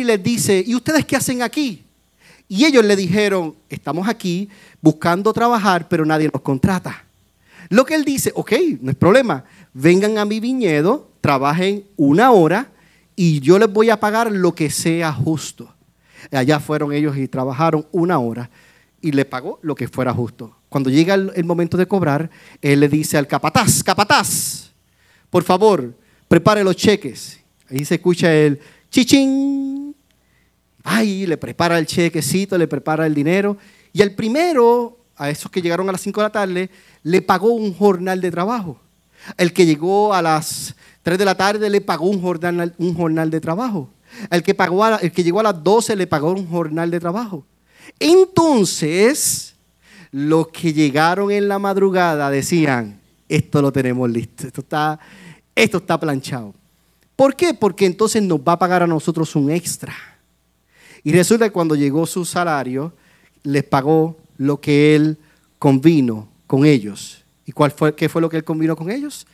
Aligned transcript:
y 0.00 0.04
les 0.04 0.22
dice, 0.22 0.62
¿y 0.66 0.74
ustedes 0.74 1.04
qué 1.04 1.16
hacen 1.16 1.42
aquí? 1.42 1.84
Y 2.48 2.64
ellos 2.64 2.84
le 2.84 2.96
dijeron, 2.96 3.54
estamos 3.68 4.08
aquí 4.08 4.48
buscando 4.80 5.32
trabajar, 5.32 5.88
pero 5.88 6.04
nadie 6.04 6.28
nos 6.32 6.42
contrata. 6.42 7.04
Lo 7.68 7.84
que 7.84 7.94
él 7.94 8.04
dice, 8.04 8.32
ok, 8.34 8.52
no 8.80 8.90
es 8.90 8.96
problema, 8.96 9.44
vengan 9.72 10.18
a 10.18 10.24
mi 10.24 10.40
viñedo, 10.40 11.10
trabajen 11.20 11.84
una 11.96 12.32
hora 12.32 12.72
y 13.14 13.38
yo 13.40 13.58
les 13.58 13.72
voy 13.72 13.90
a 13.90 14.00
pagar 14.00 14.32
lo 14.32 14.54
que 14.54 14.70
sea 14.70 15.12
justo. 15.12 15.72
Allá 16.32 16.58
fueron 16.58 16.92
ellos 16.92 17.16
y 17.16 17.28
trabajaron 17.28 17.86
una 17.92 18.18
hora 18.18 18.50
y 19.00 19.12
le 19.12 19.24
pagó 19.24 19.58
lo 19.62 19.74
que 19.74 19.88
fuera 19.88 20.12
justo. 20.12 20.56
Cuando 20.68 20.90
llega 20.90 21.14
el, 21.14 21.44
momento 21.44 21.76
de 21.76 21.86
cobrar, 21.86 22.30
él 22.60 22.80
le 22.80 22.88
dice 22.88 23.16
al 23.16 23.26
capataz, 23.26 23.82
capataz, 23.82 24.70
por 25.28 25.42
favor, 25.44 25.94
prepare 26.28 26.64
los 26.64 26.76
cheques. 26.76 27.40
Ahí 27.68 27.84
se 27.84 27.94
escucha 27.96 28.32
el 28.34 28.58
chichín. 28.90 29.89
Ay, 30.92 31.24
le 31.24 31.36
prepara 31.36 31.78
el 31.78 31.86
chequecito, 31.86 32.58
le 32.58 32.66
prepara 32.66 33.06
el 33.06 33.14
dinero. 33.14 33.56
Y 33.92 34.02
el 34.02 34.12
primero, 34.12 34.98
a 35.16 35.30
esos 35.30 35.48
que 35.48 35.62
llegaron 35.62 35.88
a 35.88 35.92
las 35.92 36.00
5 36.00 36.20
de 36.20 36.24
la 36.24 36.32
tarde, 36.32 36.70
le 37.04 37.22
pagó 37.22 37.50
un 37.50 37.72
jornal 37.72 38.20
de 38.20 38.28
trabajo. 38.32 38.76
El 39.36 39.52
que 39.52 39.64
llegó 39.64 40.12
a 40.12 40.20
las 40.20 40.74
3 41.04 41.16
de 41.16 41.24
la 41.24 41.36
tarde 41.36 41.70
le 41.70 41.80
pagó 41.80 42.06
un 42.06 42.20
jornal, 42.20 42.74
un 42.76 42.96
jornal 42.96 43.30
de 43.30 43.40
trabajo. 43.40 43.88
El 44.30 44.42
que, 44.42 44.52
pagó 44.52 44.84
el 44.84 45.12
que 45.12 45.22
llegó 45.22 45.38
a 45.38 45.44
las 45.44 45.62
12 45.62 45.94
le 45.94 46.08
pagó 46.08 46.32
un 46.32 46.48
jornal 46.48 46.90
de 46.90 46.98
trabajo. 46.98 47.46
Entonces, 48.00 49.54
los 50.10 50.48
que 50.48 50.72
llegaron 50.72 51.30
en 51.30 51.46
la 51.46 51.60
madrugada 51.60 52.30
decían, 52.30 52.98
esto 53.28 53.62
lo 53.62 53.70
tenemos 53.70 54.10
listo, 54.10 54.48
esto 54.48 54.62
está, 54.62 54.98
esto 55.54 55.78
está 55.78 56.00
planchado. 56.00 56.52
¿Por 57.14 57.36
qué? 57.36 57.54
Porque 57.54 57.86
entonces 57.86 58.24
nos 58.24 58.40
va 58.40 58.54
a 58.54 58.58
pagar 58.58 58.82
a 58.82 58.88
nosotros 58.88 59.36
un 59.36 59.52
extra. 59.52 59.94
Y 61.02 61.12
resulta 61.12 61.46
que 61.46 61.52
cuando 61.52 61.74
llegó 61.74 62.06
su 62.06 62.24
salario, 62.24 62.92
les 63.42 63.64
pagó 63.64 64.16
lo 64.36 64.60
que 64.60 64.94
él 64.94 65.18
convino 65.58 66.28
con 66.46 66.64
ellos. 66.64 67.24
¿Y 67.46 67.52
cuál 67.52 67.70
fue, 67.70 67.94
qué 67.94 68.08
fue 68.08 68.20
lo 68.20 68.28
que 68.28 68.36
él 68.36 68.44
combinó 68.44 68.76
con 68.76 68.90
ellos? 68.90 69.26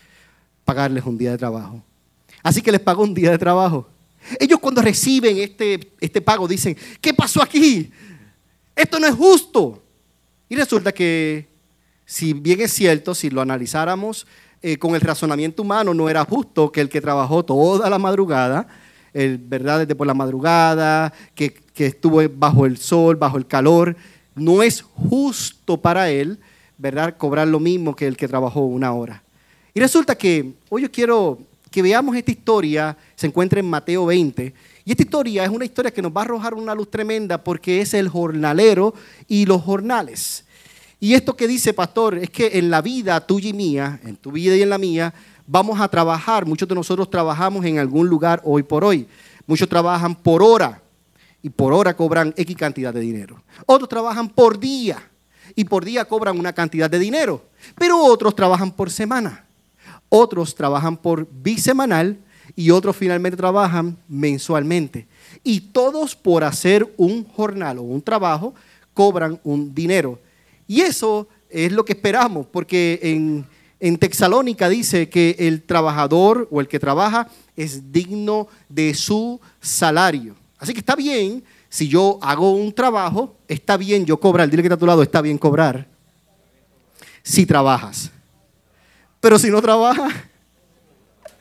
Pagarles 0.65 1.05
un 1.05 1.19
día 1.19 1.33
de 1.33 1.39
trabajo. 1.39 1.83
Así 2.43 2.63
que 2.63 2.73
les 2.73 2.81
pagó 2.81 3.03
un 3.03 3.15
día 3.15 3.31
de 3.31 3.39
trabajo. 3.39 3.89
Ellos 4.39 4.59
cuando 4.61 4.83
reciben 4.83 5.39
este, 5.39 5.93
este 6.01 6.21
pago 6.21 6.49
dicen, 6.49 6.77
¿qué 7.01 7.15
pasó 7.15 7.43
aquí? 7.43 7.91
Esto 8.75 8.99
no 8.99 9.07
es 9.07 9.15
justo. 9.15 9.83
Y 10.49 10.57
resulta 10.57 10.93
que, 10.93 11.49
si 12.05 12.33
bien 12.33 12.61
es 12.61 12.73
cierto, 12.73 13.15
si 13.15 13.31
lo 13.31 13.41
analizáramos 13.41 14.27
eh, 14.63 14.79
con 14.79 14.95
el 14.95 15.01
razonamiento 15.01 15.63
humano, 15.63 15.95
no 15.95 16.09
era 16.09 16.25
justo 16.25 16.71
que 16.71 16.81
el 16.81 16.89
que 16.89 17.01
trabajó 17.01 17.45
toda 17.45 17.89
la 17.91 17.99
madrugada, 17.99 18.67
el, 19.17 19.39
¿verdad? 19.39 19.81
Desde 19.81 19.95
por 19.95 20.07
la 20.07 20.15
madrugada, 20.15 21.13
que, 21.35 21.53
que 21.53 21.87
estuvo 21.87 22.21
bajo 22.35 22.67
el 22.67 22.77
sol, 22.77 23.17
bajo 23.17 23.39
el 23.39 23.47
calor, 23.47 23.97
no 24.35 24.63
es 24.63 24.83
justo 24.83 25.77
para 25.81 26.11
él 26.11 26.39
¿verdad? 26.79 27.17
Cobrar 27.17 27.49
lo 27.49 27.61
mismo 27.61 27.95
que 27.95 28.07
el 28.07 28.17
que 28.17 28.29
trabajó 28.29 28.61
una 28.61 28.93
hora. 28.93 29.23
Y 29.75 29.81
resulta 29.81 30.17
que 30.17 30.55
hoy 30.69 30.83
yo 30.83 30.91
quiero 30.91 31.39
que 31.71 31.83
veamos 31.83 32.17
esta 32.17 32.31
historia, 32.31 32.97
se 33.15 33.27
encuentra 33.27 33.61
en 33.61 33.67
Mateo 33.67 34.07
20, 34.07 34.55
y 34.85 34.91
esta 34.91 35.03
historia 35.03 35.45
es 35.45 35.51
una 35.51 35.65
historia 35.65 35.91
que 35.91 36.01
nos 36.01 36.13
va 36.13 36.23
a 36.23 36.25
arrojar 36.25 36.55
una 36.55 36.75
luz 36.75 36.91
tremenda 36.91 37.43
porque 37.43 37.81
es 37.81 37.93
el 37.93 38.09
jornalero 38.09 38.95
y 39.27 39.47
los 39.47 39.63
jornales. 39.63 40.45
Y 40.99 41.15
esto 41.15 41.37
que 41.37 41.47
dice, 41.47 41.75
pastor, 41.75 42.17
es 42.17 42.31
que 42.31 42.59
en 42.59 42.71
la 42.71 42.81
vida 42.81 43.21
tuya 43.27 43.51
y 43.51 43.53
mía, 43.53 44.01
en 44.05 44.17
tu 44.17 44.33
vida 44.33 44.57
y 44.57 44.63
en 44.63 44.71
la 44.71 44.79
mía, 44.79 45.13
vamos 45.47 45.81
a 45.81 45.89
trabajar. 45.89 46.47
Muchos 46.47 46.69
de 46.69 46.75
nosotros 46.75 47.09
trabajamos 47.09 47.65
en 47.65 47.79
algún 47.79 48.09
lugar 48.09 48.41
hoy 48.45 48.63
por 48.63 48.85
hoy. 48.85 49.07
Muchos 49.47 49.69
trabajan 49.69 50.15
por 50.15 50.43
hora 50.43 50.83
y 51.43 51.51
por 51.51 51.73
hora 51.73 51.97
cobran 51.97 52.35
X 52.37 52.57
cantidad 52.57 52.93
de 52.93 53.01
dinero. 53.01 53.43
Otros 53.67 53.89
trabajan 53.89 54.29
por 54.29 54.59
día 54.59 54.99
y 55.55 55.65
por 55.65 55.85
día 55.85 56.05
cobran 56.05 56.39
una 56.39 56.53
cantidad 56.53 56.91
de 56.91 56.99
dinero. 56.99 57.45
Pero 57.77 58.03
otros 58.03 58.35
trabajan 58.35 58.73
por 58.73 58.91
semana, 58.91 59.47
otros 60.09 60.55
trabajan 60.55 60.97
por 60.97 61.29
bisemanal 61.31 62.19
y 62.55 62.71
otros 62.71 62.97
finalmente 62.97 63.37
trabajan 63.37 63.97
mensualmente. 64.09 65.07
Y 65.45 65.61
todos 65.61 66.17
por 66.17 66.45
hacer 66.45 66.93
un 66.97 67.25
jornal 67.25 67.79
o 67.79 67.83
un 67.83 68.03
trabajo 68.03 68.55
cobran 68.95 69.41
un 69.45 69.75
dinero. 69.75 70.19
Y 70.67 70.81
eso 70.81 71.29
es 71.49 71.71
lo 71.73 71.85
que 71.85 71.93
esperamos, 71.93 72.47
porque 72.47 72.99
en, 73.03 73.47
en 73.79 73.99
Texalónica 73.99 74.69
dice 74.69 75.09
que 75.09 75.37
el 75.39 75.63
trabajador 75.63 76.49
o 76.51 76.61
el 76.61 76.69
que 76.69 76.79
trabaja 76.79 77.29
es 77.57 77.93
digno 77.93 78.49
de 78.69 78.95
su 78.95 79.41
salario. 79.61 80.35
Así 80.59 80.73
que 80.73 80.81
está 80.81 80.97
bien 80.97 81.45
si 81.69 81.89
yo 81.89 82.19
hago 82.23 82.53
un 82.53 82.73
trabajo, 82.73 83.37
está 83.49 83.77
bien 83.77 84.07
yo 84.07 84.19
cobrar. 84.19 84.49
Dile 84.49 84.63
que 84.63 84.69
está 84.69 84.77
a 84.77 84.79
tu 84.79 84.87
lado, 84.87 85.03
está 85.03 85.21
bien 85.21 85.37
cobrar. 85.37 85.87
Si 87.23 87.45
trabajas. 87.45 88.11
Pero 89.21 89.39
si 89.39 89.51
no 89.51 89.61
trabajas, 89.61 90.13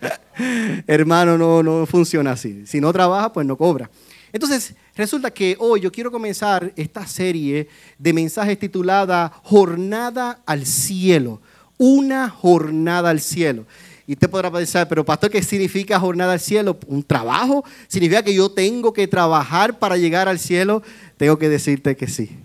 hermano, 0.88 1.38
no, 1.38 1.64
no 1.64 1.86
funciona 1.86 2.32
así. 2.32 2.66
Si 2.66 2.82
no 2.82 2.92
trabaja, 2.92 3.32
pues 3.32 3.46
no 3.46 3.56
cobra. 3.56 3.90
Entonces, 4.34 4.76
resulta 4.96 5.32
que 5.32 5.56
hoy 5.60 5.80
yo 5.80 5.92
quiero 5.92 6.12
comenzar 6.12 6.74
esta 6.76 7.08
serie 7.08 7.70
de 7.98 8.12
mensajes 8.12 8.60
titulada 8.60 9.32
Jornada 9.44 10.42
al 10.46 10.66
Cielo. 10.66 11.42
Una 11.78 12.30
jornada 12.30 13.10
al 13.10 13.20
cielo. 13.20 13.66
Y 14.08 14.14
usted 14.14 14.30
podrá 14.30 14.52
pensar, 14.52 14.88
pero 14.88 15.04
pastor, 15.04 15.32
¿qué 15.32 15.42
significa 15.42 16.00
jornada 16.00 16.34
al 16.34 16.40
cielo? 16.40 16.78
¿Un 16.88 17.04
trabajo? 17.04 17.66
¿Significa 17.88 18.22
que 18.24 18.34
yo 18.34 18.52
tengo 18.52 18.94
que 18.94 19.08
trabajar 19.08 19.80
para 19.80 19.98
llegar 19.98 20.28
al 20.28 20.38
cielo? 20.38 20.84
Tengo 21.18 21.38
que 21.40 21.50
decirte 21.50 21.96
que 21.96 22.08
sí, 22.08 22.38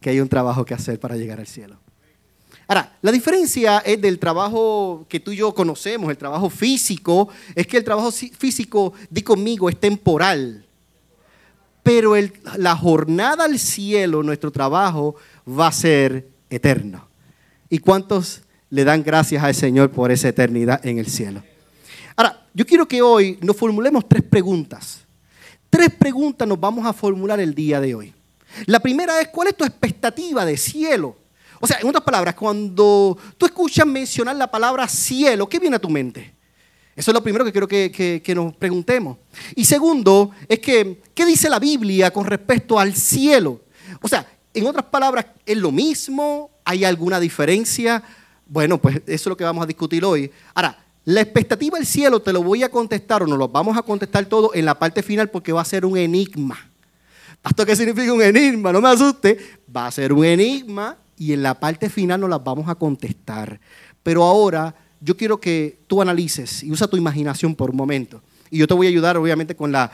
que 0.00 0.10
hay 0.10 0.20
un 0.20 0.28
trabajo 0.28 0.64
que 0.64 0.74
hacer 0.74 1.00
para 1.00 1.16
llegar 1.16 1.40
al 1.40 1.48
cielo. 1.48 1.78
Ahora, 2.68 2.96
la 3.02 3.10
diferencia 3.10 3.78
es 3.78 4.00
del 4.00 4.20
trabajo 4.20 5.04
que 5.08 5.18
tú 5.18 5.32
y 5.32 5.36
yo 5.38 5.52
conocemos, 5.52 6.08
el 6.08 6.16
trabajo 6.16 6.48
físico, 6.48 7.28
es 7.56 7.66
que 7.66 7.78
el 7.78 7.84
trabajo 7.84 8.12
físico, 8.12 8.92
di 9.10 9.22
conmigo, 9.22 9.68
es 9.68 9.80
temporal. 9.80 10.64
Pero 11.82 12.14
la 12.56 12.76
jornada 12.76 13.46
al 13.46 13.58
cielo, 13.58 14.22
nuestro 14.22 14.52
trabajo, 14.52 15.16
va 15.48 15.66
a 15.66 15.72
ser 15.72 16.28
eterno. 16.48 17.08
¿Y 17.68 17.78
cuántos 17.78 18.42
le 18.70 18.84
dan 18.84 19.02
gracias 19.02 19.42
al 19.42 19.54
Señor 19.54 19.90
por 19.90 20.10
esa 20.10 20.28
eternidad 20.28 20.84
en 20.86 20.98
el 20.98 21.06
cielo. 21.06 21.42
Ahora, 22.16 22.46
yo 22.54 22.64
quiero 22.64 22.86
que 22.86 23.02
hoy 23.02 23.38
nos 23.42 23.56
formulemos 23.56 24.08
tres 24.08 24.22
preguntas. 24.22 25.00
Tres 25.68 25.90
preguntas 25.90 26.46
nos 26.46 26.58
vamos 26.58 26.86
a 26.86 26.92
formular 26.92 27.40
el 27.40 27.54
día 27.54 27.80
de 27.80 27.94
hoy. 27.94 28.14
La 28.66 28.80
primera 28.80 29.20
es, 29.20 29.28
¿cuál 29.28 29.48
es 29.48 29.56
tu 29.56 29.64
expectativa 29.64 30.44
de 30.44 30.56
cielo? 30.56 31.16
O 31.60 31.66
sea, 31.66 31.78
en 31.80 31.88
otras 31.88 32.02
palabras, 32.02 32.34
cuando 32.34 33.18
tú 33.36 33.46
escuchas 33.46 33.86
mencionar 33.86 34.34
la 34.36 34.50
palabra 34.50 34.88
cielo, 34.88 35.48
¿qué 35.48 35.58
viene 35.58 35.76
a 35.76 35.80
tu 35.80 35.90
mente? 35.90 36.34
Eso 36.96 37.10
es 37.10 37.14
lo 37.14 37.22
primero 37.22 37.44
que 37.44 37.52
quiero 37.52 37.68
que, 37.68 38.22
que, 38.24 38.34
nos 38.34 38.54
preguntemos. 38.54 39.18
Y 39.54 39.64
segundo, 39.64 40.32
es 40.48 40.58
que, 40.58 41.00
¿qué 41.14 41.24
dice 41.24 41.48
la 41.48 41.58
Biblia 41.58 42.10
con 42.10 42.26
respecto 42.26 42.78
al 42.78 42.94
cielo? 42.94 43.62
O 44.00 44.08
sea, 44.08 44.26
en 44.52 44.66
otras 44.66 44.86
palabras, 44.86 45.26
¿es 45.46 45.56
lo 45.56 45.70
mismo? 45.70 46.50
¿Hay 46.64 46.84
alguna 46.84 47.20
diferencia? 47.20 48.02
Bueno, 48.50 48.78
pues 48.78 48.96
eso 48.96 49.04
es 49.06 49.26
lo 49.26 49.36
que 49.36 49.44
vamos 49.44 49.62
a 49.62 49.66
discutir 49.66 50.04
hoy. 50.04 50.28
Ahora, 50.54 50.76
la 51.04 51.20
expectativa 51.20 51.78
del 51.78 51.86
cielo 51.86 52.20
te 52.20 52.32
lo 52.32 52.42
voy 52.42 52.64
a 52.64 52.68
contestar 52.68 53.22
o 53.22 53.26
nos 53.28 53.38
lo 53.38 53.46
vamos 53.46 53.78
a 53.78 53.82
contestar 53.82 54.26
todo 54.26 54.50
en 54.54 54.64
la 54.64 54.76
parte 54.76 55.04
final 55.04 55.30
porque 55.30 55.52
va 55.52 55.60
a 55.60 55.64
ser 55.64 55.86
un 55.86 55.96
enigma. 55.96 56.58
¿Esto 57.44 57.64
qué 57.64 57.76
significa 57.76 58.12
un 58.12 58.20
enigma? 58.20 58.72
No 58.72 58.80
me 58.80 58.88
asuste. 58.88 59.38
Va 59.74 59.86
a 59.86 59.90
ser 59.92 60.12
un 60.12 60.24
enigma 60.24 60.96
y 61.16 61.32
en 61.32 61.44
la 61.44 61.60
parte 61.60 61.88
final 61.88 62.20
nos 62.20 62.28
las 62.28 62.42
vamos 62.42 62.68
a 62.68 62.74
contestar. 62.74 63.60
Pero 64.02 64.24
ahora 64.24 64.74
yo 65.00 65.16
quiero 65.16 65.40
que 65.40 65.78
tú 65.86 66.02
analices 66.02 66.64
y 66.64 66.72
usa 66.72 66.88
tu 66.88 66.96
imaginación 66.96 67.54
por 67.54 67.70
un 67.70 67.76
momento. 67.76 68.20
Y 68.50 68.58
yo 68.58 68.66
te 68.66 68.74
voy 68.74 68.88
a 68.88 68.90
ayudar 68.90 69.16
obviamente 69.16 69.54
con 69.54 69.70
la 69.70 69.92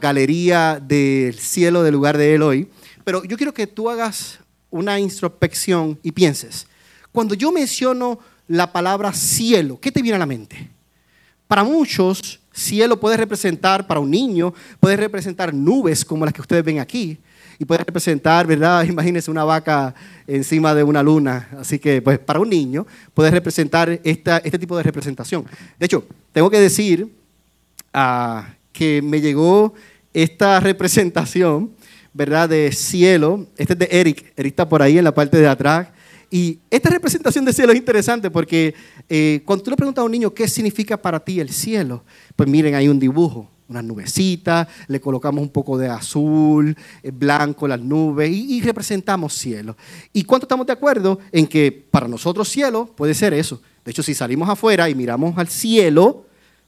galería 0.00 0.80
del 0.84 1.38
cielo 1.38 1.84
del 1.84 1.94
lugar 1.94 2.18
de 2.18 2.34
él 2.34 2.42
hoy. 2.42 2.68
Pero 3.04 3.22
yo 3.22 3.36
quiero 3.36 3.54
que 3.54 3.68
tú 3.68 3.88
hagas 3.88 4.40
una 4.68 4.98
introspección 4.98 5.96
y 6.02 6.10
pienses. 6.10 6.66
Cuando 7.14 7.36
yo 7.36 7.52
menciono 7.52 8.18
la 8.48 8.72
palabra 8.72 9.12
cielo, 9.12 9.78
¿qué 9.80 9.92
te 9.92 10.02
viene 10.02 10.16
a 10.16 10.18
la 10.18 10.26
mente? 10.26 10.68
Para 11.46 11.62
muchos, 11.62 12.40
cielo 12.52 12.98
puede 12.98 13.16
representar, 13.16 13.86
para 13.86 14.00
un 14.00 14.10
niño, 14.10 14.52
puede 14.80 14.96
representar 14.96 15.54
nubes 15.54 16.04
como 16.04 16.24
las 16.24 16.34
que 16.34 16.40
ustedes 16.40 16.64
ven 16.64 16.80
aquí. 16.80 17.16
Y 17.56 17.66
puede 17.66 17.84
representar, 17.84 18.48
¿verdad? 18.48 18.82
Imagínense 18.88 19.30
una 19.30 19.44
vaca 19.44 19.94
encima 20.26 20.74
de 20.74 20.82
una 20.82 21.04
luna. 21.04 21.50
Así 21.56 21.78
que, 21.78 22.02
pues, 22.02 22.18
para 22.18 22.40
un 22.40 22.50
niño 22.50 22.84
puede 23.14 23.30
representar 23.30 23.90
este 24.02 24.58
tipo 24.58 24.76
de 24.76 24.82
representación. 24.82 25.44
De 25.78 25.86
hecho, 25.86 26.04
tengo 26.32 26.50
que 26.50 26.58
decir 26.58 27.14
ah, 27.92 28.54
que 28.72 29.00
me 29.02 29.20
llegó 29.20 29.72
esta 30.12 30.58
representación, 30.68 31.70
¿verdad? 32.12 32.48
De 32.48 32.72
cielo. 32.72 33.46
Este 33.56 33.74
es 33.74 33.78
de 33.78 33.88
Eric. 33.92 34.32
Eric 34.36 34.50
está 34.50 34.68
por 34.68 34.82
ahí 34.82 34.98
en 34.98 35.04
la 35.04 35.14
parte 35.14 35.36
de 35.36 35.46
atrás. 35.46 35.93
Y 36.34 36.58
esta 36.68 36.90
representación 36.90 37.44
del 37.44 37.54
cielo 37.54 37.70
es 37.70 37.78
interesante 37.78 38.28
porque 38.28 38.74
eh, 39.08 39.40
cuando 39.44 39.62
tú 39.62 39.70
le 39.70 39.76
preguntas 39.76 40.02
a 40.02 40.04
un 40.04 40.10
niño 40.10 40.34
qué 40.34 40.48
significa 40.48 41.00
para 41.00 41.20
ti 41.20 41.38
el 41.38 41.48
cielo, 41.48 42.02
pues 42.34 42.48
miren, 42.48 42.74
hay 42.74 42.88
un 42.88 42.98
dibujo. 42.98 43.48
unas 43.68 43.84
nubecitas, 43.84 44.66
le 44.88 45.00
colocamos 45.00 45.40
un 45.40 45.48
poco 45.50 45.78
de 45.78 45.86
azul, 45.88 46.76
eh, 47.04 47.12
blanco, 47.12 47.68
las 47.68 47.78
nubes, 47.78 48.28
y, 48.32 48.60
representamos 48.62 49.32
cielo. 49.32 49.76
¿Y 50.12 50.24
cuánto 50.24 50.46
estamos 50.46 50.66
de 50.66 50.72
acuerdo 50.72 51.20
en 51.30 51.46
que 51.46 51.70
para 51.70 52.08
nosotros 52.08 52.48
cielo 52.48 52.86
puede 52.96 53.14
ser 53.14 53.32
eso? 53.32 53.62
De 53.84 53.92
hecho, 53.92 54.02
si 54.02 54.12
salimos 54.12 54.48
afuera 54.48 54.90
y 54.90 54.96
miramos 54.96 55.38
al 55.38 55.46
cielo, 55.46 56.26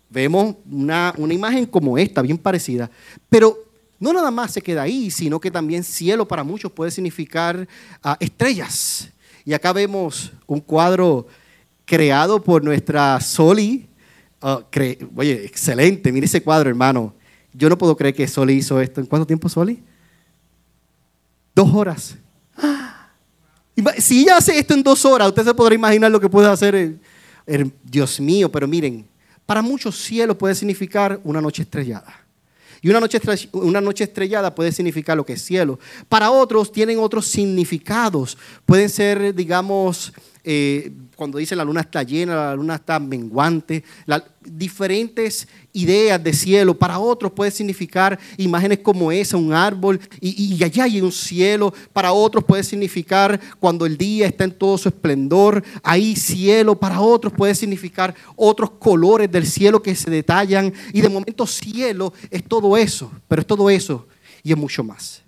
vemos 0.08 0.54
una, 0.70 1.12
una 1.16 1.34
imagen 1.34 1.66
como 1.66 1.98
esta, 1.98 2.22
bien 2.22 2.38
parecida. 2.38 2.88
Pero 3.28 3.58
no 3.98 4.12
nada 4.12 4.30
más 4.30 4.52
se 4.52 4.62
queda 4.62 4.82
ahí, 4.82 5.10
sino 5.10 5.40
que 5.40 5.50
también 5.50 5.82
cielo 5.82 6.28
para 6.28 6.44
muchos 6.44 6.70
puede 6.70 6.92
significar 6.92 7.66
uh, 8.04 8.10
estrellas. 8.20 9.10
Y 9.46 9.54
acá 9.54 9.72
vemos 9.72 10.32
un 10.48 10.60
cuadro 10.60 11.28
creado 11.84 12.42
por 12.42 12.64
nuestra 12.64 13.20
Soli. 13.20 13.86
Uh, 14.42 14.62
oye, 15.14 15.46
excelente, 15.46 16.10
mire 16.10 16.26
ese 16.26 16.42
cuadro, 16.42 16.68
hermano. 16.68 17.14
Yo 17.52 17.68
no 17.68 17.78
puedo 17.78 17.96
creer 17.96 18.14
que 18.14 18.26
Soli 18.26 18.54
hizo 18.54 18.80
esto. 18.80 19.00
¿En 19.00 19.06
cuánto 19.06 19.24
tiempo 19.24 19.48
Soli? 19.48 19.82
Dos 21.54 21.72
horas. 21.72 22.16
Si 23.98 24.22
ella 24.22 24.38
hace 24.38 24.58
esto 24.58 24.72
en 24.72 24.82
dos 24.82 25.04
horas, 25.04 25.28
usted 25.28 25.44
se 25.44 25.52
podrá 25.52 25.74
imaginar 25.74 26.10
lo 26.10 26.18
que 26.18 26.30
puede 26.30 26.48
hacer. 26.48 26.96
Dios 27.84 28.18
mío, 28.18 28.50
pero 28.50 28.66
miren, 28.66 29.06
para 29.44 29.60
muchos 29.60 29.96
cielo 29.96 30.36
puede 30.36 30.54
significar 30.54 31.20
una 31.22 31.42
noche 31.42 31.60
estrellada. 31.60 32.25
Y 32.82 32.90
una 32.90 33.00
noche, 33.00 33.20
una 33.52 33.80
noche 33.80 34.04
estrellada 34.04 34.54
puede 34.54 34.72
significar 34.72 35.16
lo 35.16 35.24
que 35.24 35.34
es 35.34 35.42
cielo. 35.42 35.78
Para 36.08 36.30
otros 36.30 36.72
tienen 36.72 36.98
otros 36.98 37.26
significados. 37.26 38.36
Pueden 38.64 38.88
ser, 38.88 39.34
digamos, 39.34 40.12
eh, 40.48 40.92
cuando 41.16 41.38
dice 41.38 41.56
la 41.56 41.64
luna 41.64 41.80
está 41.80 42.04
llena, 42.04 42.36
la 42.36 42.54
luna 42.54 42.76
está 42.76 43.00
menguante, 43.00 43.82
diferentes 44.46 45.48
ideas 45.72 46.22
de 46.22 46.32
cielo. 46.32 46.78
Para 46.78 46.98
otros 46.98 47.32
puede 47.32 47.50
significar 47.50 48.18
imágenes 48.36 48.78
como 48.80 49.12
esa, 49.12 49.36
un 49.36 49.52
árbol, 49.52 50.00
y, 50.20 50.54
y, 50.54 50.64
allá 50.64 50.84
hay 50.84 51.00
un 51.00 51.12
cielo. 51.12 51.72
Para 51.92 52.12
otros 52.12 52.44
puede 52.44 52.62
significar 52.62 53.40
cuando 53.58 53.86
el 53.86 53.96
día 53.96 54.26
está 54.26 54.44
en 54.44 54.52
todo 54.52 54.78
su 54.78 54.88
esplendor, 54.88 55.62
ahí 55.82 56.16
cielo. 56.16 56.78
Para 56.78 57.00
otros 57.00 57.32
puede 57.32 57.54
significar 57.54 58.14
otros 58.34 58.70
colores 58.72 59.30
del 59.30 59.46
cielo 59.46 59.82
que 59.82 59.94
se 59.94 60.10
detallan. 60.10 60.72
Y 60.92 61.00
de 61.00 61.08
momento 61.08 61.46
cielo 61.46 62.12
es 62.30 62.44
todo 62.44 62.76
eso, 62.76 63.10
pero 63.28 63.40
es 63.40 63.46
todo 63.46 63.68
eso 63.70 64.06
y 64.42 64.52
es 64.52 64.58
mucho 64.58 64.84
más. 64.84 65.22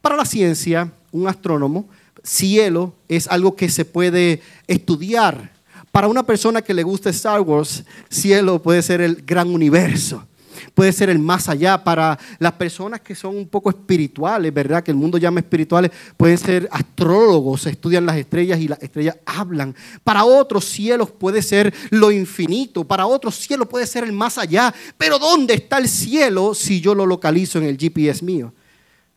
Para 0.00 0.16
la 0.16 0.24
ciencia, 0.24 0.90
un 1.12 1.28
astrónomo 1.28 1.88
cielo 2.22 2.94
es 3.08 3.28
algo 3.28 3.56
que 3.56 3.68
se 3.68 3.84
puede 3.84 4.42
estudiar. 4.66 5.52
Para 5.92 6.06
una 6.06 6.22
persona 6.22 6.62
que 6.62 6.72
le 6.72 6.84
gusta 6.84 7.10
Star 7.10 7.40
Wars, 7.40 7.84
cielo 8.08 8.62
puede 8.62 8.80
ser 8.80 9.00
el 9.00 9.22
gran 9.26 9.48
universo, 9.50 10.24
puede 10.72 10.92
ser 10.92 11.10
el 11.10 11.18
más 11.18 11.48
allá. 11.48 11.82
Para 11.82 12.16
las 12.38 12.52
personas 12.52 13.00
que 13.00 13.16
son 13.16 13.36
un 13.36 13.48
poco 13.48 13.70
espirituales, 13.70 14.54
¿verdad? 14.54 14.84
Que 14.84 14.92
el 14.92 14.96
mundo 14.96 15.18
llama 15.18 15.40
espirituales, 15.40 15.90
pueden 16.16 16.38
ser 16.38 16.68
astrólogos, 16.70 17.66
estudian 17.66 18.06
las 18.06 18.16
estrellas 18.16 18.60
y 18.60 18.68
las 18.68 18.80
estrellas 18.80 19.16
hablan. 19.26 19.74
Para 20.04 20.24
otros 20.24 20.64
cielos 20.64 21.10
puede 21.10 21.42
ser 21.42 21.74
lo 21.90 22.12
infinito, 22.12 22.84
para 22.84 23.06
otros 23.06 23.34
cielo 23.34 23.68
puede 23.68 23.86
ser 23.86 24.04
el 24.04 24.12
más 24.12 24.38
allá. 24.38 24.72
Pero 24.96 25.18
¿dónde 25.18 25.54
está 25.54 25.78
el 25.78 25.88
cielo 25.88 26.54
si 26.54 26.80
yo 26.80 26.94
lo 26.94 27.04
localizo 27.04 27.58
en 27.58 27.64
el 27.64 27.76
GPS 27.76 28.24
mío? 28.24 28.54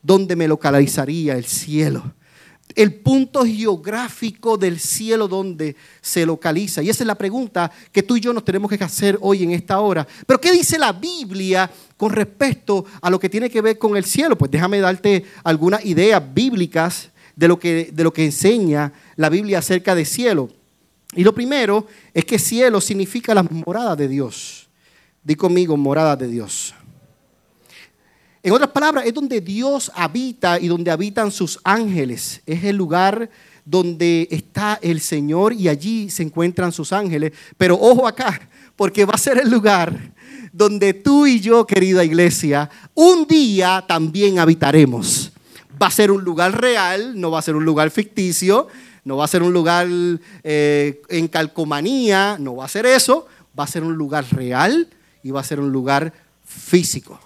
¿Dónde 0.01 0.35
me 0.35 0.47
localizaría 0.47 1.37
el 1.37 1.45
cielo? 1.45 2.13
El 2.75 2.93
punto 2.95 3.45
geográfico 3.45 4.57
del 4.57 4.79
cielo 4.79 5.27
donde 5.27 5.75
se 6.01 6.25
localiza. 6.25 6.81
Y 6.81 6.89
esa 6.89 7.03
es 7.03 7.07
la 7.07 7.15
pregunta 7.15 7.71
que 7.91 8.03
tú 8.03 8.17
y 8.17 8.21
yo 8.21 8.33
nos 8.33 8.45
tenemos 8.45 8.71
que 8.71 8.83
hacer 8.83 9.17
hoy 9.21 9.43
en 9.43 9.51
esta 9.51 9.79
hora. 9.79 10.07
Pero 10.25 10.39
¿qué 10.39 10.51
dice 10.51 10.77
la 10.77 10.91
Biblia 10.91 11.69
con 11.97 12.11
respecto 12.11 12.85
a 13.01 13.09
lo 13.09 13.19
que 13.19 13.29
tiene 13.29 13.49
que 13.49 13.61
ver 13.61 13.77
con 13.77 13.95
el 13.97 14.05
cielo? 14.05 14.37
Pues 14.37 14.51
déjame 14.51 14.79
darte 14.79 15.25
algunas 15.43 15.85
ideas 15.85 16.21
bíblicas 16.33 17.09
de 17.35 17.47
lo 17.47 17.59
que, 17.59 17.89
de 17.93 18.03
lo 18.03 18.13
que 18.13 18.25
enseña 18.25 18.93
la 19.15 19.29
Biblia 19.29 19.59
acerca 19.59 19.95
del 19.95 20.05
cielo. 20.05 20.49
Y 21.15 21.23
lo 21.23 21.33
primero 21.33 21.87
es 22.13 22.25
que 22.25 22.39
cielo 22.39 22.81
significa 22.81 23.33
la 23.33 23.43
morada 23.43 23.95
de 23.95 24.07
Dios. 24.07 24.67
Di 25.23 25.35
conmigo, 25.35 25.77
morada 25.77 26.15
de 26.15 26.27
Dios. 26.27 26.73
En 28.45 28.51
otras 28.51 28.71
palabras, 28.71 29.05
es 29.05 29.13
donde 29.13 29.39
Dios 29.39 29.89
habita 29.95 30.59
y 30.59 30.67
donde 30.67 30.91
habitan 30.91 31.31
sus 31.31 31.61
ángeles. 31.63 32.41
Es 32.45 32.61
el 32.65 32.75
lugar 32.75 33.29
donde 33.63 34.27
está 34.29 34.77
el 34.81 34.99
Señor 34.99 35.53
y 35.53 35.69
allí 35.69 36.09
se 36.09 36.23
encuentran 36.23 36.73
sus 36.73 36.91
ángeles. 36.91 37.31
Pero 37.57 37.79
ojo 37.79 38.05
acá, 38.05 38.49
porque 38.75 39.05
va 39.05 39.13
a 39.13 39.17
ser 39.17 39.37
el 39.37 39.49
lugar 39.49 40.11
donde 40.51 40.93
tú 40.93 41.25
y 41.25 41.39
yo, 41.39 41.65
querida 41.65 42.03
iglesia, 42.03 42.69
un 42.93 43.25
día 43.25 43.85
también 43.87 44.39
habitaremos. 44.39 45.31
Va 45.81 45.87
a 45.87 45.91
ser 45.91 46.11
un 46.11 46.21
lugar 46.21 46.59
real, 46.59 47.17
no 47.17 47.31
va 47.31 47.39
a 47.39 47.43
ser 47.43 47.55
un 47.55 47.63
lugar 47.63 47.91
ficticio, 47.91 48.67
no 49.05 49.15
va 49.15 49.23
a 49.23 49.29
ser 49.29 49.41
un 49.41 49.53
lugar 49.53 49.87
eh, 50.43 51.01
en 51.07 51.29
calcomanía, 51.29 52.35
no 52.39 52.57
va 52.57 52.65
a 52.65 52.67
ser 52.67 52.85
eso, 52.87 53.25
va 53.57 53.63
a 53.63 53.67
ser 53.67 53.85
un 53.85 53.93
lugar 53.93 54.25
real 54.31 54.89
y 55.23 55.31
va 55.31 55.39
a 55.39 55.45
ser 55.45 55.61
un 55.61 55.71
lugar 55.71 56.11
físico. 56.43 57.21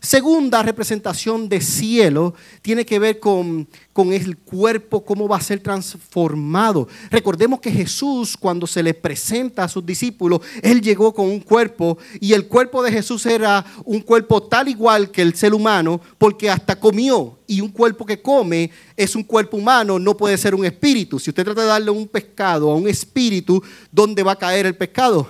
Segunda 0.00 0.62
representación 0.62 1.48
de 1.48 1.60
cielo 1.60 2.34
tiene 2.62 2.86
que 2.86 2.98
ver 2.98 3.18
con, 3.18 3.68
con, 3.92 4.12
el 4.12 4.36
cuerpo, 4.38 5.04
cómo 5.04 5.26
va 5.26 5.36
a 5.36 5.40
ser 5.40 5.60
transformado. 5.60 6.86
Recordemos 7.10 7.60
que 7.60 7.70
Jesús 7.70 8.36
cuando 8.36 8.66
se 8.66 8.82
le 8.82 8.94
presenta 8.94 9.64
a 9.64 9.68
sus 9.68 9.84
discípulos, 9.84 10.40
Él 10.62 10.80
llegó 10.80 11.12
con 11.12 11.26
un 11.26 11.40
cuerpo 11.40 11.98
y 12.20 12.32
el 12.32 12.46
cuerpo 12.46 12.82
de 12.82 12.92
Jesús 12.92 13.26
era 13.26 13.64
un 13.84 14.00
cuerpo 14.00 14.42
tal 14.42 14.68
igual 14.68 15.10
que 15.10 15.22
el 15.22 15.34
ser 15.34 15.52
humano 15.52 16.00
porque 16.16 16.48
hasta 16.48 16.78
comió 16.78 17.38
y 17.48 17.60
un 17.60 17.70
cuerpo 17.70 18.06
que 18.06 18.22
come 18.22 18.70
es 18.96 19.16
un 19.16 19.24
cuerpo 19.24 19.56
humano, 19.56 19.98
no 19.98 20.16
puede 20.16 20.38
ser 20.38 20.54
un 20.54 20.64
espíritu. 20.64 21.18
Si 21.18 21.30
usted 21.30 21.44
trata 21.44 21.62
de 21.62 21.68
darle 21.68 21.90
un 21.90 22.06
pescado 22.06 22.70
a 22.70 22.76
un 22.76 22.86
espíritu, 22.86 23.62
¿dónde 23.90 24.22
va 24.22 24.32
a 24.32 24.36
caer 24.36 24.66
el 24.66 24.76
pescado? 24.76 25.28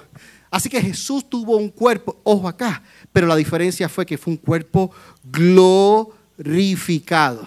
Así 0.50 0.68
que 0.68 0.80
Jesús 0.80 1.28
tuvo 1.28 1.56
un 1.56 1.68
cuerpo, 1.68 2.18
ojo 2.24 2.48
acá, 2.48 2.82
pero 3.18 3.26
la 3.26 3.34
diferencia 3.34 3.88
fue 3.88 4.06
que 4.06 4.16
fue 4.16 4.34
un 4.34 4.36
cuerpo 4.36 4.92
glorificado. 5.24 7.44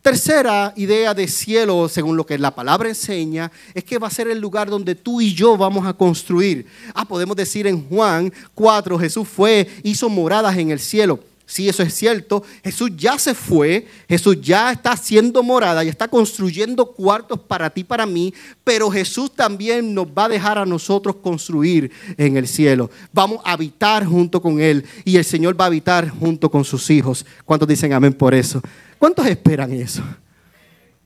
Tercera 0.00 0.72
idea 0.76 1.12
de 1.12 1.26
cielo, 1.26 1.88
según 1.88 2.16
lo 2.16 2.24
que 2.24 2.38
la 2.38 2.54
palabra 2.54 2.88
enseña, 2.88 3.50
es 3.74 3.82
que 3.82 3.98
va 3.98 4.06
a 4.06 4.12
ser 4.12 4.28
el 4.28 4.38
lugar 4.38 4.70
donde 4.70 4.94
tú 4.94 5.20
y 5.20 5.34
yo 5.34 5.56
vamos 5.56 5.84
a 5.84 5.92
construir. 5.92 6.66
Ah, 6.94 7.04
podemos 7.04 7.34
decir 7.34 7.66
en 7.66 7.88
Juan 7.88 8.32
4, 8.54 8.96
Jesús 8.96 9.26
fue, 9.26 9.68
hizo 9.82 10.08
moradas 10.08 10.56
en 10.56 10.70
el 10.70 10.78
cielo. 10.78 11.18
Sí, 11.48 11.68
eso 11.68 11.84
es 11.84 11.94
cierto. 11.94 12.42
Jesús 12.64 12.90
ya 12.96 13.16
se 13.20 13.32
fue, 13.32 13.86
Jesús 14.08 14.40
ya 14.40 14.72
está 14.72 14.92
haciendo 14.92 15.44
morada, 15.44 15.84
y 15.84 15.88
está 15.88 16.08
construyendo 16.08 16.86
cuartos 16.86 17.38
para 17.38 17.70
ti, 17.70 17.84
para 17.84 18.04
mí, 18.04 18.34
pero 18.64 18.90
Jesús 18.90 19.32
también 19.32 19.94
nos 19.94 20.08
va 20.08 20.24
a 20.24 20.28
dejar 20.28 20.58
a 20.58 20.66
nosotros 20.66 21.16
construir 21.22 21.92
en 22.16 22.36
el 22.36 22.48
cielo. 22.48 22.90
Vamos 23.12 23.38
a 23.44 23.52
habitar 23.52 24.04
junto 24.04 24.42
con 24.42 24.60
Él 24.60 24.84
y 25.04 25.16
el 25.16 25.24
Señor 25.24 25.58
va 25.58 25.66
a 25.66 25.68
habitar 25.68 26.08
junto 26.08 26.50
con 26.50 26.64
sus 26.64 26.90
hijos. 26.90 27.24
¿Cuántos 27.44 27.68
dicen 27.68 27.92
amén 27.92 28.12
por 28.12 28.34
eso? 28.34 28.60
¿Cuántos 28.98 29.24
esperan 29.26 29.72
eso? 29.72 30.02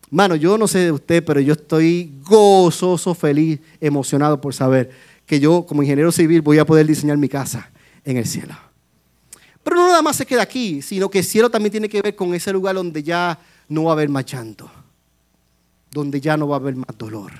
Mano, 0.08 0.36
yo 0.36 0.56
no 0.56 0.66
sé 0.66 0.78
de 0.80 0.92
usted, 0.92 1.22
pero 1.22 1.40
yo 1.40 1.52
estoy 1.52 2.14
gozoso, 2.24 3.14
feliz, 3.14 3.60
emocionado 3.80 4.40
por 4.40 4.54
saber 4.54 4.90
que 5.26 5.38
yo 5.38 5.66
como 5.66 5.82
ingeniero 5.82 6.10
civil 6.10 6.40
voy 6.40 6.58
a 6.58 6.64
poder 6.64 6.86
diseñar 6.86 7.18
mi 7.18 7.28
casa 7.28 7.70
en 8.04 8.16
el 8.16 8.26
cielo. 8.26 8.69
Pero 9.62 9.76
no 9.76 9.88
nada 9.88 10.02
más 10.02 10.16
se 10.16 10.26
queda 10.26 10.42
aquí, 10.42 10.80
sino 10.82 11.10
que 11.10 11.18
el 11.18 11.24
cielo 11.24 11.50
también 11.50 11.70
tiene 11.70 11.88
que 11.88 12.00
ver 12.00 12.16
con 12.16 12.34
ese 12.34 12.52
lugar 12.52 12.74
donde 12.74 13.02
ya 13.02 13.38
no 13.68 13.84
va 13.84 13.90
a 13.90 13.94
haber 13.94 14.08
más 14.08 14.24
llanto, 14.24 14.70
donde 15.90 16.20
ya 16.20 16.36
no 16.36 16.48
va 16.48 16.56
a 16.56 16.60
haber 16.60 16.76
más 16.76 16.96
dolor, 16.96 17.32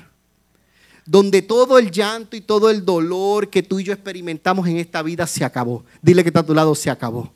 donde 1.07 1.43
todo 1.43 1.79
el 1.79 1.91
llanto 1.91 2.37
y 2.37 2.43
todo 2.43 2.71
el 2.71 2.85
dolor 2.85 3.49
que 3.49 3.63
tú 3.63 3.81
y 3.81 3.85
yo 3.85 3.93
experimentamos 3.93 4.69
en 4.69 4.77
esta 4.77 5.03
vida 5.03 5.27
se 5.27 5.45
acabó. 5.45 5.85
Dile 6.03 6.23
que 6.23 6.29
está 6.29 6.41
a 6.41 6.47
tu 6.47 6.55
lado, 6.55 6.75
se 6.75 6.91
acabó. 6.91 7.33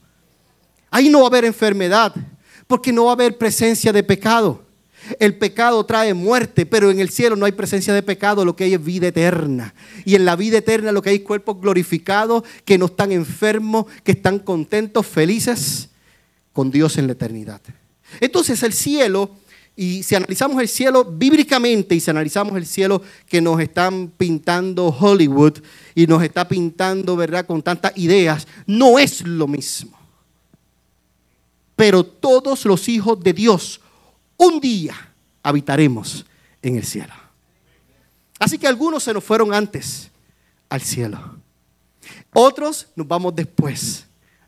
Ahí 0.91 1.09
no 1.09 1.21
va 1.21 1.25
a 1.25 1.29
haber 1.29 1.45
enfermedad, 1.45 2.15
porque 2.67 2.93
no 2.93 3.07
va 3.07 3.13
a 3.13 3.15
haber 3.15 3.39
presencia 3.39 3.93
de 3.93 4.03
pecado. 4.03 4.64
El 5.19 5.37
pecado 5.37 5.85
trae 5.85 6.15
muerte, 6.15 6.67
pero 6.67 6.91
en 6.91 7.01
el 7.01 7.11
cielo 7.11 7.37
no 7.37 7.47
hay 7.47 7.53
presencia 7.53 7.93
de 7.93 8.03
pecado, 8.03 8.45
lo 8.45 8.57
que 8.57 8.65
hay 8.65 8.75
es 8.75 8.85
vida 8.85 9.09
eterna. 9.09 9.75
Y 10.05 10.15
en 10.15 10.25
la 10.25 10.37
vida 10.37 10.59
eterna 10.59 10.93
lo 10.93 11.03
que 11.03 11.11
hay 11.11 11.17
es 11.17 11.23
cuerpos 11.23 11.61
glorificados, 11.61 12.45
que 12.65 12.79
no 12.79 12.87
están 12.87 13.13
enfermos, 13.13 13.87
que 14.03 14.13
están 14.13 14.39
contentos, 14.39 15.07
felices 15.07 15.91
con 16.53 16.71
Dios 16.71 16.97
en 16.97 17.07
la 17.07 17.13
eternidad. 17.13 17.61
Entonces 18.21 18.63
el 18.63 18.73
cielo, 18.73 19.31
y 19.77 20.03
si 20.05 20.15
analizamos 20.15 20.61
el 20.63 20.69
cielo 20.69 21.05
bíblicamente 21.05 21.95
y 21.95 22.01
si 22.01 22.11
analizamos 22.11 22.57
el 22.57 22.65
cielo 22.65 23.03
que 23.29 23.41
nos 23.41 23.61
están 23.61 24.13
pintando 24.17 24.87
Hollywood 24.89 25.59
y 25.95 26.07
nos 26.07 26.23
está 26.23 26.47
pintando, 26.47 27.17
¿verdad?, 27.17 27.45
con 27.45 27.63
tantas 27.63 27.93
ideas, 27.97 28.47
no 28.67 28.99
es 28.99 29.27
lo 29.27 29.49
mismo. 29.49 29.99
Pero 31.77 32.05
todos 32.05 32.65
los 32.67 32.89
hijos 32.89 33.21
de 33.21 33.33
Dios 33.33 33.81
un 34.37 34.61
día 34.61 34.95
habitaremos 35.43 36.25
en 36.63 36.77
el 36.77 36.85
cielo. 36.85 37.13
Así 38.39 38.59
que 38.59 38.67
algunos 38.67 39.03
se 39.03 39.13
nos 39.13 39.25
fueron 39.25 39.55
antes 39.55 40.11
al 40.69 40.81
cielo. 40.81 41.37
Otros 42.33 42.89
nos 42.97 43.07
vamos 43.07 43.35
después 43.35 44.07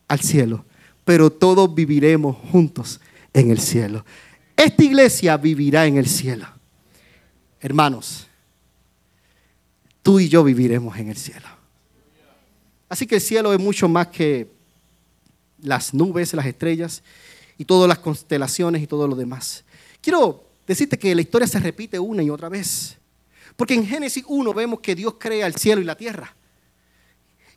al 0.08 0.20
cielo, 0.20 0.64
pero 1.04 1.30
todos 1.30 1.72
viviremos 1.74 2.36
juntos 2.50 3.00
en 3.32 3.50
el 3.50 3.60
cielo. 3.60 4.04
Esta 4.56 4.82
iglesia 4.82 5.36
vivirá 5.36 5.86
en 5.86 5.98
el 5.98 6.06
cielo. 6.06 6.46
Hermanos, 7.60 8.26
tú 10.02 10.18
y 10.18 10.28
yo 10.28 10.42
viviremos 10.42 10.96
en 10.98 11.10
el 11.10 11.16
cielo. 11.16 11.46
Así 12.88 13.06
que 13.06 13.16
el 13.16 13.20
cielo 13.20 13.52
es 13.52 13.60
mucho 13.60 13.88
más 13.88 14.08
que 14.08 14.50
las 15.60 15.92
nubes, 15.92 16.32
las 16.34 16.46
estrellas 16.46 17.02
y 17.58 17.64
todas 17.64 17.88
las 17.88 17.98
constelaciones 17.98 18.82
y 18.82 18.86
todo 18.86 19.08
lo 19.08 19.16
demás. 19.16 19.64
Quiero 20.06 20.40
decirte 20.68 20.96
que 20.96 21.12
la 21.16 21.20
historia 21.20 21.48
se 21.48 21.58
repite 21.58 21.98
una 21.98 22.22
y 22.22 22.30
otra 22.30 22.48
vez. 22.48 22.96
Porque 23.56 23.74
en 23.74 23.84
Génesis 23.84 24.22
1 24.28 24.54
vemos 24.54 24.78
que 24.78 24.94
Dios 24.94 25.16
crea 25.18 25.48
el 25.48 25.56
cielo 25.56 25.80
y 25.80 25.84
la 25.84 25.96
tierra. 25.96 26.32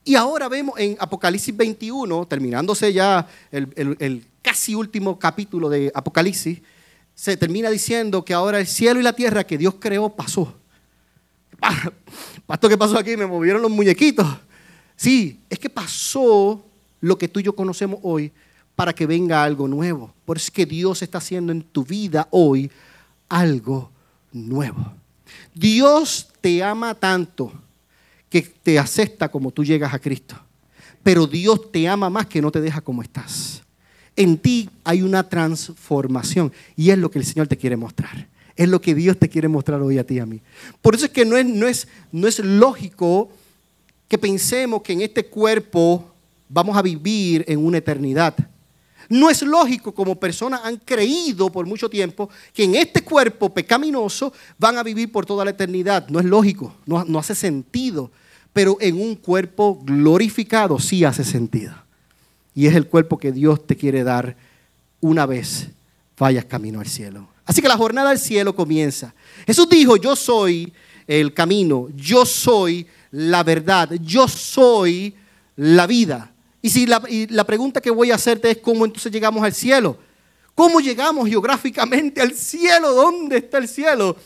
Y 0.03 0.15
ahora 0.15 0.49
vemos 0.49 0.73
en 0.79 0.97
Apocalipsis 0.99 1.55
21, 1.55 2.25
terminándose 2.25 2.91
ya 2.91 3.27
el, 3.51 4.25
casi 4.41 4.73
último 4.73 5.19
capítulo 5.19 5.69
de 5.69 5.91
Apocalipsis, 5.93 6.59
se 7.13 7.37
termina 7.37 7.69
diciendo 7.69 8.25
que 8.25 8.33
ahora 8.33 8.59
el 8.59 8.65
cielo 8.65 8.99
y 8.99 9.03
la 9.03 9.13
tierra 9.13 9.43
que 9.43 9.59
Dios 9.59 9.75
creó 9.79 10.09
pasó. 10.09 10.51
Pastor, 12.47 12.71
¿qué 12.71 12.77
pasó 12.79 12.97
aquí? 12.97 13.15
Me 13.15 13.27
movieron 13.27 13.61
los 13.61 13.69
muñequitos. 13.69 14.25
Sí, 14.95 15.39
es 15.51 15.59
que 15.59 15.69
pasó 15.69 16.65
lo 16.99 17.15
que 17.15 17.27
tú 17.27 17.41
y 17.41 17.43
yo 17.43 17.53
conocemos 17.53 17.99
hoy 18.01 18.33
para 18.79 18.93
que 18.93 19.05
venga 19.05 19.43
algo 19.43 19.67
nuevo. 19.67 20.13
Por 20.23 20.37
eso 20.37 20.45
es 20.45 20.51
que 20.51 20.65
Dios 20.65 21.01
está 21.01 21.17
haciendo 21.17 21.51
en 21.51 21.61
tu 21.63 21.83
vida 21.83 22.29
hoy 22.31 22.71
algo 23.27 23.91
nuevo. 24.31 24.93
Dios 25.53 26.29
te 26.39 26.63
ama 26.63 26.95
tanto 26.95 27.51
que 28.29 28.41
te 28.41 28.79
acepta 28.79 29.27
como 29.27 29.51
tú 29.51 29.65
llegas 29.65 29.93
a 29.93 29.99
Cristo. 29.99 30.37
Pero 31.03 31.27
Dios 31.27 31.69
te 31.73 31.89
ama 31.89 32.09
más 32.09 32.27
que 32.27 32.41
no 32.41 32.51
te 32.51 32.61
deja 32.61 32.79
como 32.79 33.01
estás. 33.01 33.63
En 34.15 34.37
ti 34.37 34.69
hay 34.85 35.01
una 35.01 35.27
transformación 35.27 36.53
y 36.77 36.91
es 36.91 36.97
lo 36.97 37.11
que 37.11 37.19
el 37.19 37.25
Señor 37.25 37.49
te 37.49 37.57
quiere 37.57 37.75
mostrar. 37.75 38.29
Es 38.55 38.69
lo 38.69 38.79
que 38.79 38.95
Dios 38.95 39.19
te 39.19 39.27
quiere 39.27 39.49
mostrar 39.49 39.81
hoy 39.81 39.97
a 39.97 40.05
ti 40.05 40.13
y 40.13 40.19
a 40.19 40.25
mí. 40.25 40.39
Por 40.81 40.95
eso 40.95 41.03
es 41.03 41.11
que 41.11 41.25
no 41.25 41.35
es, 41.67 41.85
lógico 42.39 43.29
que 44.07 44.17
pensemos 44.17 44.81
que 44.83 44.93
en 44.93 45.01
este 45.01 45.25
cuerpo 45.25 46.13
vamos 46.47 46.77
a 46.77 46.81
vivir 46.81 47.43
en 47.45 47.59
una 47.59 47.79
eternidad. 47.79 48.37
No 49.09 49.29
es 49.29 49.41
lógico, 49.41 49.93
como 49.93 50.19
personas 50.19 50.61
han 50.63 50.77
creído 50.77 51.51
por 51.51 51.65
mucho 51.65 51.89
tiempo, 51.89 52.29
que 52.53 52.63
en 52.63 52.75
este 52.75 53.03
cuerpo 53.03 53.53
pecaminoso 53.53 54.31
van 54.57 54.77
a 54.77 54.83
vivir 54.83 55.11
por 55.11 55.25
toda 55.25 55.43
la 55.43 55.51
eternidad. 55.51 56.07
No 56.09 56.19
es 56.19 56.25
lógico, 56.25 56.75
no, 56.85 57.03
no 57.05 57.19
hace 57.19 57.35
sentido. 57.35 58.11
Pero 58.53 58.77
en 58.79 59.01
un 59.01 59.15
cuerpo 59.15 59.79
glorificado 59.83 60.79
sí 60.79 61.03
hace 61.03 61.23
sentido. 61.23 61.73
Y 62.53 62.67
es 62.67 62.75
el 62.75 62.87
cuerpo 62.87 63.17
que 63.17 63.31
Dios 63.31 63.65
te 63.65 63.75
quiere 63.75 64.03
dar 64.03 64.35
una 65.01 65.25
vez 65.25 65.69
vayas 66.19 66.45
camino 66.45 66.79
al 66.79 66.87
cielo. 66.87 67.27
Así 67.45 67.61
que 67.61 67.67
la 67.67 67.77
jornada 67.77 68.09
del 68.09 68.19
cielo 68.19 68.53
comienza. 68.53 69.13
Jesús 69.47 69.67
dijo, 69.69 69.97
yo 69.97 70.15
soy 70.15 70.71
el 71.07 71.33
camino, 71.33 71.87
yo 71.95 72.25
soy 72.25 72.85
la 73.11 73.41
verdad, 73.43 73.89
yo 74.03 74.27
soy 74.27 75.15
la 75.55 75.87
vida. 75.87 76.31
Y 76.61 76.69
si 76.69 76.85
la, 76.85 77.01
la, 77.29 77.43
pregunta 77.45 77.81
que 77.81 77.89
voy 77.89 78.11
a 78.11 78.15
hacerte 78.15 78.51
es 78.51 78.57
cómo 78.57 78.85
entonces 78.85 79.11
llegamos 79.11 79.43
al 79.43 79.53
cielo. 79.53 79.97
¿Cómo 80.55 80.81
llegamos 80.81 81.29
geográficamente 81.29 82.21
al 82.21 82.33
cielo? 82.33 82.93
¿Dónde 82.93 83.37
está 83.37 83.59
el 83.59 83.67
cielo? 83.67 84.17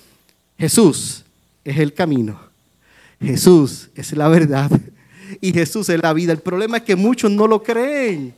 Jesús 0.57 1.23
es 1.63 1.77
el 1.77 1.93
camino. 1.93 2.39
Jesús 3.21 3.89
es 3.95 4.13
la 4.13 4.27
verdad. 4.27 4.71
Y 5.41 5.53
Jesús 5.53 5.89
es 5.89 6.01
la 6.01 6.13
vida. 6.13 6.31
El 6.31 6.39
problema 6.39 6.77
es 6.77 6.83
que 6.83 6.95
muchos 6.95 7.29
no 7.29 7.47
lo 7.47 7.61
creen 7.61 8.35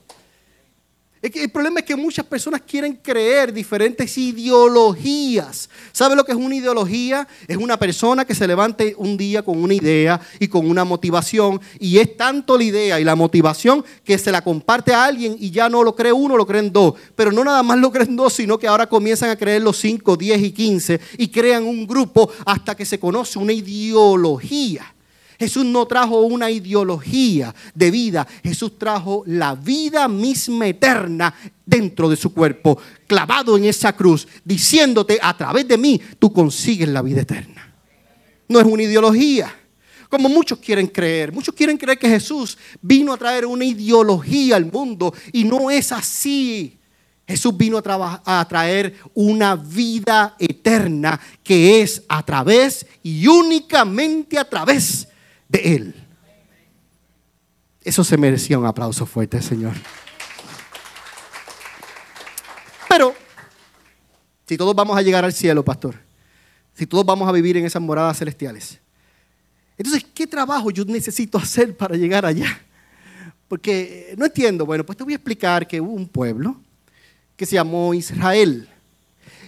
el 1.34 1.50
problema 1.50 1.80
es 1.80 1.86
que 1.86 1.96
muchas 1.96 2.26
personas 2.26 2.62
quieren 2.62 2.94
creer 3.02 3.54
diferentes 3.54 4.18
ideologías. 4.18 5.70
¿Sabe 5.92 6.16
lo 6.16 6.24
que 6.24 6.32
es 6.32 6.38
una 6.38 6.56
ideología? 6.56 7.28
Es 7.48 7.58
una 7.58 7.78
persona 7.78 8.26
que 8.26 8.36
se 8.36 8.48
levante 8.48 8.96
un 8.98 9.18
día 9.18 9.44
con 9.44 9.62
una 9.62 9.74
idea 9.74 10.20
y 10.40 10.48
con 10.48 10.70
una 10.70 10.84
motivación. 10.84 11.60
Y 11.80 11.98
es 11.98 12.16
tanto 12.18 12.58
la 12.58 12.64
idea 12.64 13.00
y 13.00 13.04
la 13.04 13.16
motivación 13.16 13.84
que 14.04 14.18
se 14.18 14.32
la 14.32 14.44
comparte 14.44 14.94
a 14.94 15.06
alguien 15.06 15.36
y 15.40 15.52
ya 15.52 15.70
no 15.70 15.84
lo 15.84 15.96
cree 15.96 16.14
uno, 16.14 16.38
lo 16.38 16.46
creen 16.46 16.72
dos. 16.72 16.96
Pero 17.16 17.32
no 17.32 17.44
nada 17.44 17.64
más 17.64 17.78
lo 17.78 17.92
creen 17.92 18.16
dos, 18.16 18.34
sino 18.34 18.58
que 18.58 18.68
ahora 18.68 18.88
comienzan 18.88 19.30
a 19.30 19.36
creer 19.36 19.62
los 19.62 19.78
cinco, 19.78 20.16
diez 20.18 20.42
y 20.42 20.52
quince 20.52 21.00
y 21.18 21.28
crean 21.28 21.64
un 21.64 21.88
grupo 21.88 22.30
hasta 22.46 22.76
que 22.76 22.86
se 22.86 23.00
conoce 23.00 23.40
una 23.40 23.54
ideología. 23.54 24.95
Jesús 25.38 25.66
no 25.66 25.86
trajo 25.86 26.22
una 26.22 26.50
ideología 26.50 27.54
de 27.74 27.92
vida, 27.92 28.28
Jesús 28.44 28.78
trajo 28.78 29.24
la 29.26 29.56
vida 29.56 30.08
misma 30.08 30.68
eterna 30.68 31.34
dentro 31.66 32.10
de 32.10 32.16
su 32.16 32.34
cuerpo, 32.34 32.78
clavado 33.08 33.58
en 33.58 33.66
esa 33.66 33.94
cruz, 33.94 34.28
diciéndote, 34.44 35.20
a 35.22 35.36
través 35.36 35.68
de 35.68 35.78
mí, 35.78 36.00
tú 36.20 36.32
consigues 36.32 36.90
la 36.90 37.02
vida 37.02 37.22
eterna. 37.22 37.74
No 38.48 38.60
es 38.60 38.66
una 38.66 38.84
ideología, 38.84 39.54
como 40.10 40.30
muchos 40.30 40.60
quieren 40.60 40.88
creer. 40.88 41.34
Muchos 41.34 41.54
quieren 41.54 41.78
creer 41.78 41.98
que 41.98 42.08
Jesús 42.08 42.58
vino 42.82 43.14
a 43.14 43.18
traer 43.18 43.46
una 43.46 43.66
ideología 43.66 44.56
al 44.56 44.72
mundo 44.72 45.14
y 45.34 45.44
no 45.44 45.70
es 45.70 45.92
así. 45.92 46.78
Jesús 47.28 47.58
vino 47.58 47.80
a, 47.84 48.22
a, 48.24 48.48
traer 48.48 48.96
una 49.16 49.56
vida 49.56 50.36
eterna 50.38 51.20
que 51.44 51.82
es 51.82 52.04
a 52.08 52.24
través 52.24 52.86
y 53.02 53.26
únicamente 53.28 54.38
a 54.38 54.48
través 54.48 55.08
de 55.48 55.76
Él. 55.76 55.96
Eso 57.82 58.04
se 58.04 58.18
merecía 58.18 58.58
un 58.58 58.66
aplauso 58.66 59.06
fuerte, 59.06 59.42
Señor. 59.42 59.74
Pero, 62.90 63.14
si 64.48 64.58
todos 64.58 64.76
vamos 64.76 64.98
a 64.98 65.02
llegar 65.02 65.24
al 65.24 65.34
cielo, 65.34 65.64
pastor, 65.64 65.96
si 66.74 66.86
todos 66.88 67.06
vamos 67.06 67.30
a 67.30 67.32
vivir 67.32 67.58
en 67.58 67.66
esas 67.66 67.82
moradas 67.82 68.18
celestiales, 68.18 68.80
entonces, 69.78 70.06
¿qué 70.14 70.26
trabajo 70.26 70.72
yo 70.72 70.86
necesito 70.86 71.38
hacer 71.38 71.76
para 71.76 71.96
llegar 71.96 72.26
allá? 72.26 72.60
Porque 73.48 74.16
no 74.18 74.26
entiendo. 74.26 74.66
Bueno, 74.66 74.86
pues 74.86 74.98
te 74.98 75.04
voy 75.04 75.14
a 75.14 75.18
explicar 75.18 75.68
que 75.68 75.82
hubo 75.82 75.92
un 75.92 76.08
pueblo 76.08 76.60
que 77.36 77.46
se 77.46 77.56
llamó 77.56 77.94
Israel. 77.94 78.70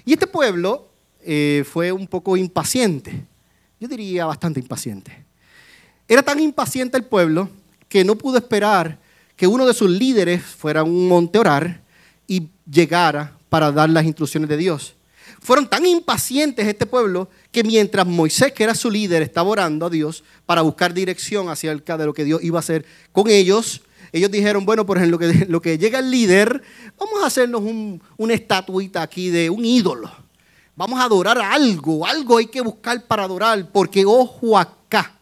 Y 0.05 0.13
este 0.13 0.27
pueblo 0.27 0.89
eh, 1.21 1.63
fue 1.69 1.91
un 1.91 2.07
poco 2.07 2.35
impaciente. 2.35 3.25
Yo 3.79 3.87
diría 3.87 4.25
bastante 4.25 4.59
impaciente. 4.59 5.26
Era 6.07 6.23
tan 6.23 6.39
impaciente 6.39 6.97
el 6.97 7.03
pueblo 7.03 7.49
que 7.89 8.03
no 8.03 8.15
pudo 8.15 8.37
esperar 8.37 8.99
que 9.35 9.47
uno 9.47 9.65
de 9.65 9.73
sus 9.73 9.89
líderes 9.89 10.41
fuera 10.43 10.83
un 10.83 11.07
monte 11.07 11.39
orar 11.39 11.81
y 12.27 12.49
llegara 12.69 13.37
para 13.49 13.71
dar 13.71 13.89
las 13.89 14.05
instrucciones 14.05 14.49
de 14.49 14.57
Dios. 14.57 14.95
Fueron 15.39 15.69
tan 15.69 15.85
impacientes 15.85 16.67
este 16.67 16.85
pueblo 16.85 17.29
que 17.51 17.63
mientras 17.63 18.07
Moisés, 18.07 18.51
que 18.53 18.63
era 18.63 18.73
su 18.73 18.89
líder, 18.89 19.21
estaba 19.21 19.49
orando 19.49 19.85
a 19.85 19.89
Dios 19.89 20.23
para 20.45 20.61
buscar 20.61 20.93
dirección 20.93 21.49
acerca 21.49 21.97
de 21.97 22.05
lo 22.05 22.13
que 22.13 22.23
Dios 22.23 22.43
iba 22.43 22.57
a 22.57 22.61
hacer 22.61 22.85
con 23.11 23.29
ellos, 23.29 23.81
ellos 24.11 24.31
dijeron, 24.31 24.65
bueno, 24.65 24.85
por 24.85 24.97
ejemplo, 24.97 25.17
lo 25.19 25.33
que, 25.33 25.45
lo 25.49 25.61
que 25.61 25.77
llega 25.77 25.99
el 25.99 26.09
líder, 26.09 26.61
vamos 26.97 27.21
a 27.23 27.27
hacernos 27.27 27.61
una 28.17 28.33
estatuita 28.33 29.01
aquí 29.01 29.29
de 29.29 29.49
un 29.49 29.63
ídolo. 29.63 30.11
Vamos 30.75 30.99
a 30.99 31.03
adorar 31.03 31.39
algo, 31.39 32.05
algo 32.05 32.37
hay 32.37 32.47
que 32.47 32.61
buscar 32.61 33.05
para 33.05 33.23
adorar, 33.23 33.71
porque 33.71 34.05
ojo 34.05 34.57
acá, 34.57 35.16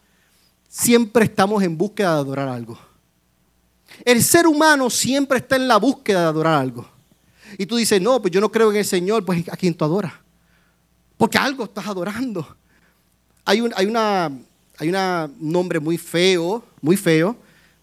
siempre 0.76 1.24
estamos 1.24 1.62
en 1.62 1.78
búsqueda 1.78 2.14
de 2.14 2.20
adorar 2.20 2.48
algo. 2.48 2.78
El 4.04 4.22
ser 4.22 4.46
humano 4.46 4.90
siempre 4.90 5.38
está 5.38 5.56
en 5.56 5.68
la 5.68 5.78
búsqueda 5.78 6.20
de 6.20 6.26
adorar 6.26 6.60
algo. 6.60 6.86
Y 7.56 7.64
tú 7.64 7.76
dices, 7.76 8.00
no, 8.00 8.20
pues 8.20 8.30
yo 8.30 8.42
no 8.42 8.52
creo 8.52 8.70
en 8.70 8.76
el 8.76 8.84
Señor, 8.84 9.24
pues 9.24 9.48
a 9.48 9.56
quien 9.56 9.72
tú 9.72 9.86
adoras. 9.86 10.12
Porque 11.16 11.38
algo 11.38 11.64
estás 11.64 11.86
adorando. 11.86 12.56
Hay 13.46 13.62
un 13.62 13.72
hay 13.74 13.86
una, 13.86 14.30
hay 14.76 14.92
nombre 15.38 15.80
muy 15.80 15.96
feo, 15.96 16.62
muy 16.82 16.98
feo, 16.98 17.38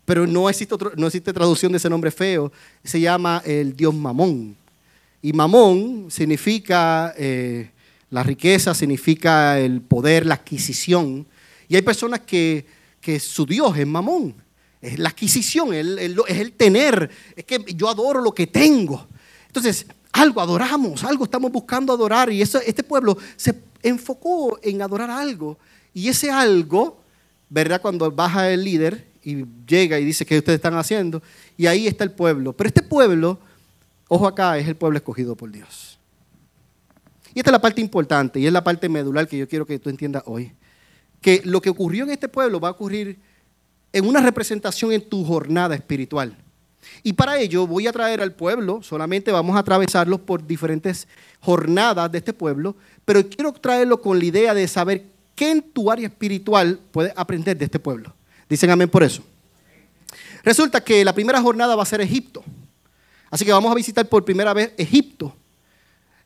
pero 0.05 0.27
no 0.27 0.47
existe, 0.47 0.75
no 0.95 1.07
existe 1.07 1.33
traducción 1.33 1.71
de 1.71 1.79
ese 1.79 1.89
nombre 1.89 2.11
feo. 2.11 2.51
Se 2.83 2.99
llama 2.99 3.41
el 3.43 3.75
Dios 3.75 3.95
Mamón. 3.95 4.55
Y 5.19 5.33
Mamón 5.33 6.11
significa 6.11 7.11
eh, 7.17 7.71
la 8.11 8.21
riqueza, 8.21 8.75
significa 8.75 9.57
el 9.57 9.81
poder, 9.81 10.27
la 10.27 10.35
adquisición. 10.35 11.25
Y 11.67 11.75
hay 11.75 11.81
personas 11.81 12.19
que 12.19 12.82
que 13.03 13.19
su 13.19 13.45
Dios 13.45 13.77
es 13.77 13.85
mamón. 13.85 14.33
Es 14.81 14.97
la 14.97 15.09
adquisición, 15.09 15.73
es 15.73 15.85
el 16.27 16.53
tener. 16.53 17.09
Es 17.35 17.45
que 17.45 17.63
yo 17.75 17.89
adoro 17.89 18.21
lo 18.21 18.33
que 18.33 18.47
tengo. 18.47 19.07
Entonces, 19.47 19.85
algo 20.11 20.41
adoramos, 20.41 21.03
algo 21.03 21.25
estamos 21.25 21.51
buscando 21.51 21.93
adorar. 21.93 22.31
Y 22.31 22.41
eso, 22.41 22.59
este 22.65 22.83
pueblo 22.83 23.17
se 23.35 23.55
enfocó 23.81 24.59
en 24.63 24.81
adorar 24.81 25.11
algo. 25.11 25.57
Y 25.93 26.07
ese 26.07 26.31
algo, 26.31 27.01
¿verdad? 27.49 27.81
Cuando 27.81 28.09
baja 28.09 28.49
el 28.49 28.63
líder 28.63 29.07
y 29.23 29.45
llega 29.67 29.99
y 29.99 30.05
dice 30.05 30.25
que 30.25 30.37
ustedes 30.37 30.57
están 30.57 30.75
haciendo, 30.75 31.21
y 31.55 31.67
ahí 31.67 31.87
está 31.87 32.03
el 32.03 32.11
pueblo. 32.11 32.53
Pero 32.53 32.67
este 32.67 32.81
pueblo, 32.81 33.39
ojo 34.07 34.27
acá, 34.27 34.57
es 34.57 34.67
el 34.67 34.75
pueblo 34.75 34.97
escogido 34.97 35.35
por 35.35 35.51
Dios. 35.51 35.97
Y 37.33 37.39
esta 37.39 37.51
es 37.51 37.53
la 37.53 37.61
parte 37.61 37.79
importante 37.79 38.39
y 38.39 38.47
es 38.47 38.53
la 38.53 38.63
parte 38.63 38.89
medular 38.89 39.27
que 39.27 39.37
yo 39.37 39.47
quiero 39.47 39.65
que 39.65 39.79
tú 39.79 39.89
entiendas 39.89 40.23
hoy 40.25 40.53
que 41.23 41.41
lo 41.45 41.61
que 41.61 41.71
ocurrió 41.71 42.03
en 42.03 42.11
este 42.11 42.27
pueblo 42.27 42.59
va 42.59 42.67
a 42.67 42.71
ocurrir 42.71 43.17
en 43.93 44.05
una 44.05 44.21
representación 44.21 44.91
en 44.91 45.07
tu 45.07 45.25
jornada 45.25 45.73
espiritual. 45.73 46.37
Y 47.01 47.13
para 47.13 47.39
ello 47.39 47.65
voy 47.65 47.87
a 47.87 47.93
traer 47.93 48.21
al 48.21 48.33
pueblo, 48.33 48.83
solamente 48.83 49.31
vamos 49.31 49.55
a 49.55 49.59
atravesarlos 49.59 50.19
por 50.19 50.45
diferentes 50.45 51.07
jornadas 51.39 52.11
de 52.11 52.17
este 52.17 52.33
pueblo, 52.33 52.75
pero 53.05 53.27
quiero 53.27 53.53
traerlo 53.53 54.01
con 54.01 54.19
la 54.19 54.25
idea 54.25 54.53
de 54.53 54.67
saber 54.67 55.05
qué 55.33 55.51
en 55.51 55.61
tu 55.61 55.89
área 55.89 56.07
espiritual 56.07 56.79
puedes 56.91 57.13
aprender 57.15 57.57
de 57.57 57.65
este 57.65 57.79
pueblo. 57.79 58.13
Dicen 58.49 58.69
amén 58.69 58.89
por 58.89 59.01
eso. 59.01 59.23
Resulta 60.43 60.83
que 60.83 61.05
la 61.05 61.13
primera 61.13 61.41
jornada 61.41 61.75
va 61.75 61.83
a 61.83 61.87
ser 61.87 62.01
Egipto. 62.01 62.43
Así 63.31 63.45
que 63.45 63.53
vamos 63.53 63.71
a 63.71 63.75
visitar 63.75 64.07
por 64.09 64.25
primera 64.25 64.53
vez 64.53 64.73
Egipto. 64.77 65.33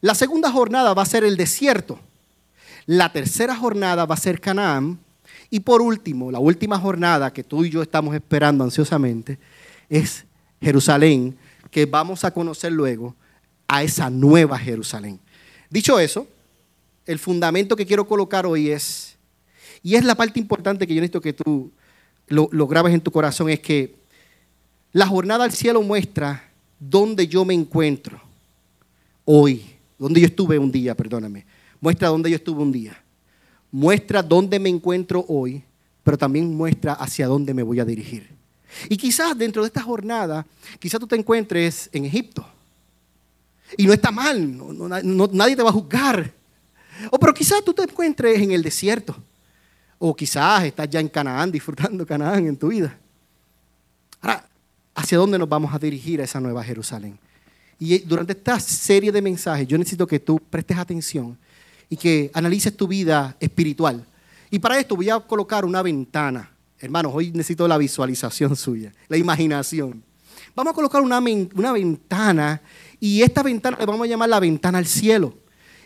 La 0.01 0.15
segunda 0.15 0.51
jornada 0.51 0.95
va 0.95 1.03
a 1.03 1.05
ser 1.05 1.23
el 1.23 1.37
desierto. 1.37 1.99
La 2.87 3.11
tercera 3.11 3.55
jornada 3.55 4.05
va 4.05 4.15
a 4.15 4.17
ser 4.17 4.41
Canaán. 4.41 4.97
Y 5.49 5.59
por 5.59 5.81
último, 5.81 6.31
la 6.31 6.39
última 6.39 6.79
jornada 6.79 7.31
que 7.31 7.43
tú 7.43 7.63
y 7.63 7.69
yo 7.69 7.81
estamos 7.81 8.15
esperando 8.15 8.63
ansiosamente 8.63 9.37
es 9.89 10.25
Jerusalén, 10.59 11.37
que 11.69 11.85
vamos 11.85 12.23
a 12.23 12.31
conocer 12.31 12.71
luego 12.71 13.15
a 13.67 13.83
esa 13.83 14.09
nueva 14.09 14.57
Jerusalén. 14.57 15.19
Dicho 15.69 15.99
eso, 15.99 16.27
el 17.05 17.19
fundamento 17.19 17.75
que 17.75 17.85
quiero 17.85 18.07
colocar 18.07 18.45
hoy 18.45 18.69
es, 18.69 19.17
y 19.83 19.95
es 19.95 20.03
la 20.03 20.15
parte 20.15 20.39
importante 20.39 20.87
que 20.87 20.93
yo 20.93 21.01
necesito 21.01 21.21
que 21.21 21.33
tú 21.33 21.71
lo, 22.27 22.67
grabes 22.67 22.93
en 22.93 23.01
tu 23.01 23.11
corazón, 23.11 23.49
es 23.49 23.59
que 23.59 23.95
la 24.91 25.07
jornada 25.07 25.43
al 25.43 25.51
cielo 25.51 25.81
muestra 25.81 26.49
dónde 26.79 27.27
yo 27.27 27.45
me 27.45 27.53
encuentro 27.53 28.19
hoy, 29.25 29.65
donde 29.97 30.21
yo 30.21 30.27
estuve 30.27 30.57
un 30.57 30.71
día, 30.71 30.95
perdóname. 30.95 31.45
Muestra 31.79 32.09
dónde 32.09 32.29
yo 32.29 32.35
estuve 32.35 32.61
un 32.61 32.71
día. 32.71 33.01
Muestra 33.71 34.23
dónde 34.23 34.59
me 34.59 34.69
encuentro 34.69 35.25
hoy, 35.27 35.63
pero 36.03 36.17
también 36.17 36.55
muestra 36.55 36.93
hacia 36.93 37.27
dónde 37.27 37.53
me 37.53 37.63
voy 37.63 37.79
a 37.79 37.85
dirigir. 37.85 38.29
Y 38.89 38.97
quizás 38.97 39.37
dentro 39.37 39.61
de 39.61 39.67
esta 39.67 39.81
jornada, 39.81 40.45
quizás 40.79 40.99
tú 40.99 41.07
te 41.07 41.15
encuentres 41.15 41.89
en 41.91 42.05
Egipto. 42.05 42.45
Y 43.77 43.85
no 43.85 43.93
está 43.93 44.11
mal, 44.11 44.57
nadie 45.33 45.55
te 45.55 45.63
va 45.63 45.69
a 45.69 45.73
juzgar. 45.73 46.31
O 47.11 47.19
pero 47.19 47.33
quizás 47.33 47.63
tú 47.63 47.73
te 47.73 47.83
encuentres 47.83 48.39
en 48.39 48.51
el 48.51 48.63
desierto. 48.63 49.15
O 49.99 50.15
quizás 50.15 50.63
estás 50.63 50.89
ya 50.89 50.99
en 50.99 51.09
Canaán, 51.09 51.51
disfrutando 51.51 52.05
Canaán 52.05 52.47
en 52.47 52.55
tu 52.55 52.69
vida. 52.69 52.97
Ahora, 54.21 54.47
¿hacia 54.95 55.17
dónde 55.17 55.37
nos 55.37 55.49
vamos 55.49 55.73
a 55.73 55.79
dirigir 55.79 56.21
a 56.21 56.23
esa 56.23 56.39
nueva 56.39 56.63
Jerusalén? 56.63 57.19
Y 57.79 57.99
durante 57.99 58.33
esta 58.33 58.59
serie 58.59 59.11
de 59.11 59.21
mensajes, 59.21 59.67
yo 59.67 59.77
necesito 59.77 60.07
que 60.07 60.19
tú 60.19 60.39
prestes 60.39 60.77
atención 60.77 61.37
y 61.89 61.97
que 61.97 62.31
analices 62.33 62.75
tu 62.75 62.87
vida 62.87 63.35
espiritual. 63.39 64.05
Y 64.49 64.59
para 64.59 64.79
esto 64.79 64.95
voy 64.95 65.09
a 65.09 65.19
colocar 65.19 65.65
una 65.65 65.81
ventana. 65.81 66.51
Hermanos, 66.79 67.11
hoy 67.15 67.31
necesito 67.31 67.67
la 67.67 67.77
visualización 67.77 68.55
suya, 68.57 68.93
la 69.07 69.17
imaginación. 69.17 70.03
Vamos 70.55 70.71
a 70.71 70.75
colocar 70.75 71.01
una, 71.01 71.19
una 71.19 71.71
ventana 71.71 72.61
y 72.99 73.21
esta 73.21 73.43
ventana 73.43 73.77
le 73.79 73.85
vamos 73.85 74.05
a 74.05 74.09
llamar 74.09 74.29
la 74.29 74.39
ventana 74.39 74.77
al 74.77 74.87
cielo. 74.87 75.35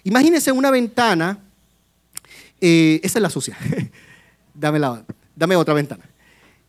Imagínense 0.04 0.52
una 0.52 0.72
ventana, 0.72 1.38
eh, 2.60 3.00
esa 3.04 3.20
es 3.20 3.24
la 3.24 3.30
sucia, 3.30 3.58
dame, 4.54 4.80
la, 4.80 5.06
dame 5.36 5.56
otra 5.56 5.74
ventana. 5.74 6.04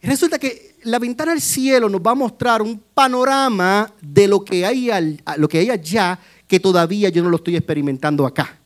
Resulta 0.03 0.39
que 0.39 0.77
la 0.83 0.99
ventana 0.99 1.33
al 1.33 1.41
cielo 1.41 1.89
nos 1.89 2.01
va 2.01 2.11
a 2.11 2.17
mostrar 2.17 2.61
un 2.61 2.83
panorama 2.93 3.91
de 4.01 4.27
lo 4.27 4.45
que 4.45 4.67
hay, 4.67 4.91
lo 5.37 5.49
que 5.49 5.59
hay 5.59 5.71
allá 5.71 6.19
que 6.49 6.59
todavía 6.59 7.09
yo 7.09 7.23
no 7.23 7.31
lo 7.31 7.37
estoy 7.37 7.57
experimentando 7.57 8.27
acá. 8.27 8.59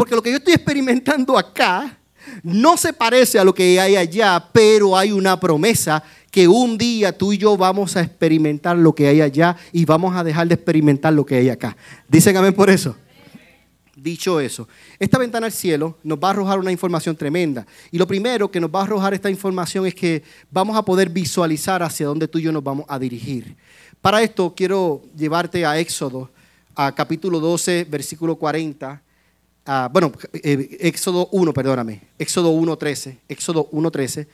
Porque 0.00 0.14
lo 0.14 0.22
que 0.22 0.30
yo 0.30 0.38
estoy 0.38 0.54
experimentando 0.54 1.36
acá 1.36 1.98
no 2.42 2.78
se 2.78 2.90
parece 2.90 3.38
a 3.38 3.44
lo 3.44 3.52
que 3.54 3.78
hay 3.78 3.96
allá, 3.96 4.42
pero 4.50 4.96
hay 4.96 5.12
una 5.12 5.38
promesa 5.38 6.02
que 6.30 6.48
un 6.48 6.78
día 6.78 7.12
tú 7.12 7.34
y 7.34 7.36
yo 7.36 7.54
vamos 7.54 7.98
a 7.98 8.00
experimentar 8.00 8.78
lo 8.78 8.94
que 8.94 9.08
hay 9.08 9.20
allá 9.20 9.58
y 9.72 9.84
vamos 9.84 10.16
a 10.16 10.24
dejar 10.24 10.48
de 10.48 10.54
experimentar 10.54 11.12
lo 11.12 11.26
que 11.26 11.34
hay 11.34 11.50
acá. 11.50 11.76
Dicen 12.08 12.34
amén 12.34 12.54
por 12.54 12.70
eso. 12.70 12.96
Dicho 13.94 14.40
eso, 14.40 14.66
esta 14.98 15.18
ventana 15.18 15.44
al 15.44 15.52
cielo 15.52 15.98
nos 16.02 16.18
va 16.18 16.28
a 16.28 16.30
arrojar 16.30 16.58
una 16.58 16.72
información 16.72 17.14
tremenda. 17.14 17.66
Y 17.90 17.98
lo 17.98 18.06
primero 18.06 18.50
que 18.50 18.58
nos 18.58 18.70
va 18.70 18.80
a 18.80 18.84
arrojar 18.84 19.12
esta 19.12 19.28
información 19.28 19.84
es 19.84 19.94
que 19.94 20.22
vamos 20.50 20.78
a 20.78 20.82
poder 20.82 21.10
visualizar 21.10 21.82
hacia 21.82 22.06
dónde 22.06 22.26
tú 22.26 22.38
y 22.38 22.42
yo 22.44 22.52
nos 22.52 22.64
vamos 22.64 22.86
a 22.88 22.98
dirigir. 22.98 23.54
Para 24.00 24.22
esto 24.22 24.54
quiero 24.56 25.02
llevarte 25.14 25.66
a 25.66 25.78
Éxodo, 25.78 26.30
a 26.74 26.94
capítulo 26.94 27.38
12, 27.38 27.84
versículo 27.84 28.36
40. 28.36 29.02
Bueno, 29.92 30.12
eh, 30.32 30.78
Éxodo 30.80 31.28
1, 31.32 31.52
perdóname. 31.52 32.00
Éxodo 32.18 32.50
1, 32.50 32.76
13. 32.76 33.18
Éxodo 33.28 33.68
1, 33.70 33.90
13. 33.90 34.28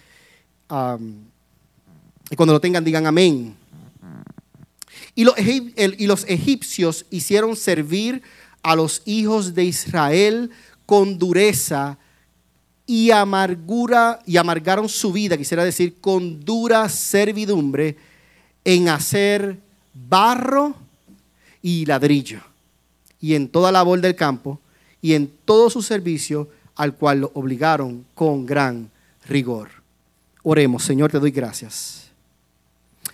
y 2.30 2.36
cuando 2.36 2.52
lo 2.52 2.60
tengan, 2.60 2.84
digan 2.84 3.06
amén. 3.06 3.56
Y 5.14 5.24
los, 5.24 5.34
y 5.38 6.06
los 6.06 6.24
egipcios 6.28 7.06
hicieron 7.10 7.56
servir 7.56 8.22
a 8.62 8.76
los 8.76 9.02
hijos 9.04 9.54
de 9.54 9.64
Israel 9.64 10.50
con 10.84 11.18
dureza 11.18 11.98
y 12.86 13.10
amargura 13.10 14.20
y 14.26 14.36
amargaron 14.36 14.88
su 14.88 15.12
vida, 15.12 15.36
quisiera 15.36 15.64
decir, 15.64 16.00
con 16.00 16.44
dura 16.44 16.88
servidumbre 16.88 17.96
en 18.64 18.88
hacer 18.88 19.58
barro 19.92 20.74
y 21.62 21.84
ladrillo 21.86 22.40
y 23.20 23.34
en 23.34 23.48
toda 23.48 23.72
labor 23.72 24.00
del 24.00 24.14
campo 24.14 24.60
y 25.06 25.14
en 25.14 25.32
todo 25.44 25.70
su 25.70 25.82
servicio 25.82 26.48
al 26.74 26.96
cual 26.96 27.20
lo 27.20 27.30
obligaron 27.34 28.04
con 28.12 28.44
gran 28.44 28.90
rigor. 29.28 29.68
Oremos, 30.42 30.82
Señor, 30.82 31.12
te 31.12 31.20
doy 31.20 31.30
gracias. 31.30 32.10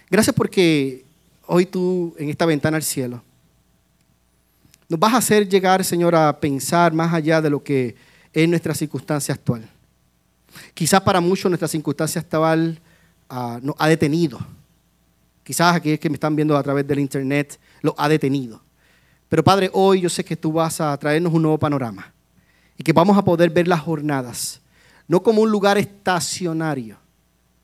Gracias 0.09 0.35
porque 0.35 1.05
hoy 1.45 1.67
tú 1.67 2.15
en 2.19 2.31
esta 2.31 2.47
ventana 2.47 2.79
al 2.79 2.83
cielo 2.83 3.23
nos 4.89 4.99
vas 4.99 5.13
a 5.13 5.19
hacer 5.19 5.47
llegar, 5.47 5.85
Señor, 5.85 6.15
a 6.15 6.41
pensar 6.41 6.95
más 6.95 7.13
allá 7.13 7.43
de 7.43 7.51
lo 7.51 7.63
que 7.63 7.95
es 8.33 8.49
nuestra 8.49 8.73
circunstancia 8.73 9.35
actual. 9.35 9.69
Quizás 10.73 11.03
para 11.03 11.21
muchos 11.21 11.51
nuestra 11.51 11.69
circunstancia 11.69 12.23
actual 12.23 12.81
uh, 13.31 13.59
nos 13.61 13.77
ha 13.79 13.87
detenido. 13.87 14.41
Quizás 15.45 15.77
aquellos 15.77 16.01
que 16.01 16.09
me 16.09 16.15
están 16.15 16.35
viendo 16.35 16.57
a 16.57 16.63
través 16.63 16.87
del 16.87 17.01
internet 17.01 17.61
lo 17.83 17.95
ha 17.99 18.09
detenido. 18.09 18.63
Pero 19.33 19.43
Padre, 19.43 19.71
hoy 19.73 20.03
yo 20.03 20.11
sé 20.11 20.23
que 20.23 20.37
tú 20.37 20.53
vas 20.53 20.79
a 20.79 20.95
traernos 20.99 21.33
un 21.33 21.41
nuevo 21.41 21.57
panorama 21.57 22.13
y 22.77 22.83
que 22.83 22.93
vamos 22.93 23.17
a 23.17 23.25
poder 23.25 23.49
ver 23.49 23.67
las 23.67 23.81
jornadas, 23.81 24.61
no 25.09 25.23
como 25.23 25.41
un 25.41 25.51
lugar 25.51 25.79
estacionario, 25.79 26.99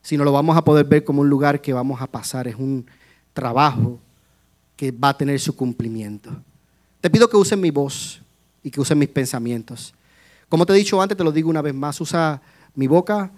sino 0.01 0.25
lo 0.25 0.33
vamos 0.33 0.57
a 0.57 0.65
poder 0.65 0.87
ver 0.87 1.05
como 1.05 1.21
un 1.21 1.29
lugar 1.29 1.61
que 1.61 1.75
vamos 1.75 2.01
a 2.01 2.07
pasar, 2.07 2.49
es 2.49 2.55
un 2.55 2.87
trabajo 3.35 4.01
que 4.77 4.91
va 4.91 5.11
a 5.11 5.19
tener 5.19 5.39
su 5.41 5.55
cumplimiento. 5.55 6.31
Te 7.03 7.11
pido 7.11 7.29
que 7.29 7.37
usen 7.37 7.61
mi 7.61 7.71
voz 7.71 8.23
y 8.63 8.71
que 8.71 8.81
usen 8.81 8.97
mis 8.97 9.11
pensamientos. 9.11 9.93
Como 10.49 10.65
te 10.65 10.73
he 10.73 10.77
dicho 10.77 11.03
antes, 11.03 11.19
te 11.19 11.25
lo 11.25 11.33
digo 11.33 11.51
una 11.51 11.61
vez 11.61 11.75
más, 11.75 12.01
usa 12.01 12.41
mi 12.77 12.87
boca 12.87 13.31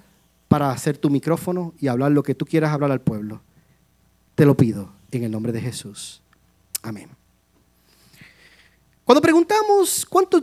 para 0.46 0.70
hacer 0.70 0.98
tu 0.98 1.10
micrófono 1.10 1.74
y 1.80 1.88
hablar 1.88 2.12
lo 2.12 2.22
que 2.22 2.36
tú 2.36 2.46
quieras 2.46 2.72
hablar 2.72 2.92
al 2.92 3.00
pueblo. 3.00 3.40
Te 4.36 4.46
lo 4.46 4.56
pido 4.56 4.92
en 5.10 5.24
el 5.24 5.32
nombre 5.32 5.50
de 5.50 5.60
Jesús. 5.60 6.22
Amén. 6.80 7.19
Cuando 9.10 9.22
preguntamos 9.22 10.06
cuánto, 10.08 10.40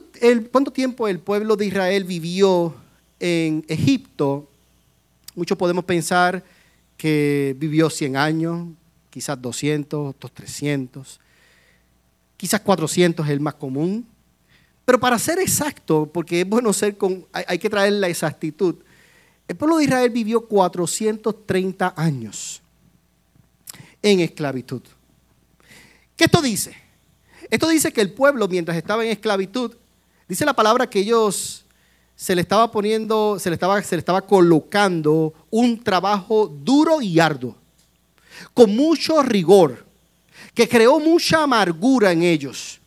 cuánto 0.52 0.74
tiempo 0.74 1.08
el 1.08 1.20
pueblo 1.20 1.56
de 1.56 1.68
Israel 1.68 2.04
vivió 2.04 2.76
en 3.18 3.64
Egipto, 3.66 4.50
muchos 5.36 5.58
podemos 5.58 5.86
pensar 5.86 6.44
que 6.98 7.56
vivió 7.58 7.90
100 7.90 8.18
años, 8.18 8.68
quizás 9.10 9.42
200, 9.42 10.14
300. 10.18 11.18
Quizás 12.36 12.60
400 12.60 13.26
es 13.26 13.32
el 13.32 13.40
más 13.40 13.54
común. 13.54 14.06
Pero 14.84 15.00
para 15.00 15.18
ser 15.18 15.40
exacto, 15.40 16.12
porque 16.14 16.42
es 16.42 16.50
bueno 16.50 16.74
ser 16.74 16.98
con, 16.98 17.26
hay, 17.32 17.60
que 17.60 17.70
traer 17.70 17.94
la 17.94 18.10
exactitud, 18.10 18.76
el 19.48 19.56
pueblo 19.56 19.78
de 19.78 19.86
Israel 19.86 20.10
vivió 20.10 20.46
430 20.46 21.94
años 21.96 22.62
en 24.02 24.20
esclavitud. 24.20 24.82
¿Qué 26.18 26.26
esto 26.26 26.42
dice? 26.42 26.87
Esto 27.50 27.70
dice 27.70 27.94
que 27.94 28.02
el 28.02 28.12
pueblo, 28.12 28.48
mientras 28.48 28.78
estaba 28.78 29.06
en 29.06 29.12
esclavitud, 29.12 29.76
dice 30.28 30.46
la 30.46 30.54
palabra 30.54 30.90
que 30.90 31.00
ellos 31.00 31.66
se 32.16 32.36
le 32.36 32.42
estaba 32.42 32.72
poniendo, 32.72 33.38
se 33.40 33.50
le 33.50 33.54
estaba, 33.54 33.82
se 33.84 33.96
le 33.96 34.00
estaba 34.00 34.22
colocando 34.22 35.34
un 35.50 35.82
trabajo 35.84 36.48
duro 36.48 37.02
y 37.02 37.20
arduo, 37.20 37.56
con 38.54 38.76
mucho 38.76 39.22
rigor 39.22 39.86
que 40.54 40.68
creó 40.68 41.00
mucha 41.00 41.44
amargura 41.44 42.12
en 42.12 42.24
ellos, 42.24 42.80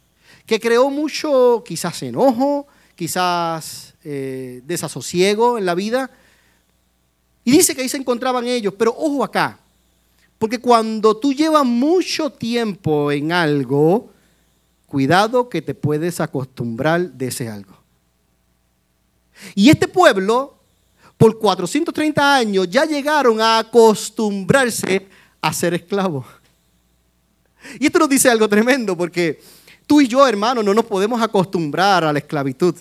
que 0.45 0.59
creó 0.59 0.91
mucho 0.91 1.63
quizás 1.65 2.03
enojo, 2.03 2.67
quizás 2.97 3.95
eh, 4.03 4.61
desasosiego 4.65 5.57
en 5.57 5.65
la 5.65 5.77
vida. 5.77 6.11
Y 7.45 7.53
dice 7.53 7.75
que 7.75 7.83
ahí 7.83 7.89
se 7.89 7.97
encontraban 7.97 8.49
ellos, 8.49 8.75
pero 8.77 8.93
ojo 8.99 9.23
acá, 9.23 9.61
porque 10.39 10.59
cuando 10.59 11.17
tú 11.17 11.33
llevas 11.33 11.65
mucho 11.65 12.31
tiempo 12.31 13.13
en 13.13 13.31
algo, 13.31 14.11
cuidado 14.91 15.49
que 15.49 15.63
te 15.63 15.73
puedes 15.73 16.21
acostumbrar 16.21 17.13
de 17.13 17.29
ese 17.29 17.49
algo. 17.49 17.79
Y 19.55 19.71
este 19.71 19.87
pueblo, 19.87 20.59
por 21.17 21.39
430 21.39 22.37
años, 22.37 22.69
ya 22.69 22.85
llegaron 22.85 23.41
a 23.41 23.61
acostumbrarse 23.61 25.07
a 25.41 25.53
ser 25.53 25.75
esclavos. 25.75 26.27
Y 27.79 27.87
esto 27.87 28.01
nos 28.01 28.09
dice 28.09 28.29
algo 28.29 28.49
tremendo 28.49 28.97
porque 28.97 29.41
tú 29.87 30.01
y 30.01 30.09
yo, 30.09 30.27
hermano, 30.27 30.61
no 30.61 30.75
nos 30.75 30.85
podemos 30.87 31.23
acostumbrar 31.23 32.03
a 32.03 32.13
la 32.13 32.19
esclavitud. 32.19 32.75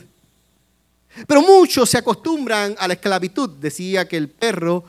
Pero 1.28 1.44
muchos 1.44 1.92
se 1.92 2.00
acostumbran 2.00 2.76
a 2.80 2.88
la 2.88 2.96
esclavitud. 2.96 3.52
Decía 3.52 4.08
que 4.08 4.18
el 4.18 4.30
perro, 4.30 4.84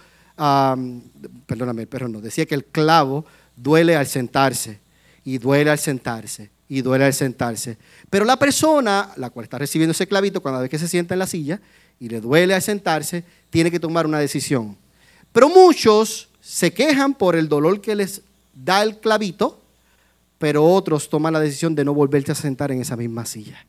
perdóname, 1.47 1.83
el 1.83 1.89
perro 1.89 2.09
no, 2.09 2.23
decía 2.23 2.47
que 2.47 2.55
el 2.55 2.65
clavo 2.65 3.27
duele 3.55 3.95
al 3.95 4.07
sentarse 4.07 4.81
y 5.23 5.37
duele 5.37 5.71
al 5.71 5.79
sentarse 5.79 6.51
y 6.71 6.83
duele 6.83 7.05
al 7.05 7.13
sentarse. 7.13 7.77
Pero 8.09 8.25
la 8.25 8.39
persona, 8.39 9.11
la 9.17 9.31
cual 9.31 9.43
está 9.43 9.59
recibiendo 9.59 9.91
ese 9.91 10.07
clavito, 10.07 10.41
cuando 10.41 10.61
ve 10.61 10.69
que 10.69 10.79
se 10.79 10.87
sienta 10.87 11.15
en 11.15 11.19
la 11.19 11.27
silla 11.27 11.61
y 11.99 12.09
le 12.09 12.21
duele 12.21 12.55
al 12.55 12.63
sentarse, 12.63 13.25
tiene 13.51 13.73
que 13.73 13.81
tomar 13.81 14.07
una 14.07 14.21
decisión. 14.21 14.79
Pero 15.33 15.49
muchos 15.49 16.29
se 16.41 16.73
quejan 16.73 17.15
por 17.15 17.35
el 17.35 17.49
dolor 17.49 17.81
que 17.81 17.97
les 17.97 18.23
da 18.55 18.85
el 18.85 19.01
clavito, 19.01 19.61
pero 20.39 20.65
otros 20.65 21.11
toman 21.11 21.33
la 21.33 21.41
decisión 21.41 21.75
de 21.75 21.85
no 21.85 21.93
volverse 21.93 22.31
a 22.31 22.37
sentar 22.37 22.71
en 22.71 22.81
esa 22.81 22.97
misma 22.97 23.27
silla. 23.27 23.67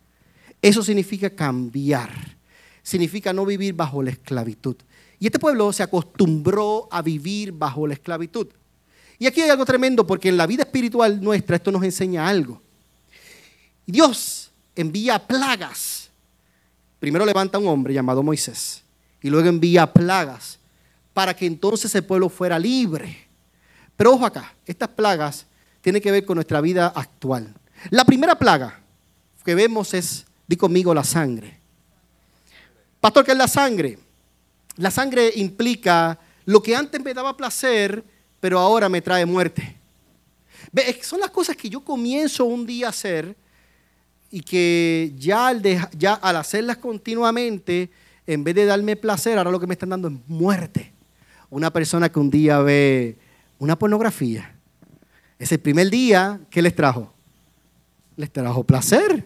Eso 0.61 0.83
significa 0.83 1.31
cambiar, 1.31 2.11
significa 2.83 3.33
no 3.33 3.47
vivir 3.47 3.73
bajo 3.73 4.03
la 4.03 4.11
esclavitud. 4.11 4.75
Y 5.17 5.25
este 5.25 5.39
pueblo 5.39 5.73
se 5.73 5.81
acostumbró 5.81 6.87
a 6.91 7.01
vivir 7.01 7.51
bajo 7.51 7.87
la 7.87 7.95
esclavitud. 7.95 8.47
Y 9.17 9.25
aquí 9.25 9.41
hay 9.41 9.49
algo 9.49 9.65
tremendo 9.65 10.05
porque 10.05 10.29
en 10.29 10.37
la 10.37 10.45
vida 10.45 10.61
espiritual 10.61 11.19
nuestra 11.19 11.55
esto 11.55 11.71
nos 11.71 11.83
enseña 11.83 12.27
algo. 12.27 12.61
Dios 13.91 14.51
envía 14.73 15.19
plagas. 15.19 16.09
Primero 16.99 17.25
levanta 17.25 17.57
un 17.57 17.67
hombre 17.67 17.93
llamado 17.93 18.23
Moisés 18.23 18.83
y 19.21 19.29
luego 19.29 19.49
envía 19.49 19.91
plagas 19.91 20.59
para 21.13 21.35
que 21.35 21.45
entonces 21.45 21.93
el 21.95 22.05
pueblo 22.05 22.29
fuera 22.29 22.57
libre. 22.57 23.27
Pero 23.97 24.13
ojo 24.13 24.25
acá, 24.25 24.55
estas 24.65 24.89
plagas 24.89 25.45
tienen 25.81 26.01
que 26.01 26.11
ver 26.11 26.25
con 26.25 26.35
nuestra 26.35 26.61
vida 26.61 26.87
actual. 26.95 27.53
La 27.89 28.05
primera 28.05 28.37
plaga 28.39 28.79
que 29.43 29.55
vemos 29.55 29.93
es, 29.93 30.25
di 30.47 30.55
conmigo, 30.55 30.93
la 30.93 31.03
sangre. 31.03 31.59
Pastor, 33.01 33.25
¿qué 33.25 33.31
es 33.31 33.37
la 33.37 33.47
sangre? 33.47 33.99
La 34.77 34.89
sangre 34.91 35.33
implica 35.35 36.17
lo 36.45 36.63
que 36.63 36.75
antes 36.75 37.03
me 37.03 37.13
daba 37.13 37.35
placer, 37.35 38.03
pero 38.39 38.57
ahora 38.57 38.87
me 38.87 39.01
trae 39.01 39.25
muerte. 39.25 39.75
Son 41.01 41.19
las 41.19 41.31
cosas 41.31 41.57
que 41.57 41.69
yo 41.69 41.81
comienzo 41.81 42.45
un 42.45 42.65
día 42.65 42.87
a 42.87 42.91
hacer 42.91 43.35
y 44.31 44.41
que 44.41 45.13
ya 45.17 45.49
al, 45.49 45.61
al 46.21 46.35
hacerlas 46.37 46.77
continuamente, 46.77 47.91
en 48.25 48.43
vez 48.45 48.55
de 48.55 48.65
darme 48.65 48.95
placer, 48.95 49.37
ahora 49.37 49.51
lo 49.51 49.59
que 49.59 49.67
me 49.67 49.73
están 49.73 49.89
dando 49.89 50.07
es 50.07 50.13
muerte. 50.27 50.93
Una 51.49 51.71
persona 51.71 52.09
que 52.09 52.19
un 52.19 52.29
día 52.29 52.59
ve 52.59 53.17
una 53.59 53.77
pornografía, 53.77 54.55
ese 55.37 55.59
primer 55.59 55.89
día, 55.89 56.39
¿qué 56.49 56.61
les 56.61 56.73
trajo? 56.73 57.13
Les 58.15 58.31
trajo 58.31 58.63
placer. 58.63 59.25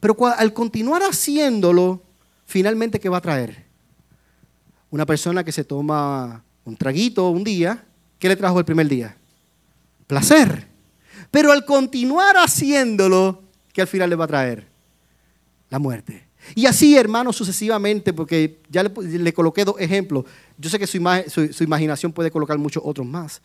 Pero 0.00 0.16
al 0.26 0.52
continuar 0.52 1.02
haciéndolo, 1.02 2.02
finalmente, 2.44 2.98
¿qué 2.98 3.08
va 3.08 3.18
a 3.18 3.20
traer? 3.20 3.66
Una 4.90 5.06
persona 5.06 5.44
que 5.44 5.52
se 5.52 5.64
toma 5.64 6.42
un 6.64 6.76
traguito 6.76 7.28
un 7.28 7.44
día, 7.44 7.84
¿qué 8.18 8.28
le 8.28 8.36
trajo 8.36 8.58
el 8.58 8.64
primer 8.64 8.88
día? 8.88 9.16
Placer. 10.06 10.66
Pero 11.30 11.52
al 11.52 11.64
continuar 11.64 12.36
haciéndolo, 12.36 13.42
¿qué 13.72 13.80
al 13.80 13.88
final 13.88 14.10
le 14.10 14.16
va 14.16 14.24
a 14.24 14.28
traer? 14.28 14.66
La 15.70 15.78
muerte. 15.78 16.32
Y 16.54 16.66
así, 16.66 16.96
hermanos, 16.96 17.36
sucesivamente, 17.36 18.12
porque 18.12 18.58
ya 18.68 18.82
le, 18.82 19.32
coloqué 19.32 19.64
dos 19.64 19.76
ejemplos. 19.78 20.24
Yo 20.58 20.68
sé 20.68 20.78
que 20.78 20.86
su, 20.86 20.96
imaginación 21.62 22.12
puede 22.12 22.30
colocar 22.30 22.58
muchos 22.58 22.82
otros 22.84 23.06
más. 23.06 23.40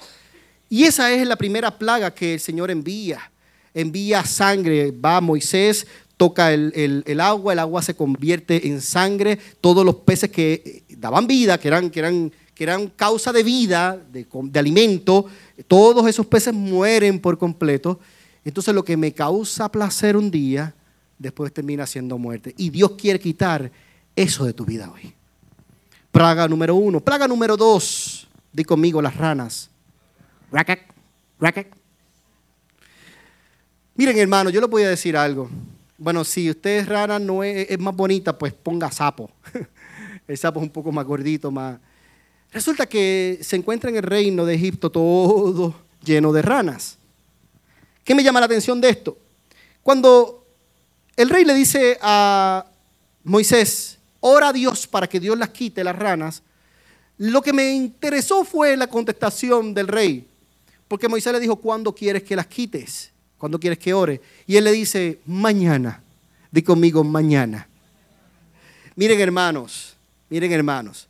Y 0.70 0.84
esa 0.84 1.12
es 1.12 1.26
la 1.26 1.36
primera 1.36 1.78
plaga 1.78 2.14
que 2.14 2.34
el 2.34 2.40
Señor 2.40 2.72
envía. 2.72 3.32
Envía 3.74 4.26
sangre. 4.26 4.92
Va 4.92 5.22
Moisés, 5.22 5.88
toca 6.18 6.52
el, 6.52 7.20
agua, 7.22 7.54
el 7.54 7.60
agua 7.60 7.82
se 7.82 7.96
convierte 7.96 8.68
en 8.68 8.82
sangre. 8.82 9.38
Todos 9.62 9.86
los 9.86 9.96
peces 9.96 10.30
que 10.30 10.84
daban 10.90 11.28
vida, 11.28 11.58
que 11.60 11.68
eran, 11.68 11.90
que 11.90 12.32
que 12.54 12.92
causa 12.96 13.32
de 13.32 13.44
vida, 13.44 14.02
de 14.12 14.60
alimento, 14.60 15.28
todos 15.68 16.08
esos 16.08 16.26
peces 16.26 16.54
mueren 16.54 17.20
por 17.20 17.38
completo. 17.38 18.00
Entonces 18.48 18.74
lo 18.74 18.86
que 18.86 18.96
me 18.96 19.12
causa 19.12 19.70
placer 19.70 20.16
un 20.16 20.32
día, 20.32 20.74
después 21.20 21.52
termina 21.52 21.86
siendo 21.86 22.18
muerte. 22.18 22.56
Y 22.58 22.70
Dios 22.70 22.94
quiere 22.98 23.20
quitar 23.20 23.70
eso 24.16 24.46
de 24.46 24.54
tu 24.54 24.64
vida 24.64 24.90
hoy. 24.90 25.14
Plaga 26.14 26.48
número 26.48 26.74
uno. 26.76 27.02
Plaga 27.02 27.28
número 27.28 27.58
dos. 27.58 28.26
Di 28.54 28.64
conmigo 28.64 29.02
las 29.02 29.18
ranas. 29.18 29.70
Racket, 30.50 30.80
racket. 31.38 31.76
Miren, 33.96 34.18
hermano, 34.18 34.50
yo 34.50 34.62
les 34.62 34.70
voy 34.70 34.84
a 34.84 34.90
decir 34.92 35.18
algo. 35.18 35.50
Bueno, 35.98 36.24
si 36.24 36.50
usted 36.50 36.80
es 36.80 36.88
rana, 36.88 37.20
no 37.20 37.44
es, 37.44 37.70
es 37.70 37.80
más 37.80 37.94
bonita, 37.94 38.38
pues 38.38 38.54
ponga 38.54 38.90
sapo. 38.90 39.30
el 40.26 40.38
sapo 40.38 40.62
es 40.62 40.64
un 40.64 40.72
poco 40.72 40.94
más 40.94 41.06
gordito, 41.06 41.52
más. 41.52 41.82
Resulta 42.54 42.86
que 42.86 43.40
se 43.42 43.58
encuentra 43.58 43.90
en 43.90 43.98
el 43.98 44.04
reino 44.04 44.46
de 44.46 44.56
Egipto 44.56 44.90
todo 44.90 45.76
lleno 46.02 46.32
de 46.32 46.42
ranas. 46.42 46.98
¿Qué 48.08 48.16
me 48.16 48.24
llama 48.24 48.40
la 48.40 48.46
atención 48.46 48.80
de 48.80 48.88
esto? 48.88 49.18
Cuando 49.84 50.46
el 51.18 51.30
rey 51.30 51.44
le 51.44 51.54
dice 51.54 51.98
a 52.02 52.66
Moisés, 53.26 53.98
ora 54.22 54.48
a 54.48 54.54
Dios 54.54 54.88
para 54.88 55.08
que 55.08 55.20
Dios 55.20 55.38
las 55.38 55.50
quite, 55.50 55.84
las 55.84 55.94
ranas. 55.94 56.42
Lo 57.18 57.42
que 57.42 57.52
me 57.52 57.70
interesó 57.74 58.46
fue 58.46 58.78
la 58.78 58.88
contestación 58.88 59.74
del 59.74 59.90
rey. 59.90 60.26
Porque 60.88 61.10
Moisés 61.10 61.34
le 61.34 61.42
dijo, 61.42 61.58
¿cuándo 61.58 61.94
quieres 61.94 62.24
que 62.24 62.38
las 62.38 62.48
quites? 62.48 63.12
¿Cuándo 63.38 63.60
quieres 63.60 63.78
que 63.78 63.94
ore? 63.94 64.22
Y 64.46 64.56
él 64.56 64.64
le 64.64 64.72
dice, 64.72 65.20
mañana. 65.26 66.02
Di 66.50 66.62
conmigo, 66.62 67.04
mañana. 67.04 67.68
Miren 68.96 69.20
hermanos, 69.20 69.98
miren 70.30 70.54
hermanos. 70.54 71.10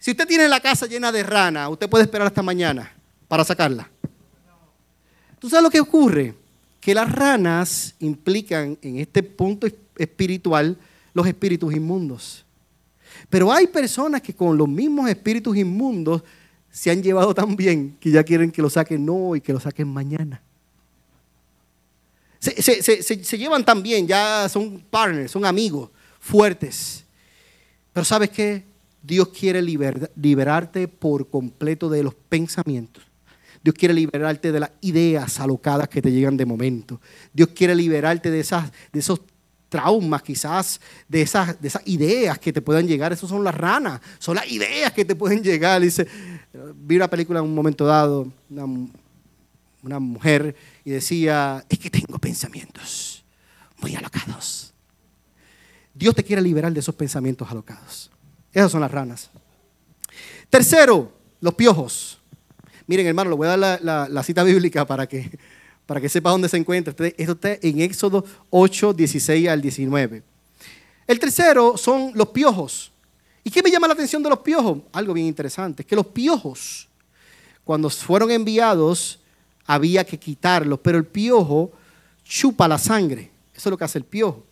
Si 0.00 0.10
usted 0.10 0.26
tiene 0.26 0.48
la 0.48 0.58
casa 0.58 0.86
llena 0.86 1.12
de 1.12 1.22
ranas, 1.22 1.70
usted 1.70 1.88
puede 1.88 2.02
esperar 2.02 2.26
hasta 2.26 2.42
mañana 2.42 2.92
para 3.28 3.44
sacarla. 3.44 3.88
¿Tú 5.44 5.50
sabes 5.50 5.64
lo 5.64 5.68
que 5.70 5.80
ocurre? 5.80 6.34
que 6.80 6.94
las 6.94 7.12
ranas 7.12 7.94
implican 7.98 8.78
en 8.80 8.98
este 8.98 9.22
punto 9.22 9.66
espiritual 9.96 10.78
los 11.12 11.26
espíritus 11.26 11.74
inmundos. 11.74 12.46
Pero 13.28 13.52
hay 13.52 13.66
personas 13.66 14.22
que 14.22 14.34
con 14.34 14.56
los 14.56 14.66
mismos 14.66 15.10
espíritus 15.10 15.54
inmundos 15.54 16.22
se 16.70 16.90
han 16.90 17.02
llevado 17.02 17.34
tan 17.34 17.56
bien 17.56 17.94
que 18.00 18.10
ya 18.10 18.22
quieren 18.22 18.50
que 18.50 18.60
lo 18.62 18.68
saquen 18.68 19.04
no 19.04 19.36
y 19.36 19.42
que 19.42 19.54
lo 19.54 19.60
saquen 19.60 19.88
mañana. 19.88 20.42
Se, 22.38 23.38
llevan 23.38 23.66
tan 23.66 23.82
bien, 23.82 24.06
ya 24.06 24.46
son 24.50 24.82
partners, 24.90 25.30
son 25.30 25.44
amigos 25.44 25.90
fuertes. 26.20 27.04
Pero 27.92 28.04
¿sabes 28.04 28.30
qué? 28.30 28.62
Dios 29.02 29.28
quiere 29.28 29.60
liberarte 29.62 30.88
por 30.88 31.28
completo 31.28 31.90
de 31.90 32.02
los 32.02 32.14
pensamientos 32.14 33.04
Dios 33.64 33.74
quiere 33.74 33.94
liberarte 33.94 34.52
de 34.52 34.60
las 34.60 34.70
ideas 34.82 35.40
alocadas 35.40 35.88
que 35.88 36.02
te 36.02 36.12
llegan 36.12 36.36
de 36.36 36.44
momento. 36.44 37.00
Dios 37.32 37.48
quiere 37.54 37.74
liberarte 37.74 38.30
de, 38.30 38.40
esas, 38.40 38.70
de 38.92 39.00
esos 39.00 39.22
traumas 39.70 40.22
quizás, 40.22 40.82
de 41.08 41.22
esas, 41.22 41.58
de 41.62 41.68
esas 41.68 41.80
ideas 41.86 42.38
que 42.38 42.52
te 42.52 42.60
puedan 42.60 42.86
llegar. 42.86 43.14
Esas 43.14 43.30
son 43.30 43.42
las 43.42 43.54
ranas, 43.54 44.02
son 44.18 44.36
las 44.36 44.46
ideas 44.52 44.92
que 44.92 45.06
te 45.06 45.16
pueden 45.16 45.42
llegar. 45.42 45.80
Dice, 45.80 46.06
vi 46.74 46.96
una 46.96 47.08
película 47.08 47.38
en 47.38 47.46
un 47.46 47.54
momento 47.54 47.86
dado, 47.86 48.30
una, 48.50 48.66
una 49.82 49.98
mujer, 49.98 50.54
y 50.84 50.90
decía, 50.90 51.64
es 51.66 51.78
que 51.78 51.88
tengo 51.88 52.18
pensamientos 52.18 53.24
muy 53.78 53.96
alocados. 53.96 54.74
Dios 55.94 56.14
te 56.14 56.22
quiere 56.22 56.42
liberar 56.42 56.70
de 56.70 56.80
esos 56.80 56.94
pensamientos 56.94 57.50
alocados. 57.50 58.10
Esas 58.52 58.70
son 58.70 58.82
las 58.82 58.92
ranas. 58.92 59.30
Tercero, 60.50 61.10
los 61.40 61.54
piojos. 61.54 62.20
Miren, 62.86 63.06
hermano, 63.06 63.30
le 63.30 63.36
voy 63.36 63.48
a 63.48 63.56
dar 63.56 63.80
la, 63.82 64.22
cita 64.22 64.42
bíblica 64.42 64.86
para 64.86 65.06
que, 65.06 65.30
para 65.86 66.00
que 66.00 66.08
sepa 66.08 66.30
dónde 66.30 66.48
se 66.48 66.56
encuentra. 66.56 66.94
Esto 67.16 67.32
está 67.32 67.58
en 67.62 67.80
Éxodo 67.80 68.24
8, 68.50 68.92
16 68.92 69.48
al 69.48 69.62
19. 69.62 70.22
El 71.06 71.18
tercero 71.18 71.76
son 71.76 72.12
los 72.14 72.28
piojos. 72.28 72.90
¿Y 73.42 73.50
qué 73.50 73.62
me 73.62 73.70
llama 73.70 73.86
la 73.86 73.94
atención 73.94 74.22
de 74.22 74.30
los 74.30 74.38
piojos? 74.38 74.78
Algo 74.92 75.12
bien 75.12 75.26
interesante, 75.26 75.82
es 75.82 75.86
que 75.86 75.96
los 75.96 76.06
piojos, 76.06 76.88
cuando 77.62 77.90
fueron 77.90 78.30
enviados, 78.30 79.18
había 79.66 80.04
que 80.04 80.18
quitarlos, 80.18 80.78
pero 80.82 80.98
el 80.98 81.04
piojo 81.04 81.72
chupa 82.24 82.66
la 82.68 82.78
sangre. 82.78 83.30
Eso 83.54 83.68
es 83.68 83.70
lo 83.70 83.78
que 83.78 83.84
hace 83.84 83.98
el 83.98 84.04
piojo. 84.04 84.42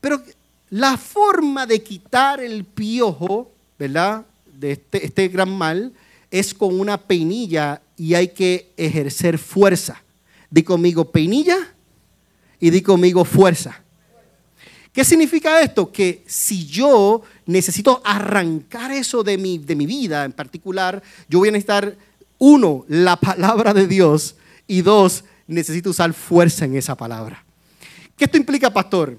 Pero 0.00 0.22
la 0.70 0.96
forma 0.96 1.66
de 1.66 1.82
quitar 1.82 2.40
el 2.40 2.64
piojo, 2.64 3.50
¿verdad? 3.78 4.24
De 4.46 4.72
este, 4.72 5.04
este 5.04 5.28
gran 5.28 5.50
mal, 5.50 5.92
es 6.32 6.54
con 6.54 6.80
una 6.80 6.96
peinilla 6.96 7.82
y 7.96 8.14
hay 8.14 8.28
que 8.28 8.72
ejercer 8.76 9.38
fuerza. 9.38 10.02
Di 10.50 10.62
conmigo 10.62 11.04
peinilla 11.04 11.58
y 12.58 12.70
di 12.70 12.80
conmigo 12.80 13.24
fuerza. 13.24 13.82
¿Qué 14.92 15.04
significa 15.04 15.60
esto? 15.60 15.92
Que 15.92 16.24
si 16.26 16.66
yo 16.66 17.22
necesito 17.46 18.00
arrancar 18.04 18.92
eso 18.92 19.22
de 19.22 19.36
mi, 19.36 19.58
de 19.58 19.76
mi 19.76 19.84
vida 19.86 20.24
en 20.24 20.32
particular, 20.32 21.02
yo 21.28 21.38
voy 21.38 21.50
a 21.50 21.52
necesitar 21.52 21.96
uno, 22.38 22.86
la 22.88 23.16
palabra 23.16 23.74
de 23.74 23.86
Dios 23.86 24.34
y 24.66 24.80
dos, 24.80 25.24
necesito 25.46 25.90
usar 25.90 26.14
fuerza 26.14 26.64
en 26.64 26.76
esa 26.76 26.96
palabra. 26.96 27.44
¿Qué 28.16 28.24
esto 28.24 28.38
implica, 28.38 28.72
pastor? 28.72 29.18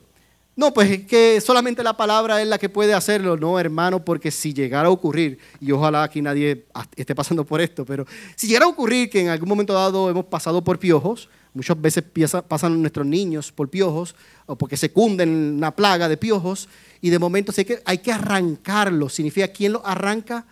No, 0.55 0.71
pues 0.71 1.05
que 1.07 1.41
solamente 1.41 1.83
la 1.83 1.97
palabra 1.97 2.39
es 2.41 2.47
la 2.47 2.59
que 2.59 2.69
puede 2.69 2.93
hacerlo. 2.93 3.37
No, 3.37 3.59
hermano, 3.59 4.05
porque 4.05 4.29
si 4.29 4.53
llegara 4.53 4.87
a 4.87 4.91
ocurrir, 4.91 5.39
y 5.59 5.71
ojalá 5.71 6.03
aquí 6.03 6.21
nadie 6.21 6.65
esté 6.95 7.15
pasando 7.15 7.43
por 7.43 7.59
esto, 7.59 7.85
pero 7.85 8.05
si 8.35 8.47
llegara 8.47 8.65
a 8.65 8.69
ocurrir 8.69 9.09
que 9.09 9.21
en 9.21 9.29
algún 9.29 9.49
momento 9.49 9.73
dado 9.73 10.09
hemos 10.11 10.25
pasado 10.25 10.63
por 10.63 10.77
piojos, 10.77 11.27
muchas 11.55 11.79
veces 11.81 12.03
pasan 12.47 12.79
nuestros 12.81 13.05
niños 13.07 13.51
por 13.51 13.69
piojos, 13.69 14.15
o 14.45 14.55
porque 14.55 14.77
se 14.77 14.91
cunden 14.91 15.55
una 15.55 15.75
plaga 15.75 16.07
de 16.07 16.17
piojos, 16.17 16.69
y 17.01 17.09
de 17.09 17.17
momento 17.17 17.51
sé 17.51 17.65
que 17.65 17.81
hay 17.85 17.97
que 17.97 18.11
arrancarlo. 18.11 19.09
Significa, 19.09 19.47
¿quién 19.47 19.73
lo 19.73 19.85
arranca? 19.85 20.45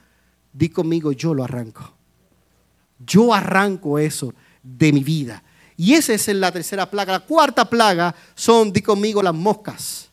Di 0.52 0.70
conmigo, 0.70 1.12
yo 1.12 1.36
lo 1.36 1.44
arranco. 1.44 1.94
Yo 3.06 3.34
arranco 3.36 4.00
eso 4.00 4.34
de 4.64 4.92
mi 4.92 5.04
vida. 5.04 5.44
Y 5.78 5.94
esa 5.94 6.14
es 6.14 6.28
la 6.28 6.52
tercera 6.52 6.90
plaga. 6.90 7.14
La 7.14 7.20
cuarta 7.20 7.70
plaga 7.70 8.14
son, 8.36 8.72
di 8.72 8.82
conmigo, 8.82 9.22
las 9.24 9.34
moscas. 9.34 10.10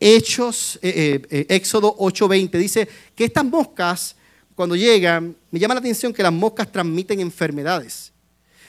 Hechos, 0.00 0.78
eh, 0.82 1.22
eh, 1.30 1.38
eh, 1.38 1.46
Éxodo 1.48 1.94
8:20 1.98 2.58
dice 2.58 2.88
que 3.14 3.24
estas 3.24 3.44
moscas, 3.44 4.16
cuando 4.54 4.76
llegan, 4.76 5.36
me 5.50 5.58
llama 5.58 5.74
la 5.74 5.80
atención 5.80 6.12
que 6.12 6.22
las 6.22 6.32
moscas 6.32 6.70
transmiten 6.70 7.20
enfermedades. 7.20 8.12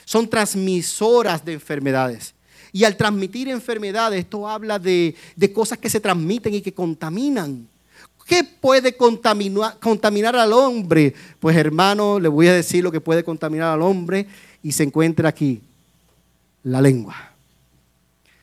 Son 0.06 0.30
transmisoras 0.30 1.43
de 1.43 1.54
enfermedades. 1.54 2.34
Y 2.71 2.84
al 2.84 2.98
transmitir 2.98 3.48
enfermedades, 3.50 4.19
esto 4.19 4.48
habla 4.48 4.78
de, 4.78 5.15
cosas 5.54 5.78
que 5.78 5.89
se 5.89 6.00
transmiten 6.00 6.54
y 6.54 6.62
que 6.62 6.74
contaminan. 6.74 7.67
¿Qué 8.26 8.43
puede 8.43 8.98
contaminar, 8.98 10.36
al 10.36 10.54
hombre? 10.54 11.13
Pues 11.39 11.56
hermano, 11.56 12.19
le 12.19 12.28
voy 12.28 12.48
a 12.48 12.54
decir 12.54 12.84
lo 12.84 12.91
que 12.91 13.00
puede 13.00 13.24
contaminar 13.24 13.74
al 13.74 13.82
hombre 13.82 14.28
y 14.63 14.71
se 14.71 14.84
encuentra 14.84 15.30
aquí 15.30 15.62
la 16.65 16.82
lengua. 16.82 17.15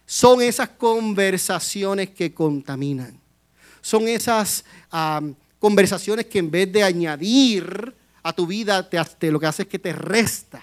Son 0.07 0.41
esas 0.43 0.71
conversaciones 0.71 2.11
que 2.11 2.33
contaminan. 2.33 3.19
Son 3.81 4.07
esas 4.07 4.65
conversaciones 5.59 6.27
que 6.27 6.39
en 6.39 6.51
vez 6.51 6.73
de 6.73 6.83
añadir 6.83 7.95
a 8.23 8.33
tu 8.33 8.47
vida, 8.47 8.89
te, 8.89 9.31
lo 9.31 9.41
que 9.41 9.47
hace 9.47 9.63
es 9.63 9.69
que 9.69 9.79
te 9.79 9.93
resta. 9.93 10.63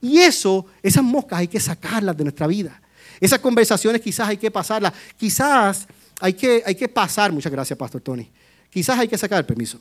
Y 0.00 0.18
eso, 0.18 0.66
esas 0.82 1.02
moscas 1.02 1.38
hay 1.38 1.48
que 1.48 1.60
sacarlas 1.60 2.16
de 2.16 2.24
nuestra 2.24 2.46
vida. 2.46 2.80
Esas 3.20 3.38
conversaciones 3.38 4.02
quizás 4.02 4.28
hay 4.28 4.36
que 4.36 4.50
pasarlas. 4.50 4.92
Quizás 5.16 5.86
hay 6.20 6.34
que, 6.34 6.62
hay 6.66 6.74
que 6.74 6.88
pasar, 6.88 7.32
muchas 7.32 7.52
gracias, 7.52 7.78
Pastor 7.78 8.00
Tony. 8.00 8.28
Quizás 8.68 8.98
hay 8.98 9.08
que 9.08 9.16
sacar, 9.16 9.46
permiso. 9.46 9.80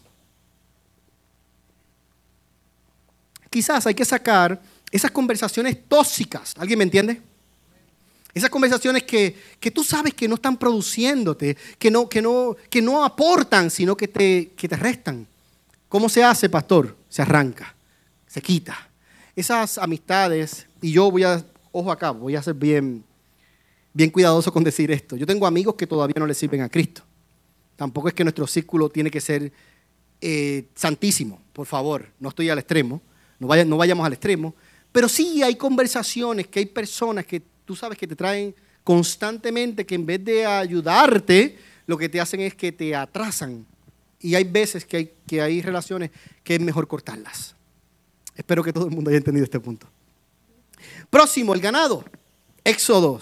Quizás 3.50 3.86
hay 3.86 3.96
que 3.96 4.06
sacar 4.06 4.62
esas 4.92 5.12
conversaciones 5.12 5.78
tóxicas. 5.88 6.54
¿Alguien 6.58 6.80
me 6.80 6.84
entiende? 6.84 7.22
Esas 8.34 8.50
conversaciones 8.50 9.04
que, 9.04 9.36
tú 9.74 9.84
sabes 9.84 10.14
que 10.14 10.28
no 10.28 10.36
están 10.36 10.58
produciéndote, 10.58 11.58
que 11.78 11.92
no, 11.92 12.08
que 12.08 12.22
no, 12.22 12.56
que 12.70 12.82
no 12.82 13.04
aportan, 13.04 13.70
sino 13.70 13.96
que 13.96 14.08
te, 14.08 14.52
que 14.56 14.68
te 14.68 14.76
restan. 14.76 15.28
¿Cómo 15.90 16.08
se 16.08 16.24
hace, 16.24 16.50
pastor? 16.50 16.96
Se 17.10 17.22
arranca, 17.22 17.76
se 18.28 18.42
quita. 18.42 18.90
Esas 19.36 19.78
amistades, 19.78 20.66
y 20.82 20.92
yo 20.92 21.12
voy 21.12 21.24
a, 21.24 21.46
ojo 21.72 21.92
acá, 21.92 22.12
voy 22.12 22.36
a 22.36 22.44
ser 22.44 22.54
bien, 22.54 23.04
bien 23.94 24.10
cuidadoso 24.10 24.54
con 24.54 24.64
decir 24.64 24.92
esto. 24.92 25.18
Yo 25.18 25.26
tengo 25.26 25.46
amigos 25.46 25.76
que 25.76 25.88
todavía 25.88 26.16
no 26.18 26.28
le 26.28 26.34
sirven 26.34 26.62
a 26.62 26.70
Cristo. 26.70 27.04
Tampoco 27.76 28.08
es 28.08 28.14
que 28.14 28.24
nuestro 28.24 28.48
círculo 28.48 28.90
tiene 28.90 29.12
que 29.12 29.20
ser 29.20 29.52
eh, 30.22 30.68
santísimo, 30.76 31.42
por 31.52 31.66
favor, 31.66 32.08
no 32.20 32.30
estoy 32.30 32.50
al 32.50 32.60
extremo, 32.60 33.02
no, 33.40 33.48
no 33.66 33.78
vayamos 33.78 34.06
al 34.06 34.14
extremo, 34.14 34.54
pero 34.92 35.08
sí 35.08 35.42
hay 35.42 35.56
conversaciones, 35.56 36.48
que 36.48 36.60
hay 36.60 36.66
personas 36.66 37.26
que 37.26 37.42
tú 37.66 37.76
sabes 37.76 37.98
que 37.98 38.08
te 38.08 38.16
traen 38.16 38.54
constantemente, 38.84 39.86
que 39.86 39.96
en 39.96 40.06
vez 40.06 40.24
de 40.24 40.46
ayudarte, 40.46 41.58
lo 41.86 41.98
que 41.98 42.10
te 42.10 42.20
hacen 42.20 42.42
es 42.42 42.56
que 42.56 42.72
te 42.72 42.96
atrasan. 42.96 43.66
Y 44.20 44.36
hay 44.36 44.44
veces 44.44 44.86
que 44.86 44.98
hay, 44.98 45.14
que 45.26 45.42
hay 45.42 45.62
relaciones 45.62 46.12
que 46.44 46.56
es 46.56 46.62
mejor 46.62 46.88
cortarlas. 46.88 47.56
Espero 48.36 48.64
que 48.64 48.74
todo 48.74 48.86
el 48.86 48.92
mundo 48.92 49.10
haya 49.10 49.18
entendido 49.18 49.44
este 49.44 49.60
punto. 49.60 49.88
Próximo, 51.10 51.54
el 51.54 51.62
ganado. 51.62 52.04
Éxodo 52.64 53.20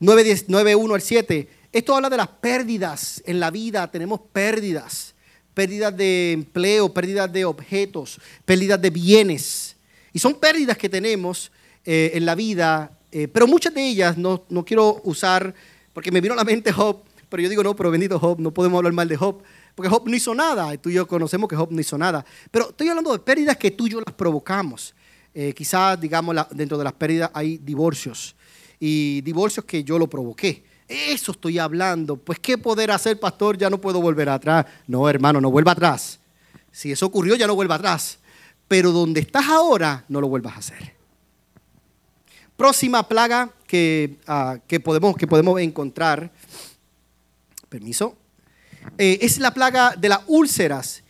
9, 0.00 0.44
9, 0.48 0.74
1 0.74 0.94
al 0.94 1.00
7. 1.00 1.48
Esto 1.72 1.94
habla 1.94 2.10
de 2.10 2.16
las 2.16 2.28
pérdidas 2.28 3.22
en 3.24 3.38
la 3.38 3.50
vida. 3.50 3.90
Tenemos 3.90 4.20
pérdidas. 4.32 5.14
Pérdidas 5.54 5.96
de 5.96 6.32
empleo, 6.32 6.92
pérdidas 6.92 7.32
de 7.32 7.44
objetos, 7.44 8.20
pérdidas 8.44 8.80
de 8.80 8.90
bienes. 8.90 9.71
Y 10.12 10.18
son 10.18 10.34
pérdidas 10.34 10.76
que 10.76 10.88
tenemos 10.88 11.50
eh, 11.84 12.12
en 12.14 12.26
la 12.26 12.34
vida, 12.34 12.92
eh, 13.10 13.28
pero 13.28 13.46
muchas 13.46 13.74
de 13.74 13.88
ellas 13.88 14.16
no, 14.16 14.44
no, 14.48 14.64
quiero 14.64 15.00
usar, 15.04 15.54
porque 15.92 16.12
me 16.12 16.20
vino 16.20 16.34
a 16.34 16.36
la 16.36 16.44
mente 16.44 16.70
Job, 16.72 17.02
pero 17.28 17.42
yo 17.42 17.48
digo, 17.48 17.62
no, 17.62 17.74
pero 17.74 17.90
bendito 17.90 18.18
Job, 18.18 18.38
no 18.38 18.52
podemos 18.52 18.78
hablar 18.78 18.92
mal 18.92 19.08
de 19.08 19.16
Job, 19.16 19.42
porque 19.74 19.88
Job 19.88 20.06
no 20.06 20.14
hizo 20.14 20.34
nada, 20.34 20.76
tú 20.76 20.90
y 20.90 20.94
yo 20.94 21.08
conocemos 21.08 21.48
que 21.48 21.56
Job 21.56 21.72
no 21.72 21.80
hizo 21.80 21.96
nada, 21.96 22.24
pero 22.50 22.70
estoy 22.70 22.88
hablando 22.88 23.12
de 23.12 23.18
pérdidas 23.20 23.56
que 23.56 23.70
tú 23.70 23.86
y 23.86 23.90
yo 23.90 24.00
las 24.00 24.14
provocamos. 24.14 24.94
Eh, 25.34 25.54
quizás, 25.54 25.98
digamos, 25.98 26.36
dentro 26.50 26.76
de 26.76 26.84
las 26.84 26.92
pérdidas 26.92 27.30
hay 27.32 27.56
divorcios, 27.58 28.36
y 28.78 29.22
divorcios 29.22 29.64
que 29.64 29.82
yo 29.82 29.98
lo 29.98 30.08
provoqué. 30.08 30.62
Eso 30.88 31.32
estoy 31.32 31.58
hablando. 31.58 32.16
Pues, 32.16 32.38
¿qué 32.38 32.58
poder 32.58 32.90
hacer, 32.90 33.18
pastor? 33.18 33.56
Ya 33.56 33.70
no 33.70 33.80
puedo 33.80 34.00
volver 34.00 34.28
atrás. 34.28 34.66
No, 34.88 35.08
hermano, 35.08 35.40
no 35.40 35.50
vuelva 35.50 35.72
atrás. 35.72 36.18
Si 36.72 36.90
eso 36.90 37.06
ocurrió, 37.06 37.36
ya 37.36 37.46
no 37.46 37.54
vuelva 37.54 37.76
atrás 37.76 38.18
pero 38.72 38.90
donde 38.90 39.20
estás 39.20 39.48
ahora 39.48 40.02
no 40.08 40.18
lo 40.18 40.28
vuelvas 40.28 40.54
a 40.54 40.58
hacer. 40.60 40.94
Próxima 42.56 43.06
plaga 43.06 43.50
que, 43.66 44.16
ah, 44.26 44.60
que, 44.66 44.80
podemos, 44.80 45.14
que 45.14 45.26
podemos 45.26 45.60
encontrar, 45.60 46.32
permiso, 47.68 48.16
eh, 48.96 49.18
es 49.20 49.36
la 49.36 49.52
plaga 49.52 49.94
de 49.94 50.08
las 50.08 50.20
úlceras. 50.26 51.02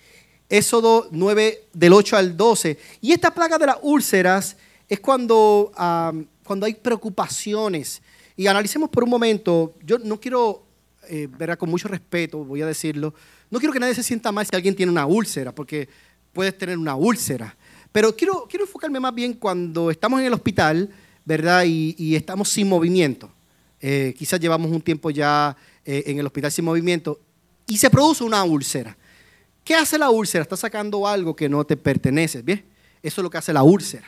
Éxodo 0.48 1.06
9 1.12 1.68
del 1.72 1.92
8 1.92 2.16
al 2.16 2.36
12. 2.36 2.78
Y 3.00 3.12
esta 3.12 3.32
plaga 3.32 3.58
de 3.58 3.66
las 3.66 3.76
úlceras 3.82 4.56
es 4.88 4.98
cuando, 4.98 5.70
ah, 5.76 6.12
cuando 6.42 6.66
hay 6.66 6.74
preocupaciones. 6.74 8.02
Y 8.36 8.48
analicemos 8.48 8.90
por 8.90 9.04
un 9.04 9.10
momento, 9.10 9.76
yo 9.84 10.00
no 10.00 10.18
quiero, 10.18 10.64
eh, 11.08 11.28
con 11.56 11.70
mucho 11.70 11.86
respeto, 11.86 12.38
voy 12.42 12.60
a 12.60 12.66
decirlo, 12.66 13.14
no 13.52 13.60
quiero 13.60 13.72
que 13.72 13.78
nadie 13.78 13.94
se 13.94 14.02
sienta 14.02 14.32
mal 14.32 14.44
si 14.46 14.56
alguien 14.56 14.74
tiene 14.74 14.90
una 14.90 15.06
úlcera, 15.06 15.54
porque 15.54 15.88
puedes 16.32 16.56
tener 16.56 16.78
una 16.78 16.96
úlcera. 16.96 17.56
Pero 17.92 18.16
quiero, 18.16 18.46
quiero 18.48 18.64
enfocarme 18.64 18.98
más 18.98 19.14
bien 19.14 19.34
cuando 19.34 19.90
estamos 19.90 20.20
en 20.20 20.26
el 20.26 20.32
hospital, 20.32 20.88
¿verdad? 21.24 21.64
Y, 21.66 22.16
estamos 22.16 22.48
sin 22.48 22.68
movimiento. 22.68 23.30
Eh, 23.80 24.14
quizás 24.16 24.40
llevamos 24.40 24.70
un 24.70 24.80
tiempo 24.80 25.10
ya 25.10 25.56
eh, 25.84 26.04
en 26.06 26.18
el 26.18 26.26
hospital 26.26 26.50
sin 26.50 26.64
movimiento 26.64 27.20
y 27.66 27.76
se 27.76 27.90
produce 27.90 28.24
una 28.24 28.42
úlcera. 28.44 28.96
¿Qué 29.64 29.74
hace 29.74 29.98
la 29.98 30.10
úlcera? 30.10 30.42
Está 30.42 30.56
sacando 30.56 31.06
algo 31.06 31.36
que 31.36 31.48
no 31.48 31.64
te 31.64 31.76
pertenece, 31.76 32.42
¿bien? 32.42 32.64
Eso 33.02 33.20
es 33.20 33.22
lo 33.22 33.30
que 33.30 33.38
hace 33.38 33.52
la 33.52 33.62
úlcera. 33.62 34.06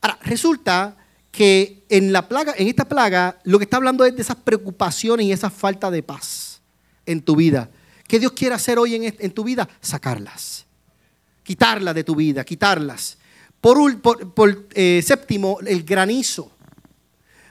Ahora, 0.00 0.18
resulta 0.22 0.96
que 1.30 1.84
en, 1.88 2.12
la 2.12 2.28
plaga, 2.28 2.54
en 2.56 2.66
esta 2.66 2.86
plaga 2.86 3.38
lo 3.44 3.58
que 3.58 3.64
está 3.64 3.76
hablando 3.76 4.04
es 4.04 4.14
de 4.14 4.22
esas 4.22 4.36
preocupaciones 4.36 5.26
y 5.26 5.32
esa 5.32 5.48
falta 5.48 5.90
de 5.90 6.02
paz 6.02 6.60
en 7.06 7.22
tu 7.22 7.36
vida. 7.36 7.70
¿Qué 8.08 8.18
Dios 8.18 8.32
quiere 8.32 8.54
hacer 8.54 8.78
hoy 8.78 8.96
en, 8.96 9.14
en 9.18 9.30
tu 9.30 9.44
vida? 9.44 9.68
Sacarlas 9.80 10.66
quitarlas 11.42 11.94
de 11.94 12.04
tu 12.04 12.14
vida, 12.14 12.44
quitarlas. 12.44 13.18
Por, 13.60 14.66
eh, 14.74 15.02
séptimo, 15.04 15.58
el 15.66 15.84
granizo. 15.84 16.50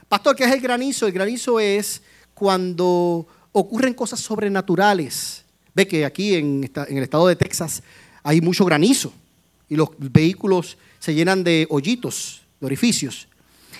Pastor, 0.08 0.36
¿qué 0.36 0.44
es 0.44 0.52
el 0.52 0.60
granizo? 0.60 1.06
El 1.06 1.12
granizo 1.12 1.58
es 1.58 2.02
cuando 2.34 3.26
ocurren 3.52 3.94
cosas 3.94 4.20
sobrenaturales. 4.20 5.44
Ve 5.74 5.86
que 5.86 6.04
aquí 6.04 6.34
en, 6.34 6.70
en 6.88 6.96
el 6.96 7.02
estado 7.02 7.26
de 7.26 7.36
Texas 7.36 7.82
hay 8.22 8.40
mucho 8.40 8.64
granizo 8.64 9.12
y 9.68 9.76
los 9.76 9.88
vehículos 9.96 10.76
se 10.98 11.14
llenan 11.14 11.42
de 11.42 11.66
hoyitos, 11.70 12.42
de 12.60 12.66
orificios. 12.66 13.26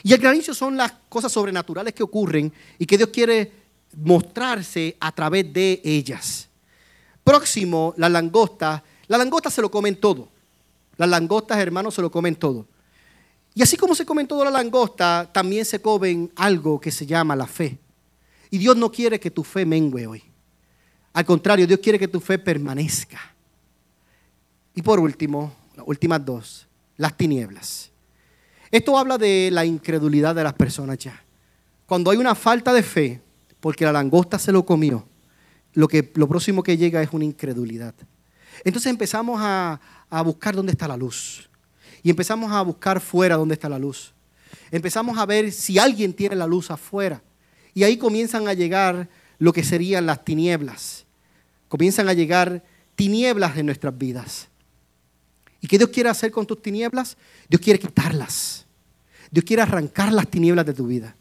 Y 0.03 0.13
el 0.15 0.19
granizo 0.19 0.55
son 0.55 0.77
las 0.77 0.93
cosas 1.09 1.31
sobrenaturales 1.31 1.93
que 1.93 2.03
ocurren 2.03 2.53
y 2.79 2.87
que 2.87 2.97
Dios 2.97 3.11
quiere 3.11 3.53
mostrarse 3.97 4.97
a 4.99 5.13
través 5.13 5.53
de 5.53 5.81
ellas. 5.85 6.49
Próximo, 7.23 7.95
la 7.99 8.09
langosta 8.09 8.83
las 9.13 9.19
langostas 9.19 9.53
se 9.53 9.61
lo 9.61 9.71
comen 9.71 9.95
todo. 9.95 10.27
Las 10.97 11.07
langostas, 11.07 11.59
hermanos, 11.59 11.93
se 11.95 12.01
lo 12.01 12.11
comen 12.11 12.35
todo. 12.35 12.67
Y 13.55 13.61
así 13.61 13.77
como 13.77 13.95
se 13.95 14.07
comen 14.07 14.27
todo 14.27 14.43
la 14.43 14.51
langosta, 14.51 15.29
también 15.31 15.67
se 15.67 15.83
comen 15.83 16.33
algo 16.35 16.81
que 16.81 16.91
se 16.91 17.05
llama 17.05 17.37
la 17.37 17.47
fe. 17.47 17.79
Y 18.49 18.57
Dios 18.57 18.75
no 18.75 18.91
quiere 18.91 19.21
que 19.21 19.31
tu 19.31 19.45
fe 19.45 19.67
mengue 19.67 20.07
hoy. 20.07 20.23
Al 21.13 21.27
contrario, 21.27 21.67
Dios 21.67 21.81
quiere 21.81 21.99
que 21.99 22.09
tu 22.09 22.21
fe 22.21 22.39
permanezca. 22.39 23.21
Y 24.75 24.81
por 24.81 24.99
último, 24.99 25.53
las 25.77 25.87
últimas 25.87 26.25
dos, 26.25 26.67
las 26.97 27.15
tinieblas. 27.15 27.91
Esto 28.71 28.97
habla 28.97 29.19
de 29.19 29.51
la 29.53 29.67
incredulidad 29.67 30.35
de 30.35 30.45
las 30.45 30.55
personas 30.55 30.97
ya. 30.97 31.23
Cuando 31.85 32.11
hay 32.11 32.17
una 32.17 32.35
falta 32.35 32.73
de 32.73 32.83
fe, 32.83 33.21
porque 33.61 33.85
la 33.85 33.93
langosta 33.93 34.39
se 34.39 34.53
lo 34.53 34.65
comió, 34.65 35.07
lo, 35.75 35.87
que, 35.87 36.11
lo 36.15 36.27
próximo 36.27 36.63
que 36.63 36.79
llega 36.79 37.03
es 37.03 37.11
una 37.13 37.27
incredulidad. 37.27 37.95
Entonces 38.65 38.91
empezamos 38.91 39.41
a, 39.43 39.81
buscar 40.25 40.55
dónde 40.55 40.73
está 40.73 40.87
la 40.87 40.97
luz. 40.97 41.49
y 42.03 42.11
empezamos 42.11 42.51
a 42.53 42.61
buscar 42.63 43.01
fuera 43.01 43.37
dónde 43.37 43.55
está 43.55 43.69
la 43.69 43.79
luz. 43.79 44.13
Empezamos 44.71 45.19
a 45.19 45.27
ver 45.27 45.53
si 45.53 45.79
alguien 45.79 46.13
tiene 46.13 46.35
la 46.35 46.47
luz 46.47 46.71
afuera. 46.71 47.23
Y 47.75 47.85
ahí 47.85 47.97
comienzan 47.97 48.49
a 48.49 48.55
llegar 48.55 49.09
lo 49.39 49.53
que 49.53 49.65
serían 49.65 50.07
las 50.07 50.25
tinieblas. 50.25 51.05
Comienzan 51.69 52.09
a 52.09 52.13
llegar 52.13 52.63
tinieblas 52.95 53.57
en 53.57 53.67
nuestras 53.67 53.97
vidas. 53.97 54.49
¿Y 55.61 55.69
qué 55.69 55.79
Dios 55.79 55.91
quiere 55.91 56.09
hacer 56.09 56.31
con 56.31 56.47
tus 56.47 56.61
tinieblas? 56.61 57.17
Dios 57.49 57.61
quiere 57.61 57.79
quitarlas. 57.79 58.67
Dios 59.31 59.45
quiere 59.45 59.63
arrancar 59.63 60.13
las 60.13 60.29
tinieblas 60.29 60.67
de 60.67 60.75
tu 60.75 60.87
vida. 60.87 61.15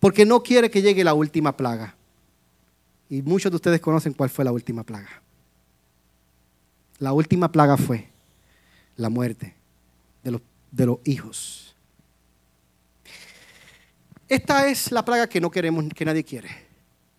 Porque 0.00 0.26
no 0.26 0.42
quiere 0.42 0.70
que 0.70 0.82
llegue 0.82 1.04
la 1.04 1.14
última 1.14 1.56
plaga. 1.56 1.94
Y 3.08 3.22
muchos 3.22 3.52
de 3.52 3.56
ustedes 3.56 3.80
conocen 3.80 4.12
cuál 4.12 4.30
fue 4.30 4.44
la 4.44 4.52
última 4.52 4.82
plaga. 4.82 5.22
La 6.98 7.12
última 7.12 7.52
plaga 7.52 7.76
fue 7.76 8.08
la 8.96 9.08
muerte 9.08 9.54
de 10.22 10.86
los, 10.86 10.98
hijos. 11.04 11.74
Esta 14.28 14.68
es 14.68 14.90
la 14.90 15.04
plaga 15.04 15.28
que 15.28 15.40
no 15.40 15.50
queremos, 15.50 15.84
que 15.94 16.04
nadie 16.04 16.24
quiere. 16.24 16.48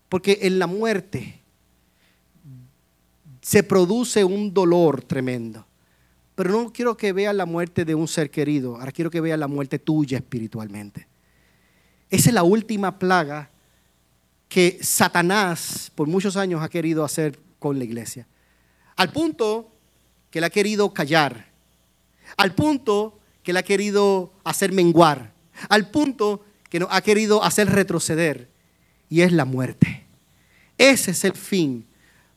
Porque 0.09 0.39
en 0.41 0.59
la 0.59 0.67
muerte 0.67 1.39
se 3.41 3.63
produce 3.63 4.23
un 4.23 4.53
dolor 4.53 5.03
tremendo. 5.03 5.65
Pero 6.35 6.51
no 6.51 6.71
quiero 6.71 6.97
que 6.97 7.13
vean 7.13 7.37
la 7.37 7.45
muerte 7.45 7.85
de 7.85 7.95
un 7.95 8.07
ser 8.07 8.29
querido, 8.29 8.77
ahora 8.77 8.91
quiero 8.91 9.09
que 9.09 9.21
vean 9.21 9.39
la 9.39 9.47
muerte 9.47 9.79
tuya 9.79 10.17
espiritualmente. 10.17 11.07
Esa 12.09 12.29
es 12.29 12.33
la 12.33 12.43
última 12.43 12.99
plaga 12.99 13.49
que 14.47 14.77
Satanás 14.81 15.91
por 15.95 16.07
muchos 16.07 16.37
años 16.37 16.61
ha 16.61 16.69
querido 16.69 17.03
hacer 17.03 17.39
con 17.59 17.77
la 17.77 17.85
iglesia. 17.85 18.27
Al 18.97 19.11
punto 19.11 19.71
que 20.29 20.41
le 20.41 20.47
ha 20.47 20.49
querido 20.49 20.93
callar. 20.93 21.47
Al 22.35 22.53
punto 22.53 23.19
que 23.43 23.53
le 23.53 23.59
ha 23.59 23.63
querido 23.63 24.33
hacer 24.43 24.73
menguar. 24.73 25.33
Al 25.69 25.89
punto 25.89 26.43
que 26.69 26.79
nos 26.79 26.89
ha 26.91 27.01
querido 27.01 27.43
hacer 27.43 27.69
retroceder. 27.69 28.49
Y 29.07 29.21
es 29.21 29.31
la 29.31 29.45
muerte. 29.45 30.05
Ese 30.77 31.11
es 31.11 31.23
el 31.23 31.33
fin. 31.33 31.85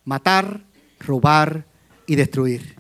Matar, 0.05 0.63
robar 1.01 1.65
y 2.07 2.15
destruir. 2.15 2.77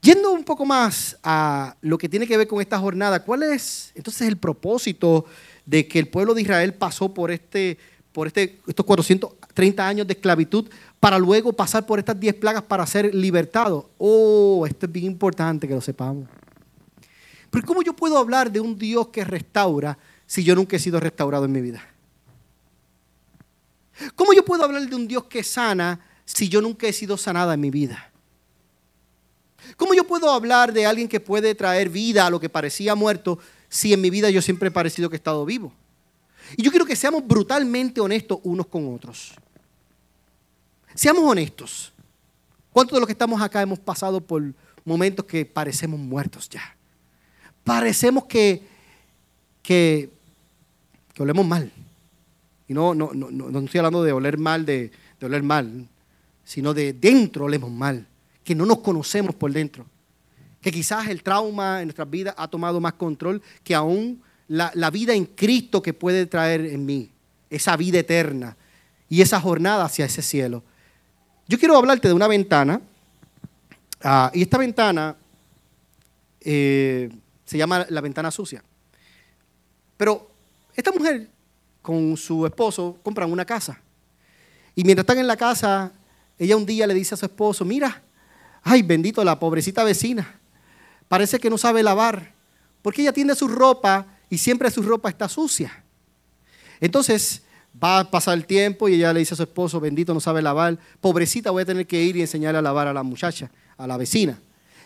Yendo 0.00 0.32
un 0.32 0.44
poco 0.44 0.64
más 0.64 1.18
a 1.22 1.76
lo 1.80 1.98
que 1.98 2.08
tiene 2.08 2.26
que 2.26 2.36
ver 2.36 2.46
con 2.46 2.60
esta 2.60 2.78
jornada, 2.78 3.24
¿cuál 3.24 3.42
es 3.42 3.92
entonces 3.94 4.28
el 4.28 4.36
propósito 4.36 5.26
de 5.64 5.88
que 5.88 5.98
el 5.98 6.08
pueblo 6.08 6.32
de 6.32 6.42
Israel 6.42 6.74
pasó 6.74 7.12
por, 7.12 7.30
este, 7.30 7.76
por 8.16 8.28
este, 8.28 8.58
estos 8.66 8.86
430 8.86 9.86
años 9.86 10.06
de 10.06 10.14
esclavitud 10.14 10.70
para 10.98 11.18
luego 11.18 11.52
pasar 11.52 11.84
por 11.84 11.98
estas 11.98 12.18
10 12.18 12.36
plagas 12.36 12.62
para 12.62 12.86
ser 12.86 13.14
libertado? 13.14 13.90
Oh, 13.98 14.64
esto 14.66 14.86
es 14.86 14.92
bien 14.92 15.04
importante 15.04 15.68
que 15.68 15.74
lo 15.74 15.82
sepamos. 15.82 16.26
Pero 17.50 17.66
¿cómo 17.66 17.82
yo 17.82 17.92
puedo 17.92 18.16
hablar 18.16 18.50
de 18.50 18.58
un 18.58 18.78
Dios 18.78 19.08
que 19.08 19.22
restaura 19.22 19.98
si 20.24 20.42
yo 20.42 20.54
nunca 20.54 20.76
he 20.76 20.78
sido 20.78 20.98
restaurado 20.98 21.44
en 21.44 21.52
mi 21.52 21.60
vida? 21.60 21.86
¿Cómo 24.14 24.32
yo 24.32 24.42
puedo 24.46 24.64
hablar 24.64 24.88
de 24.88 24.96
un 24.96 25.06
Dios 25.06 25.24
que 25.24 25.44
sana 25.44 26.00
si 26.24 26.48
yo 26.48 26.62
nunca 26.62 26.86
he 26.86 26.94
sido 26.94 27.18
sanada 27.18 27.52
en 27.52 27.60
mi 27.60 27.70
vida? 27.70 28.10
¿Cómo 29.76 29.92
yo 29.92 30.04
puedo 30.04 30.30
hablar 30.30 30.72
de 30.72 30.86
alguien 30.86 31.06
que 31.06 31.20
puede 31.20 31.54
traer 31.54 31.90
vida 31.90 32.24
a 32.24 32.30
lo 32.30 32.40
que 32.40 32.48
parecía 32.48 32.94
muerto 32.94 33.38
si 33.68 33.92
en 33.92 34.00
mi 34.00 34.08
vida 34.08 34.30
yo 34.30 34.40
siempre 34.40 34.68
he 34.68 34.72
parecido 34.72 35.10
que 35.10 35.16
he 35.16 35.18
estado 35.18 35.44
vivo? 35.44 35.74
Y 36.56 36.62
yo 36.62 36.70
quiero 36.70 36.84
que 36.84 36.94
seamos 36.94 37.26
brutalmente 37.26 38.00
honestos 38.00 38.38
unos 38.42 38.66
con 38.66 38.94
otros. 38.94 39.34
Seamos 40.94 41.24
honestos. 41.24 41.92
¿Cuántos 42.72 42.96
de 42.96 43.00
los 43.00 43.06
que 43.06 43.12
estamos 43.12 43.40
acá 43.40 43.62
hemos 43.62 43.78
pasado 43.78 44.20
por 44.20 44.42
momentos 44.84 45.24
que 45.24 45.44
parecemos 45.44 45.98
muertos 45.98 46.48
ya? 46.48 46.76
Parecemos 47.64 48.24
que, 48.26 48.62
que, 49.62 50.10
olemos 51.18 51.46
mal. 51.46 51.72
Y 52.68 52.74
no, 52.74 52.94
no, 52.94 53.12
no, 53.14 53.30
no, 53.30 53.58
estoy 53.60 53.78
hablando 53.78 54.02
de 54.02 54.12
oler 54.12 54.38
mal, 54.38 54.66
de, 54.66 54.90
de 55.18 55.26
oler 55.26 55.42
mal, 55.42 55.88
sino 56.44 56.74
de 56.74 56.92
dentro 56.92 57.46
olemos 57.46 57.70
mal, 57.70 58.06
que 58.44 58.54
no 58.54 58.66
nos 58.66 58.80
conocemos 58.80 59.34
por 59.34 59.52
dentro 59.52 59.86
que 60.66 60.72
quizás 60.72 61.06
el 61.06 61.22
trauma 61.22 61.80
en 61.80 61.86
nuestras 61.86 62.10
vidas 62.10 62.34
ha 62.36 62.48
tomado 62.48 62.80
más 62.80 62.94
control 62.94 63.40
que 63.62 63.72
aún 63.72 64.20
la, 64.48 64.90
vida 64.90 65.14
en 65.14 65.24
Cristo 65.26 65.82
que 65.82 65.92
puede 65.92 66.26
traer 66.26 66.66
en 66.66 66.84
mí, 66.84 67.10
esa 67.50 67.76
vida 67.76 67.98
eterna 67.98 68.56
y 69.08 69.22
esa 69.22 69.40
jornada 69.40 69.84
hacia 69.84 70.04
ese 70.04 70.22
cielo. 70.22 70.62
Yo 71.48 71.58
quiero 71.58 71.76
hablarte 71.76 72.08
de 72.08 72.14
una 72.14 72.28
ventana, 72.28 72.80
ah, 74.02 74.30
y 74.34 74.42
esta 74.42 74.58
ventana 74.58 75.16
eh, 76.40 77.10
se 77.44 77.58
llama 77.58 77.86
la 77.88 78.00
ventana 78.00 78.30
sucia. 78.30 78.62
Pero 79.96 80.30
esta 80.74 80.92
mujer 80.92 81.28
con 81.82 82.16
su 82.16 82.46
esposo 82.46 82.98
compran 83.02 83.30
una 83.30 83.44
casa. 83.44 83.80
Y 84.74 84.84
mientras 84.84 85.04
están 85.04 85.18
en 85.18 85.26
la 85.26 85.36
casa, 85.36 85.92
ella 86.38 86.56
un 86.56 86.66
día 86.66 86.86
le 86.86 86.94
dice 86.94 87.14
a 87.14 87.16
su 87.18 87.26
esposo, 87.26 87.64
mira, 87.64 88.02
ay, 88.62 88.82
bendito 88.82 89.24
la 89.24 89.38
pobrecita 89.38 89.84
vecina 89.84 90.40
parece 91.08 91.38
que 91.38 91.50
no 91.50 91.58
sabe 91.58 91.82
lavar, 91.82 92.32
porque 92.82 93.02
ella 93.02 93.12
tiene 93.12 93.34
su 93.34 93.48
ropa 93.48 94.06
y 94.30 94.38
siempre 94.38 94.70
su 94.70 94.82
ropa 94.82 95.08
está 95.08 95.28
sucia. 95.28 95.84
Entonces 96.80 97.42
va 97.82 98.00
a 98.00 98.10
pasar 98.10 98.36
el 98.36 98.46
tiempo 98.46 98.88
y 98.88 98.94
ella 98.94 99.12
le 99.12 99.20
dice 99.20 99.34
a 99.34 99.36
su 99.36 99.42
esposo, 99.42 99.80
bendito 99.80 100.14
no 100.14 100.20
sabe 100.20 100.42
lavar, 100.42 100.78
pobrecita 101.00 101.50
voy 101.50 101.62
a 101.62 101.66
tener 101.66 101.86
que 101.86 102.02
ir 102.02 102.16
y 102.16 102.22
enseñarle 102.22 102.58
a 102.58 102.62
lavar 102.62 102.88
a 102.88 102.92
la 102.92 103.02
muchacha, 103.02 103.50
a 103.76 103.86
la 103.86 103.96
vecina. 103.96 104.38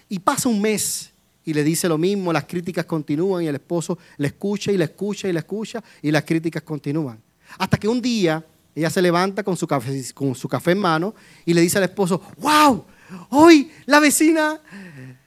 Y 0.09 0.18
pasa 0.18 0.48
un 0.48 0.61
mes 0.61 1.11
y 1.44 1.55
le 1.55 1.64
dice 1.64 1.88
lo 1.88 1.98
mismo, 1.98 2.33
las 2.33 2.44
críticas 2.44 2.85
continúan 2.85 3.44
y 3.44 3.46
el 3.46 3.55
esposo 3.55 3.98
le 4.16 4.29
escucha 4.29 4.72
y 4.72 4.76
le 4.76 4.85
escucha 4.85 5.29
y 5.29 5.33
le 5.33 5.38
escucha 5.38 5.83
y 6.03 6.11
las 6.11 6.24
críticas 6.24 6.62
continúan. 6.62 7.20
Hasta 7.59 7.76
que 7.76 7.88
un 7.88 8.00
día 8.00 8.44
ella 8.74 8.90
se 8.90 9.03
levanta 9.03 9.42
con 9.42 9.57
su 9.57 9.66
café, 9.66 10.72
en 10.72 10.79
mano 10.79 11.14
y 11.44 11.55
le 11.55 11.61
dice 11.61 11.79
al 11.79 11.85
esposo, 11.85 12.20
wow, 12.38 12.85
hoy 13.31 13.70
la 13.87 14.00
vecina 14.00 14.61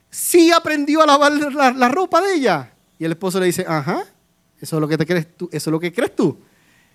sí 0.10 0.52
aprendió 0.52 1.02
a 1.02 1.06
lavar 1.06 1.32
la, 1.32 1.90
ropa 1.90 2.22
de 2.22 2.36
ella. 2.36 2.73
Y 3.04 3.06
el 3.06 3.12
esposo 3.12 3.38
le 3.38 3.48
dice, 3.48 3.66
ajá, 3.68 4.06
eso 4.62 4.78
es 4.78 4.80
lo 4.80 4.88
que 4.88 4.98
crees 4.98 5.28
tú, 5.36 5.50
eso 5.52 5.70
es 5.70 5.72
lo 5.74 5.78
que 5.78 5.92
crees 5.92 6.16
tú. 6.16 6.38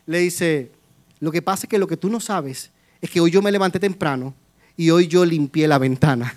Le 0.06 0.20
dice, 0.20 0.72
lo 1.20 1.30
que 1.30 1.42
pasa 1.42 1.66
es 1.66 1.68
que 1.68 1.78
lo 1.78 1.86
que 1.86 1.98
tú 1.98 2.08
no 2.08 2.18
sabes 2.18 2.70
es 3.02 3.10
que 3.10 3.20
hoy 3.20 3.30
yo 3.30 3.42
me 3.42 3.52
levanté 3.52 3.78
temprano 3.78 4.34
y 4.74 4.88
hoy 4.88 5.06
yo 5.06 5.22
limpié 5.22 5.68
la 5.68 5.76
ventana. 5.76 6.34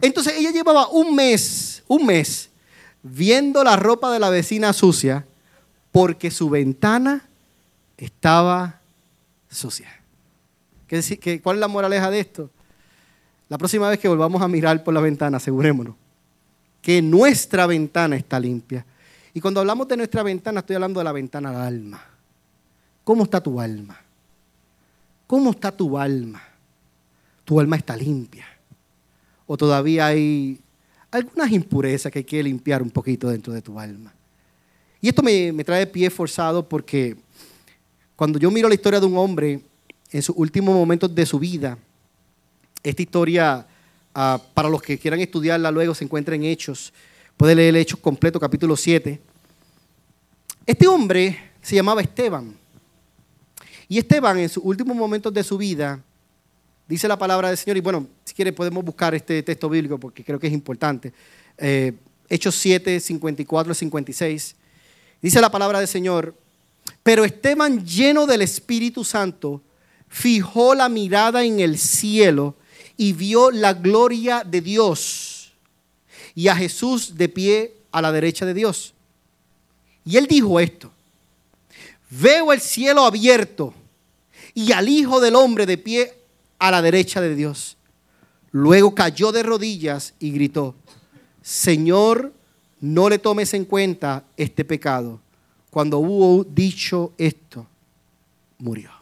Entonces 0.00 0.36
ella 0.38 0.52
llevaba 0.52 0.88
un 0.88 1.14
mes, 1.14 1.84
un 1.86 2.06
mes, 2.06 2.48
viendo 3.02 3.62
la 3.62 3.76
ropa 3.76 4.10
de 4.10 4.20
la 4.20 4.30
vecina 4.30 4.72
sucia 4.72 5.26
porque 5.92 6.30
su 6.30 6.48
ventana 6.48 7.28
estaba 7.98 8.80
sucia. 9.50 10.00
¿Qué, 10.86 11.42
¿Cuál 11.42 11.58
es 11.58 11.60
la 11.60 11.68
moraleja 11.68 12.10
de 12.10 12.20
esto? 12.20 12.48
La 13.50 13.58
próxima 13.58 13.90
vez 13.90 13.98
que 13.98 14.08
volvamos 14.08 14.40
a 14.40 14.48
mirar 14.48 14.82
por 14.82 14.94
la 14.94 15.02
ventana, 15.02 15.36
asegurémonos 15.36 15.96
que 16.84 17.00
nuestra 17.00 17.66
ventana 17.66 18.14
está 18.14 18.38
limpia. 18.38 18.84
Y 19.32 19.40
cuando 19.40 19.60
hablamos 19.60 19.88
de 19.88 19.96
nuestra 19.96 20.22
ventana, 20.22 20.60
estoy 20.60 20.76
hablando 20.76 21.00
de 21.00 21.04
la 21.04 21.12
ventana 21.12 21.50
del 21.50 21.60
alma. 21.62 22.04
¿Cómo 23.02 23.24
está 23.24 23.42
tu 23.42 23.58
alma? 23.58 23.98
¿Cómo 25.26 25.52
está 25.52 25.72
tu 25.74 25.96
alma? 25.96 26.42
¿Tu 27.42 27.58
alma 27.58 27.76
está 27.76 27.96
limpia? 27.96 28.44
¿O 29.46 29.56
todavía 29.56 30.08
hay 30.08 30.60
algunas 31.10 31.50
impurezas 31.52 32.12
que 32.12 32.18
hay 32.18 32.24
que 32.24 32.42
limpiar 32.42 32.82
un 32.82 32.90
poquito 32.90 33.30
dentro 33.30 33.54
de 33.54 33.62
tu 33.62 33.80
alma? 33.80 34.12
Y 35.00 35.08
esto 35.08 35.22
me, 35.22 35.52
me 35.52 35.64
trae 35.64 35.86
pie 35.86 36.10
forzado 36.10 36.68
porque 36.68 37.16
cuando 38.14 38.38
yo 38.38 38.50
miro 38.50 38.68
la 38.68 38.74
historia 38.74 39.00
de 39.00 39.06
un 39.06 39.16
hombre 39.16 39.62
en 40.10 40.22
sus 40.22 40.36
últimos 40.36 40.74
momentos 40.74 41.14
de 41.14 41.24
su 41.24 41.38
vida, 41.38 41.78
esta 42.82 43.00
historia, 43.00 43.66
ah, 44.14 44.40
para 44.54 44.68
los 44.68 44.80
que 44.80 44.98
quieran 44.98 45.20
estudiarla 45.20 45.70
luego, 45.70 45.94
se 45.94 46.04
encuentra 46.04 46.34
en 46.34 46.44
Hechos. 46.44 46.92
Puede 47.36 47.54
leer 47.54 47.76
Hechos 47.76 47.98
completo, 47.98 48.38
capítulo 48.38 48.76
7. 48.76 49.20
Este 50.66 50.86
hombre 50.86 51.38
se 51.60 51.74
llamaba 51.74 52.00
Esteban. 52.00 52.56
Y 53.88 53.98
Esteban, 53.98 54.38
en 54.38 54.48
sus 54.48 54.64
últimos 54.64 54.96
momentos 54.96 55.32
de 55.32 55.42
su 55.42 55.58
vida, 55.58 56.02
dice 56.88 57.06
la 57.08 57.18
palabra 57.18 57.48
del 57.48 57.58
Señor, 57.58 57.76
y 57.76 57.80
bueno, 57.80 58.06
si 58.24 58.34
quiere 58.34 58.52
podemos 58.52 58.84
buscar 58.84 59.14
este 59.14 59.42
texto 59.42 59.68
bíblico 59.68 59.98
porque 59.98 60.24
creo 60.24 60.38
que 60.38 60.46
es 60.46 60.52
importante. 60.52 61.12
Eh, 61.58 61.92
Hechos 62.28 62.54
7, 62.54 63.00
54 63.00 63.74
56. 63.74 64.56
Dice 65.20 65.40
la 65.40 65.50
palabra 65.50 65.78
del 65.78 65.88
Señor, 65.88 66.34
pero 67.02 67.24
Esteban 67.24 67.84
lleno 67.84 68.26
del 68.26 68.42
Espíritu 68.42 69.04
Santo, 69.04 69.62
fijó 70.08 70.74
la 70.74 70.88
mirada 70.88 71.44
en 71.44 71.60
el 71.60 71.78
cielo 71.78 72.56
y 72.96 73.12
vio 73.12 73.50
la 73.50 73.74
gloria 73.74 74.44
de 74.44 74.60
Dios 74.60 75.52
y 76.34 76.48
a 76.48 76.56
Jesús 76.56 77.16
de 77.16 77.28
pie 77.28 77.74
a 77.92 78.02
la 78.02 78.12
derecha 78.12 78.44
de 78.44 78.54
Dios. 78.54 78.94
Y 80.04 80.16
él 80.16 80.26
dijo 80.26 80.60
esto, 80.60 80.90
veo 82.10 82.52
el 82.52 82.60
cielo 82.60 83.04
abierto 83.04 83.72
y 84.52 84.72
al 84.72 84.88
Hijo 84.88 85.20
del 85.20 85.34
Hombre 85.34 85.66
de 85.66 85.78
pie 85.78 86.14
a 86.58 86.70
la 86.70 86.82
derecha 86.82 87.20
de 87.20 87.34
Dios. 87.34 87.76
Luego 88.52 88.94
cayó 88.94 89.32
de 89.32 89.42
rodillas 89.42 90.14
y 90.20 90.30
gritó, 90.30 90.74
Señor, 91.42 92.32
no 92.80 93.08
le 93.08 93.18
tomes 93.18 93.52
en 93.54 93.64
cuenta 93.64 94.24
este 94.36 94.64
pecado. 94.64 95.20
Cuando 95.70 95.98
hubo 95.98 96.44
dicho 96.44 97.12
esto, 97.18 97.66
murió. 98.58 98.93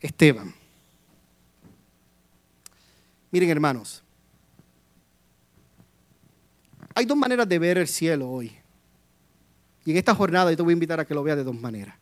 Esteban. 0.00 0.54
Miren 3.30 3.50
hermanos, 3.50 4.02
hay 6.94 7.04
dos 7.04 7.16
maneras 7.16 7.48
de 7.48 7.58
ver 7.58 7.78
el 7.78 7.88
cielo 7.88 8.30
hoy. 8.30 8.52
Y 9.84 9.90
en 9.90 9.96
esta 9.96 10.14
jornada 10.14 10.50
yo 10.50 10.56
te 10.56 10.62
voy 10.62 10.72
a 10.72 10.74
invitar 10.74 11.00
a 11.00 11.04
que 11.04 11.14
lo 11.14 11.22
veas 11.22 11.36
de 11.36 11.44
dos 11.44 11.60
maneras. 11.60 11.96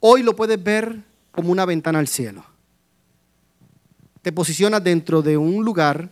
Hoy 0.00 0.22
lo 0.22 0.34
puedes 0.34 0.62
ver 0.62 1.02
como 1.30 1.52
una 1.52 1.64
ventana 1.66 1.98
al 1.98 2.08
cielo. 2.08 2.44
Te 4.22 4.32
posicionas 4.32 4.82
dentro 4.82 5.22
de 5.22 5.36
un 5.36 5.64
lugar 5.64 6.10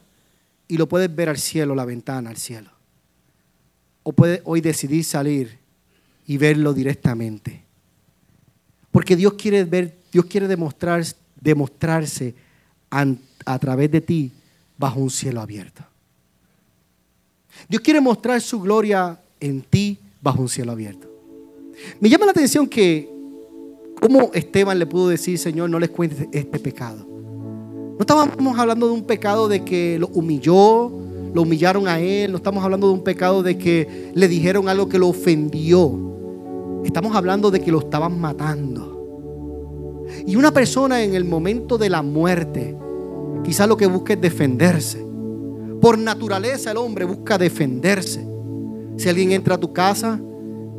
y 0.68 0.76
lo 0.76 0.88
puedes 0.88 1.14
ver 1.14 1.28
al 1.28 1.38
cielo, 1.38 1.74
la 1.74 1.84
ventana 1.84 2.30
al 2.30 2.36
cielo. 2.36 2.70
O 4.02 4.12
puedes 4.12 4.40
hoy 4.44 4.60
decidir 4.60 5.04
salir 5.04 5.58
y 6.26 6.36
verlo 6.36 6.74
directamente. 6.74 7.64
Porque 8.92 9.16
Dios 9.16 9.34
quiere 9.34 9.64
ver, 9.64 9.98
Dios 10.14 10.26
quiere 10.26 10.46
demostrar, 10.46 11.04
demostrarse 11.40 12.36
a 12.88 13.58
través 13.58 13.90
de 13.90 14.00
ti 14.00 14.30
bajo 14.78 15.00
un 15.00 15.10
cielo 15.10 15.40
abierto. 15.40 15.82
Dios 17.68 17.82
quiere 17.82 18.00
mostrar 18.00 18.40
su 18.40 18.60
gloria 18.60 19.20
en 19.40 19.62
ti 19.62 19.98
bajo 20.22 20.40
un 20.40 20.48
cielo 20.48 20.70
abierto. 20.70 21.10
Me 21.98 22.08
llama 22.08 22.26
la 22.26 22.30
atención 22.30 22.68
que 22.68 23.10
cómo 24.00 24.30
Esteban 24.34 24.78
le 24.78 24.86
pudo 24.86 25.08
decir, 25.08 25.36
Señor, 25.36 25.68
no 25.68 25.80
les 25.80 25.90
cuentes 25.90 26.28
este 26.30 26.60
pecado. 26.60 27.04
No 27.08 27.98
estábamos 27.98 28.56
hablando 28.56 28.86
de 28.86 28.92
un 28.92 29.02
pecado 29.02 29.48
de 29.48 29.64
que 29.64 29.98
lo 29.98 30.06
humilló, 30.06 30.92
lo 31.34 31.42
humillaron 31.42 31.88
a 31.88 31.98
él, 31.98 32.30
no 32.30 32.36
estamos 32.36 32.62
hablando 32.62 32.86
de 32.86 32.92
un 32.92 33.02
pecado 33.02 33.42
de 33.42 33.58
que 33.58 34.12
le 34.14 34.28
dijeron 34.28 34.68
algo 34.68 34.88
que 34.88 34.96
lo 34.96 35.08
ofendió. 35.08 35.90
Estamos 36.84 37.16
hablando 37.16 37.50
de 37.50 37.60
que 37.60 37.72
lo 37.72 37.80
estaban 37.80 38.20
matando. 38.20 38.93
Y 40.26 40.36
una 40.36 40.52
persona 40.52 41.02
en 41.02 41.14
el 41.14 41.24
momento 41.24 41.76
de 41.76 41.90
la 41.90 42.02
muerte, 42.02 42.76
quizás 43.42 43.68
lo 43.68 43.76
que 43.76 43.86
busca 43.86 44.14
es 44.14 44.20
defenderse. 44.20 45.04
Por 45.80 45.98
naturaleza 45.98 46.70
el 46.70 46.78
hombre 46.78 47.04
busca 47.04 47.36
defenderse. 47.36 48.26
Si 48.96 49.08
alguien 49.08 49.32
entra 49.32 49.56
a 49.56 49.60
tu 49.60 49.72
casa 49.72 50.18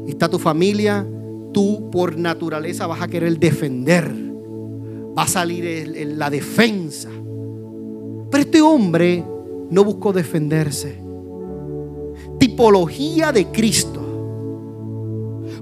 y 0.08 0.12
está 0.12 0.28
tu 0.28 0.40
familia, 0.40 1.08
tú 1.54 1.90
por 1.92 2.18
naturaleza 2.18 2.88
vas 2.88 3.02
a 3.02 3.08
querer 3.08 3.38
defender. 3.38 4.12
Va 5.18 5.24
a 5.24 5.28
salir 5.28 5.66
en 5.66 6.18
la 6.18 6.30
defensa. 6.30 7.10
Pero 8.32 8.44
este 8.44 8.62
hombre 8.62 9.24
no 9.70 9.84
buscó 9.84 10.12
defenderse. 10.12 11.00
Tipología 12.40 13.32
de 13.32 13.46
Cristo. 13.48 14.02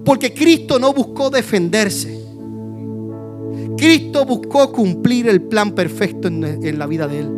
Porque 0.05 0.34
Cristo 0.34 0.79
no 0.79 0.93
buscó 0.93 1.29
defenderse. 1.29 2.22
Cristo 3.78 4.26
buscó 4.26 4.71
cumplir 4.71 5.28
el 5.28 5.41
plan 5.41 5.71
perfecto 5.71 6.28
en, 6.28 6.80
la 6.80 6.88
vida 6.88 7.07
de 7.07 7.19
él. 7.19 7.30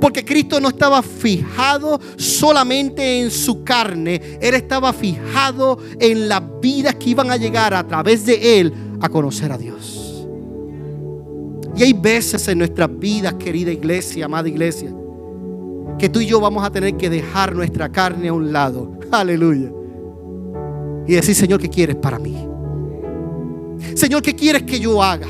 Porque 0.00 0.24
Cristo 0.24 0.60
no 0.60 0.68
estaba 0.68 1.02
fijado 1.02 1.98
solamente 2.16 3.20
en 3.20 3.30
su 3.30 3.64
carne, 3.64 4.38
Él 4.40 4.54
estaba 4.54 4.92
fijado 4.92 5.78
en 5.98 6.28
las 6.28 6.42
vidas 6.60 6.96
que 6.96 7.10
iban 7.10 7.30
a 7.30 7.36
llegar 7.36 7.72
a 7.72 7.86
través 7.86 8.26
de 8.26 8.60
Él 8.60 8.74
a 9.00 9.08
conocer 9.08 9.50
a 9.52 9.56
Dios. 9.56 10.26
Y 11.76 11.82
hay 11.82 11.92
veces 11.94 12.46
en 12.48 12.58
nuestras 12.58 12.90
vidas, 12.98 13.34
querida 13.34 13.72
iglesia, 13.72 14.26
amada 14.26 14.48
iglesia, 14.48 14.92
que 15.98 16.10
tú 16.10 16.20
y 16.20 16.26
yo 16.26 16.40
vamos 16.40 16.62
a 16.62 16.70
tener 16.70 16.96
que 16.96 17.08
dejar 17.08 17.54
nuestra 17.54 17.90
carne 17.90 18.28
a 18.28 18.34
un 18.34 18.52
lado. 18.52 18.98
Aleluya. 19.10 19.72
Y 21.06 21.14
decir, 21.14 21.34
Señor, 21.34 21.60
¿qué 21.60 21.70
quieres 21.70 21.96
para 21.96 22.18
mí? 22.18 22.49
Señor, 23.94 24.22
¿qué 24.22 24.34
quieres 24.34 24.62
que 24.62 24.78
yo 24.78 25.02
haga? 25.02 25.28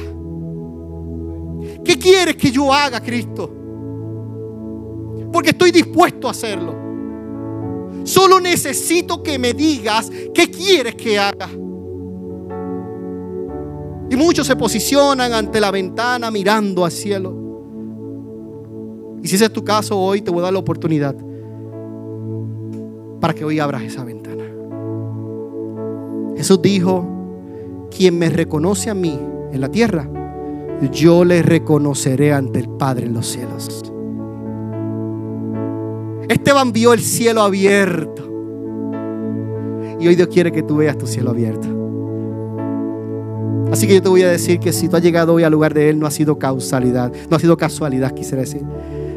¿Qué 1.84 1.98
quieres 1.98 2.36
que 2.36 2.50
yo 2.50 2.72
haga, 2.72 3.00
Cristo? 3.00 3.60
porque 5.32 5.50
estoy 5.50 5.70
dispuesto 5.70 6.28
a 6.28 6.32
hacerlo. 6.32 6.74
Solo 8.04 8.40
necesito 8.40 9.22
que 9.22 9.38
me 9.38 9.52
digas 9.52 10.10
qué 10.34 10.50
quieres 10.50 10.94
que 10.94 11.18
haga. 11.18 11.48
Y 14.10 14.16
muchos 14.16 14.46
se 14.46 14.56
posicionan 14.56 15.32
ante 15.32 15.60
la 15.60 15.70
ventana 15.70 16.30
mirando 16.30 16.84
al 16.84 16.90
cielo. 16.90 17.36
Y 19.22 19.28
si 19.28 19.36
ese 19.36 19.44
es 19.44 19.52
tu 19.52 19.62
caso, 19.62 19.98
hoy 19.98 20.22
te 20.22 20.30
voy 20.30 20.40
a 20.40 20.44
dar 20.44 20.52
la 20.52 20.58
oportunidad 20.58 21.14
para 23.20 23.34
que 23.34 23.44
hoy 23.44 23.60
abras 23.60 23.82
esa 23.82 24.02
ventana. 24.02 24.44
Jesús 26.36 26.60
dijo, 26.62 27.06
quien 27.90 28.18
me 28.18 28.30
reconoce 28.30 28.90
a 28.90 28.94
mí 28.94 29.18
en 29.52 29.60
la 29.60 29.70
tierra, 29.70 30.08
yo 30.92 31.24
le 31.24 31.42
reconoceré 31.42 32.32
ante 32.32 32.60
el 32.60 32.68
Padre 32.68 33.06
en 33.06 33.14
los 33.14 33.26
cielos. 33.26 33.82
Esteban 36.28 36.72
vio 36.72 36.92
el 36.92 37.00
cielo 37.00 37.42
abierto. 37.42 38.22
Y 39.98 40.08
hoy 40.08 40.14
Dios 40.14 40.28
quiere 40.28 40.52
que 40.52 40.62
tú 40.62 40.76
veas 40.76 40.96
tu 40.96 41.06
cielo 41.06 41.30
abierto. 41.30 41.68
Así 43.70 43.86
que 43.86 43.94
yo 43.94 44.02
te 44.02 44.08
voy 44.08 44.22
a 44.22 44.30
decir 44.30 44.58
que 44.58 44.72
si 44.72 44.88
tú 44.88 44.96
has 44.96 45.02
llegado 45.02 45.34
hoy 45.34 45.42
al 45.42 45.52
lugar 45.52 45.74
de 45.74 45.90
Él, 45.90 45.98
no 45.98 46.06
ha 46.06 46.10
sido 46.10 46.38
causalidad, 46.38 47.12
no 47.28 47.36
ha 47.36 47.40
sido 47.40 47.56
casualidad, 47.56 48.12
quisiera 48.12 48.40
decir. 48.40 48.62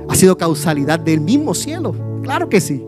Ha 0.10 0.16
sido 0.16 0.38
causalidad 0.38 1.00
del 1.00 1.22
mismo 1.22 1.54
cielo. 1.54 1.96
Claro 2.22 2.50
que 2.50 2.60
sí. 2.60 2.86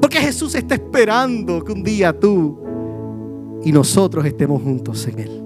Porque 0.00 0.18
Jesús 0.18 0.54
está 0.54 0.74
esperando 0.74 1.64
que 1.64 1.72
un 1.72 1.82
día 1.82 2.18
tú 2.18 2.58
y 3.66 3.72
nosotros 3.72 4.24
estemos 4.24 4.62
juntos 4.62 5.08
en 5.08 5.18
Él. 5.18 5.42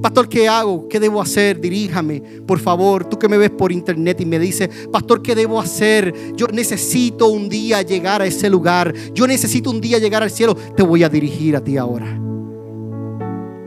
Pastor, 0.00 0.28
¿qué 0.28 0.48
hago? 0.48 0.86
¿Qué 0.86 1.00
debo 1.00 1.20
hacer? 1.20 1.60
Diríjame, 1.60 2.22
por 2.46 2.60
favor. 2.60 3.04
Tú 3.04 3.18
que 3.18 3.28
me 3.28 3.36
ves 3.36 3.50
por 3.50 3.72
internet 3.72 4.20
y 4.20 4.24
me 4.24 4.38
dices, 4.38 4.70
Pastor, 4.92 5.20
¿qué 5.20 5.34
debo 5.34 5.58
hacer? 5.58 6.14
Yo 6.36 6.46
necesito 6.46 7.26
un 7.26 7.48
día 7.48 7.82
llegar 7.82 8.22
a 8.22 8.26
ese 8.26 8.48
lugar. 8.48 8.94
Yo 9.12 9.26
necesito 9.26 9.70
un 9.70 9.80
día 9.80 9.98
llegar 9.98 10.22
al 10.22 10.30
cielo. 10.30 10.54
Te 10.54 10.84
voy 10.84 11.02
a 11.02 11.08
dirigir 11.08 11.56
a 11.56 11.64
ti 11.64 11.76
ahora. 11.76 12.06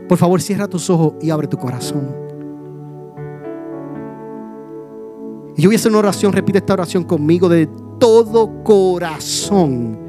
Por 0.08 0.16
favor, 0.16 0.40
cierra 0.40 0.66
tus 0.66 0.88
ojos 0.88 1.12
y 1.20 1.28
abre 1.28 1.48
tu 1.48 1.58
corazón. 1.58 2.08
Y 5.54 5.60
yo 5.60 5.68
voy 5.68 5.74
a 5.74 5.78
hacer 5.78 5.90
una 5.90 5.98
oración, 5.98 6.32
repite 6.32 6.60
esta 6.60 6.72
oración 6.72 7.04
conmigo 7.04 7.46
de 7.50 7.68
todo 8.00 8.64
corazón. 8.64 10.07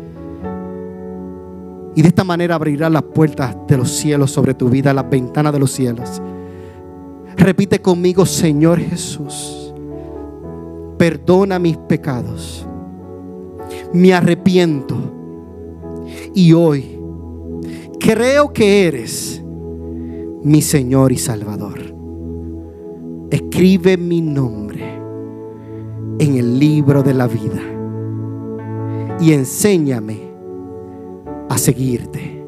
Y 2.00 2.02
de 2.02 2.08
esta 2.08 2.24
manera 2.24 2.56
abrirá 2.56 2.89
las 2.89 3.04
puertas 3.04 3.58
de 3.68 3.76
los 3.76 3.91
cielos 3.91 4.32
sobre 4.32 4.54
tu 4.54 4.70
vida, 4.70 4.93
las 4.93 5.10
ventanas 5.10 5.52
de 5.52 5.60
los 5.60 5.70
cielos. 5.70 6.22
Repite 7.36 7.82
conmigo, 7.82 8.26
Señor 8.26 8.80
Jesús, 8.80 9.74
perdona 10.97 11.60
mis 11.60 11.76
pecados. 11.76 12.66
Me 13.91 14.14
arrepiento. 14.14 14.95
Y 16.34 16.54
hoy 16.54 16.97
creo 18.00 18.54
que 18.54 18.88
eres 18.88 19.43
mi 20.41 20.62
Señor 20.62 21.12
y 21.12 21.18
Salvador. 21.18 21.82
Escribe 23.30 23.97
mi 23.97 24.22
nombre 24.22 25.02
en 26.18 26.38
el 26.38 26.60
libro 26.60 27.04
de 27.04 27.14
la 27.14 27.28
vida 27.28 27.62
y 29.20 29.34
enséñame 29.34 30.28
seguirte 31.60 32.43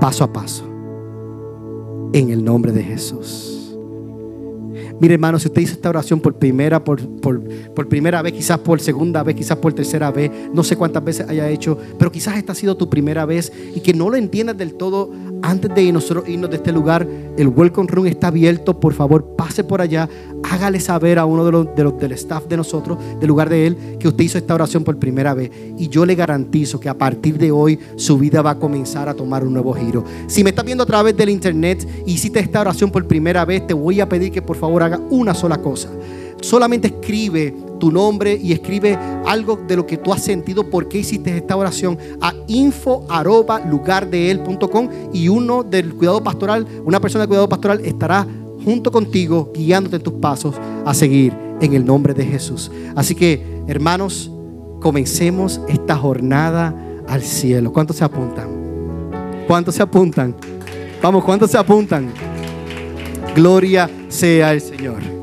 paso 0.00 0.24
a 0.24 0.32
paso 0.32 0.64
en 2.12 2.30
el 2.30 2.44
nombre 2.44 2.72
de 2.72 2.82
Jesús. 2.82 3.56
Mire 4.98 5.14
hermano, 5.14 5.38
si 5.38 5.48
usted 5.48 5.60
hizo 5.60 5.74
esta 5.74 5.90
oración 5.90 6.20
por 6.20 6.36
primera, 6.36 6.82
por, 6.82 7.06
por, 7.20 7.88
primera 7.88 8.22
vez, 8.22 8.32
quizás 8.32 8.58
por 8.58 8.80
segunda 8.80 9.22
vez, 9.22 9.36
quizás 9.36 9.58
por 9.58 9.74
tercera 9.74 10.10
vez, 10.10 10.30
no 10.54 10.64
sé 10.64 10.76
cuántas 10.76 11.04
veces 11.04 11.28
haya 11.28 11.50
hecho, 11.50 11.76
pero 11.98 12.10
quizás 12.10 12.38
esta 12.38 12.52
ha 12.52 12.54
sido 12.54 12.78
tu 12.78 12.88
primera 12.88 13.26
vez 13.26 13.52
y 13.74 13.80
que 13.80 13.92
no 13.92 14.08
lo 14.08 14.16
entiendas 14.16 14.56
del 14.56 14.74
todo, 14.74 15.10
antes 15.42 15.74
de 15.74 15.92
nosotros 15.92 16.26
irnos 16.28 16.48
de 16.48 16.56
este 16.56 16.72
lugar, 16.72 17.06
el 17.36 17.48
Welcome 17.48 17.88
Room 17.90 18.06
está 18.06 18.28
abierto, 18.28 18.80
por 18.80 18.94
favor 18.94 19.36
pase 19.36 19.64
por 19.64 19.82
allá, 19.82 20.08
hágale 20.50 20.80
saber 20.80 21.18
a 21.18 21.24
uno 21.24 21.44
de 21.44 21.52
los, 21.52 21.74
de 21.74 21.84
los 21.84 21.98
del 21.98 22.12
staff 22.12 22.46
de 22.46 22.56
nosotros, 22.56 22.98
del 23.18 23.28
lugar 23.28 23.48
de 23.48 23.66
él, 23.66 23.76
que 23.98 24.08
usted 24.08 24.24
hizo 24.24 24.38
esta 24.38 24.54
oración 24.54 24.84
por 24.84 24.98
primera 24.98 25.34
vez. 25.34 25.50
Y 25.78 25.88
yo 25.88 26.06
le 26.06 26.14
garantizo 26.14 26.80
que 26.80 26.88
a 26.88 26.96
partir 26.96 27.38
de 27.38 27.50
hoy 27.50 27.78
su 27.96 28.18
vida 28.18 28.42
va 28.42 28.52
a 28.52 28.58
comenzar 28.58 29.08
a 29.08 29.14
tomar 29.14 29.44
un 29.44 29.52
nuevo 29.52 29.74
giro. 29.74 30.04
Si 30.26 30.42
me 30.42 30.50
estás 30.50 30.64
viendo 30.64 30.84
a 30.84 30.86
través 30.86 31.16
del 31.16 31.30
internet 31.30 31.86
y 32.06 32.12
hiciste 32.12 32.40
esta 32.40 32.60
oración 32.60 32.90
por 32.90 33.06
primera 33.06 33.44
vez, 33.44 33.66
te 33.66 33.74
voy 33.74 34.00
a 34.00 34.08
pedir 34.08 34.32
que 34.32 34.42
por 34.42 34.56
favor 34.56 34.82
haga 34.82 35.00
una 35.10 35.34
sola 35.34 35.58
cosa. 35.58 35.88
Solamente 36.40 36.88
escribe 36.88 37.54
tu 37.80 37.90
nombre 37.90 38.38
y 38.40 38.52
escribe 38.52 38.98
algo 39.26 39.58
de 39.66 39.76
lo 39.76 39.86
que 39.86 39.96
tú 39.96 40.12
has 40.12 40.22
sentido, 40.22 40.68
por 40.68 40.88
qué 40.88 40.98
hiciste 40.98 41.36
esta 41.36 41.56
oración 41.56 41.98
a 42.20 42.32
info 42.46 43.06
y 45.12 45.28
uno 45.28 45.62
del 45.62 45.94
cuidado 45.94 46.22
pastoral, 46.22 46.66
una 46.84 47.00
persona 47.00 47.22
del 47.22 47.28
cuidado 47.28 47.48
pastoral 47.48 47.80
estará 47.84 48.26
junto 48.66 48.90
contigo, 48.90 49.52
guiándote 49.54 49.94
en 49.94 50.02
tus 50.02 50.14
pasos 50.14 50.56
a 50.84 50.92
seguir 50.92 51.32
en 51.60 51.72
el 51.74 51.84
nombre 51.84 52.14
de 52.14 52.26
Jesús. 52.26 52.72
Así 52.96 53.14
que, 53.14 53.62
hermanos, 53.68 54.28
comencemos 54.80 55.60
esta 55.68 55.96
jornada 55.96 56.74
al 57.06 57.22
cielo. 57.22 57.72
¿Cuántos 57.72 57.94
se 57.94 58.04
apuntan? 58.04 58.48
¿Cuántos 59.46 59.76
se 59.76 59.84
apuntan? 59.84 60.34
Vamos, 61.00 61.22
¿cuántos 61.22 61.52
se 61.52 61.58
apuntan? 61.58 62.08
Gloria 63.36 63.88
sea 64.08 64.52
el 64.52 64.60
Señor. 64.60 65.15